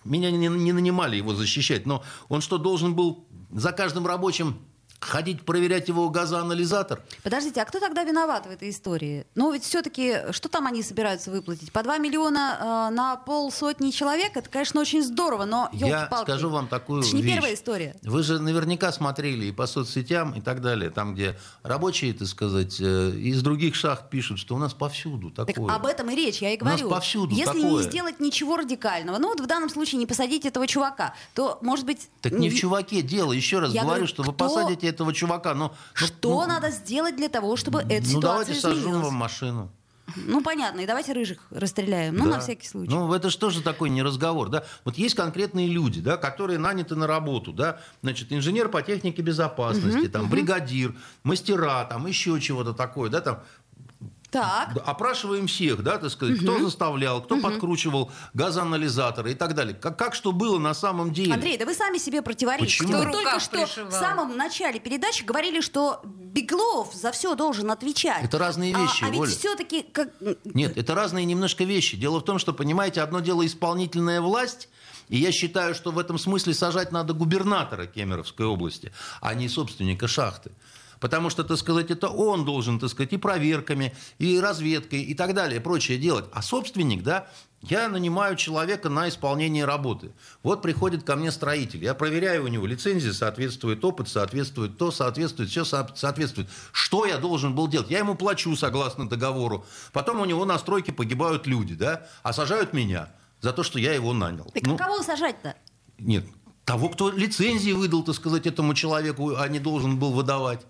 меня 0.06 0.30
не, 0.30 0.48
не 0.48 0.72
нанимали 0.72 1.18
его 1.18 1.34
защищать, 1.34 1.88
но 1.88 2.04
он 2.28 2.42
что, 2.42 2.60
должен 2.60 2.94
был 2.94 3.28
за 3.52 3.72
каждым 3.72 4.06
рабочим 4.06 4.60
ходить 5.00 5.44
проверять 5.46 5.88
его 5.88 6.10
газоанализатор. 6.10 7.02
Подождите, 7.24 7.62
а 7.62 7.66
кто 7.66 7.80
тогда 7.80 8.04
виноват 8.04 8.46
в 8.46 8.50
этой 8.52 8.70
истории? 8.70 9.26
Ну 9.36 9.52
ведь 9.52 9.64
все-таки, 9.64 10.32
что 10.32 10.50
там 10.50 10.68
они 10.68 10.84
собираются 10.84 11.32
выплатить? 11.32 11.72
По 11.72 11.84
2 11.84 11.98
миллиона 12.00 12.90
э, 12.90 12.94
на 12.94 13.16
полсотни 13.16 13.92
человек? 13.92 14.36
Это, 14.36 14.50
конечно, 14.50 14.82
очень 14.82 15.02
здорово, 15.04 15.46
но 15.46 15.70
Я 15.72 16.10
скажу 16.24 16.50
вам 16.50 16.68
такую 16.68 17.02
Это 17.02 17.16
не 17.16 17.22
вещь. 17.22 17.34
первая 17.36 17.54
история. 17.54 17.96
Вы 18.04 18.24
же 18.24 18.40
наверняка 18.40 18.92
смотрели 18.92 19.46
и 19.46 19.52
по 19.52 19.68
соцсетям 19.68 20.34
и 20.34 20.42
так 20.42 20.62
далее, 20.62 20.90
там, 20.90 21.14
где 21.16 21.38
рабочие, 21.64 22.14
так 22.14 22.28
сказать, 22.28 22.78
э, 22.80 23.12
из 23.12 23.42
других 23.42 23.76
шахт 23.76 24.10
пишут, 24.10 24.40
что 24.40 24.56
у 24.56 24.58
нас 24.58 24.74
повсюду 24.74 25.32
такое. 25.32 25.54
Так 25.54 25.76
об 25.76 25.86
этом 25.86 26.10
и 26.10 26.16
речь, 26.16 26.42
я 26.42 26.54
и 26.54 26.58
говорю. 26.58 26.88
У 26.88 26.90
нас 26.90 27.00
повсюду 27.00 27.34
Если 27.34 27.46
такое. 27.46 27.64
не 27.64 27.84
сделать 27.84 28.20
ничего 28.20 28.58
радикального, 28.58 29.18
ну 29.18 29.30
вот 29.30 29.40
в 29.40 29.46
данном 29.48 29.70
случае 29.70 30.00
не 30.00 30.06
посадить 30.06 30.46
этого 30.46 30.68
чувака, 30.68 31.14
то, 31.34 31.58
может 31.62 31.86
быть... 31.86 32.10
Так 32.22 32.34
не 32.34 32.50
в 32.50 32.56
чуваке 32.56 33.02
дело. 33.02 33.32
Еще 33.32 33.60
раз 33.60 33.72
Я 33.72 33.84
говорю, 33.84 34.08
что 34.08 34.24
вы 34.24 34.34
посадите 34.34 34.89
этого 34.90 35.14
чувака. 35.14 35.54
Но, 35.54 35.74
ну, 36.00 36.08
Что 36.08 36.42
ну, 36.42 36.48
надо 36.48 36.72
сделать 36.72 37.16
для 37.16 37.30
того, 37.30 37.56
чтобы 37.56 37.82
эта 37.82 38.08
Ну, 38.12 38.20
давайте 38.20 38.54
ситуация 38.54 38.56
сожжем 38.56 38.82
изменилась? 38.82 39.06
вам 39.06 39.14
машину. 39.16 39.72
Ну, 40.16 40.42
понятно, 40.42 40.82
и 40.82 40.86
давайте 40.86 41.14
рыжих 41.14 41.40
расстреляем. 41.52 42.16
Ну, 42.16 42.26
Да. 42.26 42.32
на 42.32 42.40
всякий 42.40 42.68
случай. 42.68 42.92
Ну, 42.92 43.14
это 43.14 43.30
же 43.30 43.62
такой 43.62 43.90
не 43.90 44.02
разговор, 44.04 44.50
да? 44.50 44.64
Вот 44.86 44.98
есть 44.98 45.16
конкретные 45.16 45.68
люди, 45.68 46.02
да, 46.02 46.18
которые 46.18 46.60
наняты 46.60 46.96
на 46.96 47.08
работу, 47.08 47.54
да, 47.54 47.80
значит, 48.02 48.32
инженер 48.32 48.70
по 48.70 48.82
технике 48.82 49.22
безопасности, 49.22 50.08
там, 50.08 50.30
бригадир, 50.30 50.96
мастера, 51.24 51.86
там, 51.86 52.08
еще 52.08 52.40
чего-то 52.40 52.74
такое, 52.74 53.10
да, 53.10 53.22
там, 53.22 53.44
Так. 54.32 54.78
Опрашиваем 54.86 55.48
всех, 55.48 55.84
да, 55.84 55.98
так 55.98 56.12
сказать, 56.12 56.38
угу. 56.38 56.44
кто 56.44 56.60
заставлял, 56.60 57.22
кто 57.22 57.36
угу. 57.36 57.44
подкручивал 57.44 58.12
газоанализаторы 58.34 59.32
и 59.32 59.36
так 59.36 59.56
далее. 59.56 59.76
Как, 59.76 59.98
как 59.98 60.14
что 60.14 60.32
было 60.32 60.60
на 60.60 60.74
самом 60.74 61.14
деле. 61.14 61.34
Андрей, 61.34 61.58
да 61.58 61.66
вы 61.66 61.74
сами 61.74 61.98
себе 61.98 62.22
противоречите. 62.22 62.84
Почему? 62.84 63.04
Вы 63.04 63.12
только 63.12 63.40
что 63.40 63.66
пришивал. 63.66 63.90
в 63.90 63.94
самом 63.94 64.38
начале 64.38 64.80
передачи 64.80 65.24
говорили, 65.24 65.62
что 65.62 66.02
Беглов 66.04 66.94
за 66.94 67.12
все 67.12 67.36
должен 67.36 67.72
отвечать. 67.72 68.24
Это 68.24 68.38
разные 68.38 68.74
вещи, 68.74 69.04
а, 69.04 69.08
а 69.08 69.10
ведь 69.10 69.38
все-таки... 69.38 69.82
Как... 69.82 70.10
Нет, 70.44 70.78
это 70.78 70.94
разные 70.94 71.26
немножко 71.26 71.64
вещи. 71.64 71.98
Дело 71.98 72.20
в 72.20 72.24
том, 72.24 72.38
что, 72.38 72.54
понимаете, 72.54 73.02
одно 73.02 73.20
дело 73.20 73.46
исполнительная 73.46 74.22
власть, 74.22 74.70
и 75.08 75.18
я 75.18 75.32
считаю, 75.32 75.74
что 75.74 75.92
в 75.92 75.98
этом 75.98 76.20
смысле 76.20 76.54
сажать 76.54 76.92
надо 76.92 77.14
губернатора 77.14 77.88
Кемеровской 77.88 78.46
области, 78.46 78.94
а 79.22 79.34
не 79.34 79.50
собственника 79.50 80.08
шахты. 80.08 80.52
Потому 81.00 81.30
что, 81.30 81.44
так 81.44 81.58
сказать, 81.58 81.92
это 81.92 82.10
он 82.10 82.46
должен, 82.46 82.80
так 82.80 82.90
сказать, 82.90 83.14
и 83.14 83.18
проверками, 83.18 83.96
и 84.18 84.40
разведкой, 84.40 85.02
и 85.02 85.14
так 85.14 85.34
далее, 85.34 85.62
прочее 85.62 85.98
делать. 85.98 86.26
А 86.32 86.42
собственник, 86.42 87.04
да, 87.04 87.28
я 87.62 87.90
нанимаю 87.90 88.36
человека 88.36 88.90
на 88.90 89.10
исполнение 89.10 89.66
работы. 89.66 90.12
Вот 90.44 90.62
приходит 90.62 91.04
ко 91.04 91.16
мне 91.16 91.32
строитель. 91.32 91.84
Я 91.84 91.94
проверяю 91.94 92.46
у 92.46 92.48
него 92.48 92.66
лицензии, 92.66 93.12
соответствует 93.12 93.84
опыт, 93.84 94.08
соответствует 94.08 94.78
то, 94.78 94.92
соответствует, 94.92 95.50
все 95.50 95.66
соответствует. 95.66 96.50
Что 96.72 97.06
я 97.06 97.18
должен 97.18 97.56
был 97.56 97.68
делать? 97.68 97.90
Я 97.90 98.00
ему 98.00 98.16
плачу 98.16 98.56
согласно 98.56 99.10
договору. 99.10 99.66
Потом 99.92 100.22
у 100.22 100.26
него 100.26 100.46
на 100.46 100.58
стройке 100.58 100.94
погибают 100.94 101.48
люди, 101.48 101.76
да, 101.76 102.08
а 102.24 102.34
сажают 102.34 102.74
меня 102.74 103.10
за 103.42 103.52
то, 103.52 103.64
что 103.64 103.80
я 103.80 103.94
его 103.94 104.14
нанял. 104.14 104.46
Так 104.54 104.64
ну, 104.64 104.78
кого 104.78 105.02
сажать-то? 105.02 105.56
Нет, 105.98 106.26
того, 106.64 106.90
кто 106.90 107.10
лицензии 107.10 107.72
выдал, 107.72 108.04
так 108.04 108.16
сказать, 108.16 108.48
этому 108.48 108.74
человеку, 108.74 109.36
а 109.36 109.48
не 109.48 109.60
должен 109.60 110.00
был 110.00 110.12
выдавать. 110.12 110.66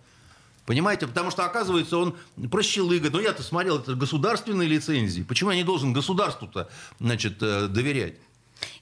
Понимаете? 0.69 1.07
Потому 1.07 1.31
что, 1.31 1.45
оказывается, 1.45 1.97
он 1.97 2.15
прощелыга. 2.51 3.09
Но 3.09 3.19
я-то 3.19 3.41
смотрел, 3.41 3.79
это 3.79 3.95
государственные 3.95 4.67
лицензии. 4.67 5.23
Почему 5.23 5.49
я 5.49 5.55
не 5.55 5.63
должен 5.63 5.93
государству-то, 5.93 6.69
значит, 6.99 7.41
э, 7.41 7.65
доверять? 7.65 8.17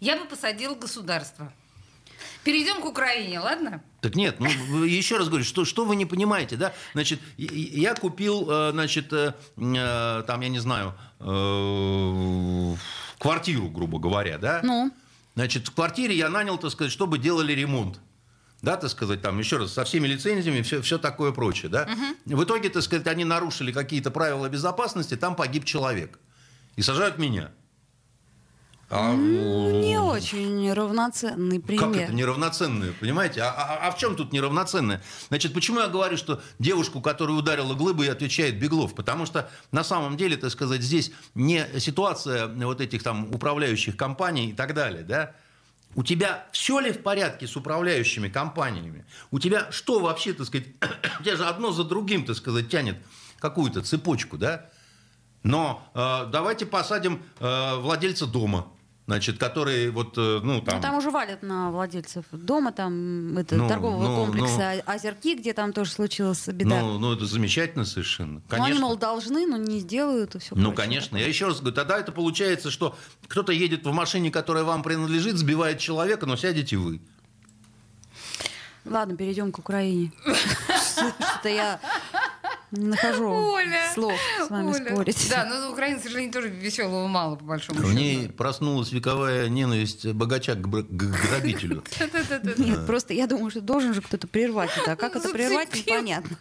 Я 0.01 0.17
бы 0.17 0.25
посадил 0.25 0.75
государство. 0.75 1.53
Перейдем 2.43 2.81
к 2.81 2.85
Украине, 2.85 3.39
ладно? 3.39 3.81
Так 4.01 4.15
нет, 4.15 4.41
ну 4.41 4.83
еще 4.83 5.15
раз 5.15 5.29
говорю, 5.29 5.45
что, 5.45 5.63
что 5.63 5.85
вы 5.85 5.95
не 5.95 6.05
понимаете, 6.05 6.57
да? 6.57 6.73
Значит, 6.91 7.21
я 7.37 7.95
купил, 7.95 8.51
э, 8.51 8.71
значит, 8.73 9.13
э, 9.13 9.31
там, 9.55 10.41
я 10.41 10.49
не 10.49 10.59
знаю, 10.59 10.93
квартиру, 13.17 13.69
грубо 13.69 13.97
говоря, 13.97 14.37
да? 14.37 14.59
Ну. 14.61 14.91
Значит, 15.35 15.69
в 15.69 15.73
квартире 15.73 16.17
я 16.17 16.27
нанял, 16.27 16.57
так 16.57 16.71
сказать, 16.71 16.91
чтобы 16.91 17.17
делали 17.17 17.53
ремонт 17.53 18.01
да, 18.61 18.77
так 18.77 18.89
сказать, 18.89 19.21
там, 19.21 19.37
еще 19.39 19.57
раз, 19.57 19.73
со 19.73 19.83
всеми 19.83 20.07
лицензиями, 20.07 20.61
все, 20.61 20.81
все 20.81 20.97
такое 20.97 21.31
прочее, 21.31 21.69
да. 21.69 21.83
Угу. 21.83 22.37
В 22.37 22.43
итоге, 22.43 22.69
так 22.69 22.83
сказать, 22.83 23.07
они 23.07 23.23
нарушили 23.23 23.71
какие-то 23.71 24.11
правила 24.11 24.49
безопасности, 24.49 25.15
там 25.15 25.35
погиб 25.35 25.63
человек. 25.65 26.19
И 26.75 26.81
сажают 26.81 27.17
меня. 27.17 27.51
А, 28.89 29.11
ну, 29.11 29.81
не 29.81 29.99
очень 29.99 30.71
равноценный 30.71 31.59
пример. 31.59 31.87
Как 31.87 31.95
это 31.97 32.13
неравноценное, 32.13 32.93
понимаете? 32.93 33.41
А, 33.41 33.49
а, 33.49 33.87
а 33.87 33.91
в 33.91 33.97
чем 33.97 34.15
тут 34.15 34.31
неравноценное? 34.31 35.03
Значит, 35.27 35.53
почему 35.53 35.81
я 35.81 35.87
говорю, 35.87 36.15
что 36.15 36.41
девушку, 36.57 37.01
которая 37.01 37.35
ударила 37.35 37.73
глыбой, 37.73 38.09
отвечает 38.09 38.57
Беглов? 38.59 38.95
Потому 38.95 39.25
что 39.25 39.49
на 39.73 39.83
самом 39.83 40.15
деле, 40.15 40.37
так 40.37 40.51
сказать, 40.51 40.81
здесь 40.81 41.11
не 41.35 41.65
ситуация 41.79 42.47
вот 42.47 42.79
этих 42.79 43.03
там 43.03 43.29
управляющих 43.33 43.97
компаний 43.97 44.51
и 44.51 44.53
так 44.53 44.73
далее, 44.73 45.03
да? 45.03 45.33
У 45.97 46.03
тебя 46.03 46.45
все 46.51 46.79
ли 46.79 46.91
в 46.91 47.01
порядке 47.01 47.47
с 47.47 47.55
управляющими 47.55 48.29
компаниями? 48.29 49.03
У 49.31 49.39
тебя 49.39 49.71
что 49.71 49.99
вообще, 49.99 50.31
так 50.31 50.45
сказать, 50.45 50.67
у 51.19 51.23
тебя 51.23 51.35
же 51.35 51.45
одно 51.45 51.71
за 51.71 51.83
другим, 51.83 52.23
так 52.23 52.35
сказать, 52.35 52.69
тянет 52.69 52.97
какую-то 53.39 53.81
цепочку, 53.81 54.37
да? 54.37 54.69
Но 55.41 55.89
э, 55.95 56.29
давайте 56.31 56.67
посадим 56.67 57.23
э, 57.39 57.75
владельца 57.77 58.27
дома 58.27 58.67
значит, 59.07 59.37
которые 59.37 59.89
вот, 59.89 60.17
э, 60.17 60.41
ну, 60.43 60.61
там... 60.61 60.75
Ну, 60.75 60.81
там 60.81 60.95
уже 60.95 61.09
валят 61.09 61.41
на 61.41 61.71
владельцев 61.71 62.25
дома, 62.31 62.73
там, 62.73 63.37
это, 63.37 63.55
ну, 63.55 63.67
торгового 63.67 64.07
ну, 64.07 64.15
комплекса 64.25 64.83
ну, 64.85 64.93
Озерки, 64.93 65.35
где 65.35 65.53
там 65.53 65.71
тоже 65.71 65.91
случилась 65.91 66.45
беда. 66.47 66.81
Ну, 66.81 66.99
ну 66.99 67.13
это 67.13 67.25
замечательно 67.25 67.85
совершенно. 67.85 68.41
Конечно. 68.49 68.57
Ну, 68.57 68.65
они, 68.65 68.79
мол, 68.79 68.97
должны, 68.97 69.47
но 69.47 69.55
не 69.55 69.79
сделают, 69.79 70.35
и 70.35 70.39
все 70.39 70.55
Ну, 70.55 70.71
прочее. 70.71 70.75
конечно. 70.75 71.17
Я 71.17 71.27
еще 71.27 71.47
раз 71.47 71.59
говорю, 71.59 71.75
тогда 71.75 71.97
это 71.97 72.11
получается, 72.11 72.69
что 72.69 72.97
кто-то 73.29 73.53
едет 73.53 73.85
в 73.85 73.91
машине, 73.93 74.29
которая 74.29 74.65
вам 74.65 74.83
принадлежит, 74.83 75.37
сбивает 75.37 75.79
человека, 75.79 76.25
но 76.25 76.35
сядете 76.35 76.75
вы. 76.75 76.99
Ладно, 78.83 79.15
перейдем 79.15 79.51
к 79.53 79.59
Украине. 79.59 80.11
Что-то 80.25 81.49
я 81.49 81.79
не 82.71 82.85
нахожу 82.87 83.29
Оля, 83.29 83.81
слов 83.93 84.19
с 84.45 84.49
вами 84.49 84.71
Оля. 84.73 84.91
спорить. 84.91 85.27
Да, 85.29 85.45
но 85.45 85.71
Украина, 85.71 85.99
к 85.99 86.03
сожалению, 86.03 86.33
тоже 86.33 86.49
веселого 86.49 87.07
мало, 87.07 87.35
по 87.35 87.45
большому 87.45 87.79
счету. 87.79 87.91
В 87.91 87.95
ней 87.95 88.29
проснулась 88.29 88.91
вековая 88.91 89.47
ненависть 89.49 90.05
богача 90.07 90.55
к 90.55 90.59
грабителю. 90.67 91.83
Нет, 92.57 92.85
просто 92.85 93.13
я 93.13 93.27
думаю, 93.27 93.51
что 93.51 93.61
должен 93.61 93.93
же 93.93 94.01
кто-то 94.01 94.27
прервать 94.27 94.71
это. 94.77 94.93
А 94.93 94.95
как 94.95 95.15
это 95.15 95.29
прервать, 95.29 95.73
непонятно. 95.73 96.37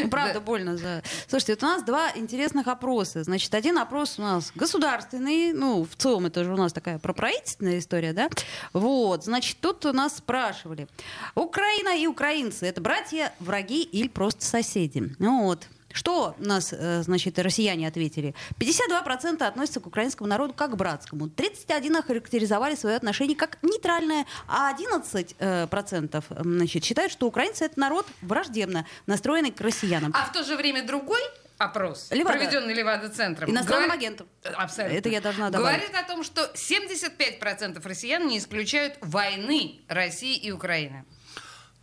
Ну, 0.00 0.08
правда, 0.08 0.34
да. 0.34 0.40
больно 0.40 0.76
за... 0.76 1.02
Слушайте, 1.28 1.54
вот 1.54 1.62
у 1.62 1.66
нас 1.66 1.82
два 1.82 2.10
интересных 2.14 2.66
опроса. 2.66 3.22
Значит, 3.24 3.54
один 3.54 3.78
опрос 3.78 4.18
у 4.18 4.22
нас 4.22 4.52
государственный, 4.54 5.52
ну, 5.52 5.84
в 5.84 5.96
целом 5.96 6.26
это 6.26 6.44
же 6.44 6.52
у 6.52 6.56
нас 6.56 6.72
такая 6.72 6.98
проправительственная 6.98 7.78
история, 7.78 8.12
да? 8.12 8.28
Вот, 8.72 9.24
значит, 9.24 9.58
тут 9.60 9.86
у 9.86 9.92
нас 9.92 10.16
спрашивали, 10.16 10.88
Украина 11.34 11.96
и 11.96 12.06
украинцы— 12.06 12.66
это 12.68 12.80
братья, 12.80 13.32
враги 13.40 13.82
или 13.82 14.08
просто 14.08 14.44
соседи? 14.44 15.14
Ну 15.18 15.44
вот, 15.44 15.66
что 15.92 16.34
у 16.38 16.44
нас, 16.44 16.72
э, 16.72 17.02
значит, 17.02 17.38
россияне 17.38 17.88
ответили? 17.88 18.34
52% 18.58 19.42
относятся 19.42 19.80
к 19.80 19.86
украинскому 19.86 20.28
народу 20.28 20.54
как 20.54 20.72
к 20.72 20.76
братскому. 20.76 21.26
31% 21.26 21.98
охарактеризовали 21.98 22.74
свое 22.74 22.96
отношение 22.96 23.36
как 23.36 23.58
нейтральное, 23.62 24.26
а 24.46 24.72
11% 24.72 26.24
значит, 26.28 26.84
считают, 26.84 27.12
что 27.12 27.26
украинцы— 27.26 27.64
это 27.66 27.78
народ 27.78 28.06
враждебно 28.22 28.86
настроенный 29.06 29.50
к 29.50 29.60
россиянам. 29.60 30.12
А 30.14 30.26
в 30.26 30.32
то 30.32 30.44
же 30.44 30.56
время 30.56 30.86
другой 30.86 31.20
опрос, 31.58 32.08
Левада. 32.10 32.38
проведенный 32.38 32.74
Левада-центром. 32.74 33.50
Иностранным 33.50 33.88
говорит, 33.88 34.02
агентом. 34.02 34.28
Абсолютно. 34.56 34.96
Это 34.96 35.08
я 35.08 35.20
должна 35.20 35.50
добавить. 35.50 35.78
Говорит 35.78 35.96
о 35.96 36.08
том, 36.08 36.24
что 36.24 36.50
75% 36.54 37.86
россиян 37.86 38.26
не 38.26 38.38
исключают 38.38 38.94
войны 39.00 39.80
России 39.88 40.36
и 40.36 40.50
Украины. 40.50 41.04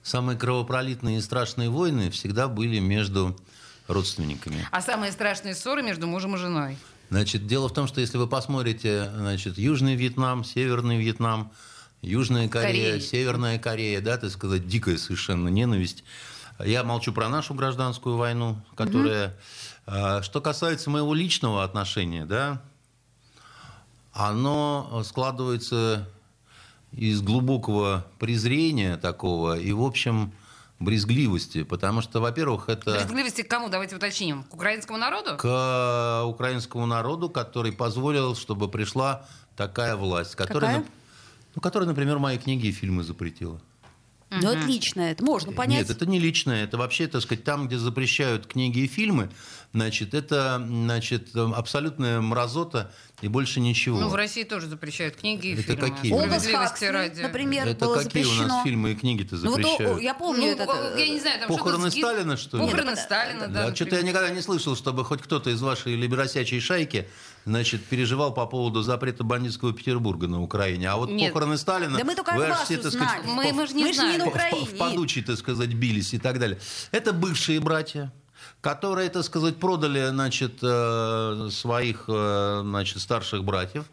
Самые 0.01 0.37
кровопролитные 0.37 1.17
и 1.17 1.21
страшные 1.21 1.69
войны 1.69 2.09
всегда 2.11 2.47
были 2.47 2.79
между 2.79 3.37
родственниками. 3.87 4.67
А 4.71 4.81
самые 4.81 5.11
страшные 5.11 5.55
ссоры 5.55 5.81
между 5.83 6.07
мужем 6.07 6.35
и 6.35 6.37
женой? 6.37 6.77
Значит, 7.09 7.47
дело 7.47 7.69
в 7.69 7.73
том, 7.73 7.87
что 7.87 8.01
если 8.01 8.17
вы 8.17 8.27
посмотрите, 8.27 9.09
значит, 9.15 9.57
Южный 9.57 9.95
Вьетнам, 9.95 10.43
Северный 10.43 10.97
Вьетнам, 10.97 11.51
Южная 12.01 12.49
Корея, 12.49 12.93
Корея. 12.93 12.99
Северная 12.99 13.59
Корея, 13.59 14.01
да, 14.01 14.17
так 14.17 14.29
сказать, 14.29 14.67
дикая 14.67 14.97
совершенно 14.97 15.47
ненависть. 15.47 16.03
Я 16.59 16.83
молчу 16.83 17.13
про 17.13 17.29
нашу 17.29 17.53
гражданскую 17.53 18.17
войну, 18.17 18.61
которая... 18.75 19.27
Угу. 19.27 19.33
Что 20.21 20.41
касается 20.41 20.89
моего 20.89 21.13
личного 21.13 21.63
отношения, 21.63 22.25
да, 22.25 22.61
оно 24.11 25.01
складывается 25.05 26.09
из 26.91 27.21
глубокого 27.21 28.05
презрения 28.19 28.97
такого 28.97 29.57
и, 29.57 29.71
в 29.71 29.81
общем, 29.81 30.33
брезгливости, 30.79 31.63
потому 31.63 32.01
что, 32.01 32.19
во-первых, 32.19 32.69
это... 32.69 32.91
Брезгливости 32.93 33.41
к 33.41 33.47
кому? 33.49 33.69
Давайте 33.69 33.95
уточним. 33.95 34.43
К 34.43 34.53
украинскому 34.53 34.97
народу? 34.97 35.37
К 35.37 36.23
украинскому 36.25 36.85
народу, 36.85 37.29
который 37.29 37.71
позволил, 37.71 38.35
чтобы 38.35 38.67
пришла 38.69 39.25
такая 39.55 39.95
власть, 39.95 40.35
которая, 40.35 40.75
Какая? 40.75 40.91
ну, 41.55 41.61
которая, 41.61 41.89
например, 41.89 42.19
мои 42.19 42.37
книги 42.37 42.67
и 42.67 42.71
фильмы 42.71 43.03
запретила. 43.03 43.59
Ну, 44.29 44.51
это 44.51 44.65
личное, 44.65 45.11
это 45.13 45.23
можно 45.23 45.53
понять. 45.53 45.87
Нет, 45.87 45.89
это 45.89 46.05
не 46.05 46.19
личное, 46.19 46.65
это 46.65 46.77
вообще, 46.77 47.07
так 47.07 47.21
сказать, 47.21 47.45
там, 47.45 47.67
где 47.67 47.77
запрещают 47.77 48.45
книги 48.45 48.79
и 48.79 48.87
фильмы, 48.87 49.29
значит, 49.73 50.13
это, 50.13 50.61
значит, 50.67 51.35
абсолютная 51.35 52.19
мразота 52.19 52.91
и 53.21 53.29
больше 53.29 53.61
ничего. 53.61 53.99
Ну, 53.99 54.09
в 54.09 54.15
России 54.15 54.43
тоже 54.43 54.67
запрещают 54.67 55.15
книги 55.15 55.47
и 55.47 55.53
это 55.53 55.61
фильмы. 55.61 55.89
Какие? 55.89 56.11
Область 56.11 56.51
Хаксли, 56.51 57.21
например, 57.21 57.67
Это 57.67 57.85
было 57.85 57.95
какие 57.95 58.23
запрещено. 58.23 58.43
у 58.43 58.47
нас 58.47 58.63
фильмы 58.63 58.91
и 58.91 58.95
книги-то 58.95 59.37
запрещают? 59.37 59.79
Ну, 59.79 59.93
вот, 59.93 60.01
я 60.01 60.13
помню 60.13 60.41
ну, 60.41 60.51
этот... 60.51 60.97
Я 60.99 61.07
не 61.07 61.19
знаю, 61.19 61.39
там 61.39 61.47
Похороны 61.47 61.89
Сталина, 61.89 62.35
что 62.37 62.57
ли? 62.57 62.63
Похороны 62.65 62.89
Нет, 62.89 62.99
Сталина, 62.99 63.47
да. 63.47 63.67
Да, 63.69 63.75
что-то 63.75 63.95
я 63.95 64.01
никогда 64.01 64.29
не 64.29 64.41
слышал, 64.41 64.75
чтобы 64.75 65.05
хоть 65.05 65.21
кто-то 65.21 65.49
из 65.49 65.61
вашей 65.61 65.95
либеросячей 65.95 66.59
шайки 66.59 67.07
значит, 67.47 67.85
переживал 67.85 68.33
по 68.33 68.45
поводу 68.45 68.81
запрета 68.81 69.23
бандитского 69.23 69.73
Петербурга 69.73 70.27
на 70.27 70.41
Украине. 70.41 70.89
А 70.89 70.97
вот 70.97 71.09
Нет. 71.09 71.33
похороны 71.33 71.57
Сталина... 71.57 71.97
Да 71.97 72.03
мы 72.03 72.13
только 72.13 72.33
вы 72.33 72.45
аж 72.45 72.65
все, 72.65 72.77
так 72.77 72.91
сказать, 72.91 73.21
узнали. 73.21 73.35
Мы, 73.35 73.53
мы 73.53 73.67
же 73.67 73.73
не 73.73 73.83
Мы 73.85 73.93
же 73.93 74.01
не 74.01 74.17
на 74.17 74.25
в, 74.25 74.27
Украине. 74.27 74.65
в 74.65 74.77
подучий, 74.77 75.23
так 75.23 75.37
сказать, 75.37 75.73
бились 75.73 76.13
и 76.13 76.19
так 76.19 76.39
далее. 76.39 76.59
Это 76.91 77.13
бывшие 77.13 77.59
братья, 77.61 78.11
которые, 78.61 79.09
так 79.09 79.23
сказать, 79.23 79.57
продали, 79.57 80.09
значит, 80.09 80.59
э, 80.61 81.49
своих, 81.51 82.03
э, 82.07 82.61
значит, 82.63 83.01
старших 83.01 83.45
братьев, 83.45 83.85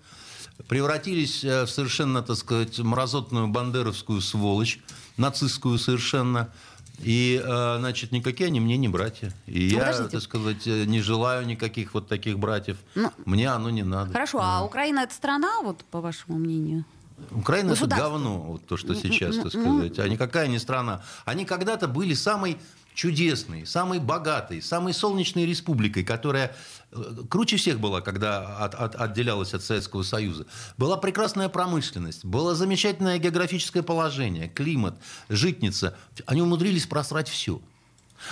превратились 0.67 1.45
э, 1.45 1.65
в 1.65 1.71
совершенно, 1.71 2.23
так 2.23 2.37
сказать, 2.37 2.79
мразотную 2.81 3.47
бандеровскую 3.47 4.21
сволочь, 4.21 4.81
нацистскую 5.17 5.79
совершенно, 5.79 6.53
И, 7.01 7.43
э, 7.45 7.77
значит, 7.79 8.13
никакие 8.13 8.47
они 8.47 8.61
мне 8.61 8.77
не 8.77 8.89
братья. 8.89 9.33
И 9.47 9.71
ну, 9.73 9.79
я, 9.79 9.87
подождите. 9.87 10.11
так 10.11 10.23
сказать, 10.23 10.67
э, 10.67 10.85
не 10.85 11.01
желаю 11.01 11.47
никаких 11.47 11.95
вот 11.95 12.09
таких 12.09 12.39
братьев. 12.39 12.79
Ну, 12.95 13.11
мне 13.25 13.49
оно 13.51 13.71
не 13.71 13.83
надо. 13.83 14.13
Хорошо, 14.13 14.39
а 14.41 14.65
Украина 14.65 15.01
это 15.01 15.15
страна, 15.15 15.61
вот 15.63 15.85
по 15.91 16.01
вашему 16.01 16.39
мнению? 16.39 16.85
Украина 17.31 17.73
это 17.73 17.87
говно, 17.87 18.39
вот 18.41 18.67
то, 18.67 18.77
что 18.77 18.95
сейчас, 18.95 19.37
так 19.37 19.49
сказать. 19.49 19.99
А 19.99 20.09
никакая 20.09 20.49
не 20.49 20.59
страна. 20.59 21.03
Они 21.25 21.45
когда-то 21.45 21.89
были 21.89 22.15
самой 22.15 22.59
чудесной, 22.95 23.67
самой 23.67 23.99
богатой, 23.99 24.63
самой 24.63 24.95
солнечной 24.95 25.45
республикой, 25.47 26.05
которая 26.05 26.57
э, 26.93 27.23
круче 27.29 27.57
всех 27.57 27.81
была, 27.81 28.01
когда 28.01 28.57
от, 28.59 28.75
от, 28.75 28.95
отделялась 28.95 29.53
от 29.53 29.63
Советского 29.63 30.05
Союза. 30.05 30.47
Была 30.79 30.97
прекрасная 30.97 31.49
промышленность, 31.49 32.25
было 32.25 32.55
замечательное 32.55 33.19
географическое 33.19 33.83
положение, 33.83 34.49
климат, 34.49 34.95
житница. 35.29 35.97
Они 36.27 36.41
умудрились 36.41 36.87
просрать 36.87 37.29
все. 37.29 37.61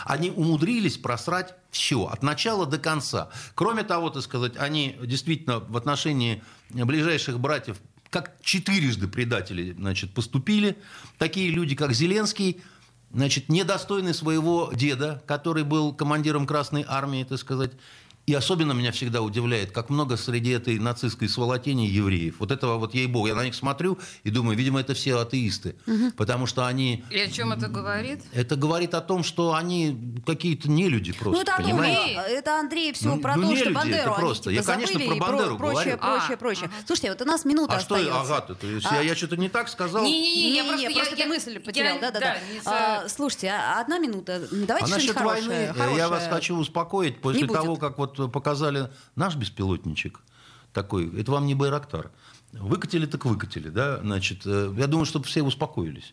Они 0.05 0.31
умудрились 0.31 0.97
просрать 0.97 1.55
все, 1.71 2.07
от 2.07 2.23
начала 2.23 2.65
до 2.65 2.79
конца. 2.79 3.29
Кроме 3.55 3.83
того, 3.83 4.11
так 4.11 4.23
сказать, 4.23 4.57
они 4.57 4.97
действительно 5.03 5.59
в 5.59 5.77
отношении 5.77 6.43
ближайших 6.71 7.39
братьев 7.41 7.79
как 8.13 8.37
четырежды 8.43 9.09
предатели 9.09 9.73
значит, 9.73 10.13
поступили. 10.13 10.77
Такие 11.17 11.51
люди, 11.51 11.75
как 11.75 11.95
Зеленский, 11.95 12.61
значит, 13.13 13.49
недостойный 13.49 14.15
своего 14.15 14.71
деда, 14.75 15.23
который 15.27 15.65
был 15.65 15.95
командиром 15.95 16.47
Красной 16.47 16.85
Армии, 16.89 17.25
так 17.25 17.39
сказать, 17.39 17.73
и 18.25 18.35
особенно 18.35 18.73
меня 18.73 18.93
всегда 18.93 19.21
удивляет, 19.21 19.73
как 19.73 19.91
много 19.91 20.17
среди 20.17 20.51
этой 20.51 20.79
нацистской 20.79 21.29
сволотени 21.29 21.87
евреев. 21.87 22.37
Вот 22.39 22.53
этого 22.53 22.79
вот 22.79 22.95
ей-богу. 22.95 23.27
Я 23.27 23.35
на 23.35 23.45
них 23.45 23.55
смотрю 23.55 23.99
и 24.23 24.31
думаю, 24.31 24.57
видимо, 24.57 24.81
это 24.81 24.95
все 24.95 25.19
атеисты. 25.19 25.75
Угу. 25.87 26.13
Потому 26.17 26.47
что 26.47 26.67
они... 26.67 27.05
И 27.11 27.19
о 27.19 27.29
чем 27.29 27.53
это 27.53 27.67
говорит? 27.67 28.21
Это 28.33 28.55
говорит 28.55 28.95
о 28.95 29.01
том, 29.01 29.25
что 29.25 29.55
они 29.55 30.23
какие-то 30.25 30.71
нелюди 30.71 31.13
просто, 31.13 31.33
ну, 31.33 31.41
это 31.43 31.63
понимаете? 31.63 31.99
Андрей, 31.99 32.37
это 32.39 32.61
Андрей 32.61 32.93
все 32.93 33.09
ну, 33.09 33.21
про 33.21 33.37
ну, 33.37 33.51
то, 33.51 33.57
что 33.57 33.71
Бандеру 33.71 33.99
это 33.99 34.13
просто. 34.13 34.51
Они, 34.51 34.59
типа, 34.59 34.71
Я, 34.71 34.77
конечно, 34.77 35.01
про 35.01 35.17
Бандеру 35.17 35.57
про, 35.57 35.67
прочее, 35.67 35.97
говорю. 35.97 35.99
Прочее, 35.99 35.99
прочее, 35.99 36.35
а, 36.35 36.37
прочее. 36.37 36.71
Ага. 36.73 36.85
Слушайте, 36.87 37.11
вот 37.11 37.23
у 37.23 37.25
нас 37.25 37.45
минута 37.45 37.73
а 37.73 37.77
остается. 37.79 38.25
Что, 38.25 38.35
ага, 38.35 38.55
то 38.55 38.67
есть 38.69 38.87
а? 38.89 38.95
я, 38.95 39.01
я 39.01 39.17
что-то 39.17 39.37
не 39.37 39.49
так 39.49 39.69
сказал? 39.69 40.05
Не-не-не, 40.05 40.57
я 40.57 40.65
просто, 40.65 40.89
я, 40.89 40.95
просто 40.95 41.17
я, 41.17 41.27
мысль 41.27 41.59
потерял. 41.59 41.99
Да, 42.01 42.13
да, 42.13 42.37
да. 42.65 43.09
слушайте, 43.09 43.49
а, 43.49 43.81
одна 43.81 43.99
минута. 43.99 44.47
Давайте 44.53 44.93
а 44.93 44.97
насчет 44.97 45.21
войны, 45.21 45.75
я 45.97 46.09
вас 46.09 46.29
хочу 46.29 46.57
успокоить. 46.57 47.21
После 47.21 47.49
того, 47.49 47.75
как 47.75 47.99
вот 47.99 48.12
показали 48.17 48.91
наш 49.17 49.37
беспилотничек 49.37 50.21
такой, 50.73 51.09
это 51.19 51.33
вам 51.33 51.47
не 51.47 51.55
Байрактар. 51.55 52.11
Выкатили 52.53 53.07
так 53.07 53.25
выкатили, 53.25 53.69
да, 53.69 53.99
значит, 54.01 54.43
э, 54.45 54.75
я 54.77 54.87
думаю, 54.87 55.07
чтобы 55.07 55.25
все 55.25 55.43
успокоились. 55.43 56.13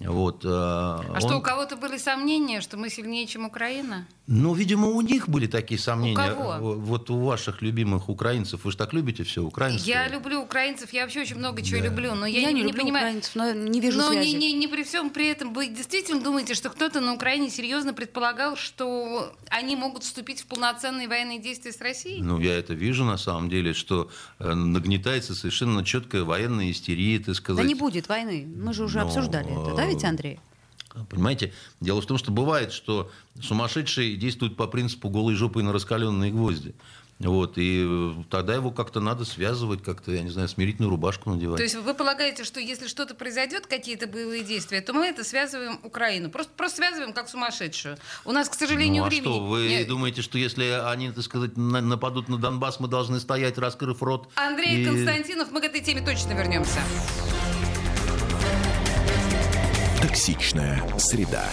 Вот, 0.00 0.44
э, 0.44 0.48
а 0.48 1.12
он... 1.14 1.20
что, 1.20 1.36
у 1.38 1.40
кого-то 1.40 1.76
были 1.76 1.98
сомнения, 1.98 2.60
что 2.60 2.76
мы 2.76 2.90
сильнее, 2.90 3.26
чем 3.26 3.44
Украина? 3.44 4.06
Ну, 4.26 4.54
видимо, 4.54 4.88
у 4.88 5.00
них 5.02 5.28
были 5.28 5.46
такие 5.46 5.78
сомнения. 5.78 6.14
У 6.14 6.34
кого? 6.34 6.74
Вот 6.76 7.10
у 7.10 7.20
ваших 7.20 7.60
любимых 7.60 8.08
украинцев. 8.08 8.64
Вы 8.64 8.70
же 8.70 8.76
так 8.78 8.92
любите 8.94 9.22
все 9.22 9.42
украинцев. 9.42 9.86
Я 9.86 10.08
люблю 10.08 10.40
украинцев, 10.40 10.92
я 10.92 11.02
вообще 11.02 11.20
очень 11.20 11.36
много 11.36 11.62
чего 11.62 11.80
да. 11.80 11.86
люблю, 11.86 12.14
но 12.14 12.26
я, 12.26 12.40
я 12.40 12.52
не, 12.52 12.62
не, 12.62 12.66
не 12.68 12.72
понимаю. 12.72 13.04
Украинцев, 13.06 13.34
но 13.34 13.52
не 13.52 13.80
вижу 13.80 13.98
но 13.98 14.08
связи. 14.08 14.28
Не, 14.28 14.34
не, 14.34 14.52
не 14.54 14.66
при 14.66 14.82
всем 14.82 15.10
при 15.10 15.28
этом. 15.28 15.52
Вы 15.52 15.68
действительно 15.68 16.22
думаете, 16.22 16.54
что 16.54 16.70
кто-то 16.70 17.00
на 17.00 17.12
Украине 17.12 17.50
серьезно 17.50 17.92
предполагал, 17.92 18.56
что 18.56 19.34
они 19.50 19.76
могут 19.76 20.04
вступить 20.04 20.40
в 20.40 20.46
полноценные 20.46 21.06
военные 21.06 21.38
действия 21.38 21.72
с 21.72 21.80
Россией? 21.80 22.22
Ну, 22.22 22.40
я 22.40 22.58
это 22.58 22.72
вижу 22.72 23.04
на 23.04 23.18
самом 23.18 23.50
деле, 23.50 23.74
что 23.74 24.10
э, 24.38 24.54
нагнетается 24.54 25.34
совершенно 25.34 25.84
четкая 25.84 26.24
военная 26.24 26.70
истерия, 26.70 27.18
так 27.18 27.34
сказать. 27.34 27.62
Да 27.62 27.68
не 27.68 27.74
будет 27.74 28.08
войны. 28.08 28.46
Мы 28.56 28.72
же 28.72 28.84
уже 28.84 29.00
но... 29.00 29.06
обсуждали 29.06 29.50
это, 29.50 29.76
да, 29.76 29.83
ведь, 29.86 30.04
Андрей? 30.04 30.40
Понимаете, 31.10 31.52
дело 31.80 32.00
в 32.00 32.06
том, 32.06 32.18
что 32.18 32.30
бывает, 32.30 32.72
что 32.72 33.10
сумасшедший 33.42 34.14
действует 34.16 34.56
по 34.56 34.66
принципу 34.66 35.08
голой 35.08 35.34
жопы 35.34 35.62
на 35.62 35.72
раскаленные 35.72 36.30
гвозди. 36.30 36.74
Вот, 37.20 37.54
и 37.56 38.12
тогда 38.28 38.54
его 38.54 38.72
как-то 38.72 39.00
надо 39.00 39.24
связывать, 39.24 39.82
как-то, 39.82 40.10
я 40.10 40.22
не 40.22 40.30
знаю, 40.30 40.48
смирительную 40.48 40.90
рубашку 40.90 41.30
надевать. 41.30 41.58
То 41.58 41.62
есть 41.62 41.76
вы 41.76 41.94
полагаете, 41.94 42.42
что 42.42 42.58
если 42.58 42.88
что-то 42.88 43.14
произойдет, 43.14 43.66
какие-то 43.66 44.08
боевые 44.08 44.42
действия, 44.42 44.80
то 44.80 44.92
мы 44.92 45.06
это 45.06 45.22
связываем 45.22 45.78
Украину. 45.84 46.28
Просто, 46.28 46.52
просто 46.56 46.78
связываем 46.78 47.12
как 47.12 47.28
сумасшедшую. 47.28 47.98
У 48.24 48.32
нас, 48.32 48.48
к 48.48 48.54
сожалению, 48.54 49.02
ну, 49.02 49.06
а 49.06 49.08
времени... 49.08 49.30
что, 49.30 49.40
вы 49.46 49.68
Нет. 49.68 49.88
думаете, 49.88 50.22
что 50.22 50.38
если 50.38 50.64
они, 50.64 51.12
так 51.12 51.22
сказать, 51.22 51.56
нападут 51.56 52.28
на 52.28 52.36
Донбасс, 52.36 52.80
мы 52.80 52.88
должны 52.88 53.20
стоять, 53.20 53.58
раскрыв 53.58 54.02
рот? 54.02 54.28
Андрей 54.34 54.82
и... 54.82 54.84
Константинов, 54.84 55.52
мы 55.52 55.60
к 55.60 55.64
этой 55.64 55.80
теме 55.80 56.04
точно 56.04 56.32
вернемся. 56.32 56.80
Токсичная 60.06 60.82
среда. 60.98 61.48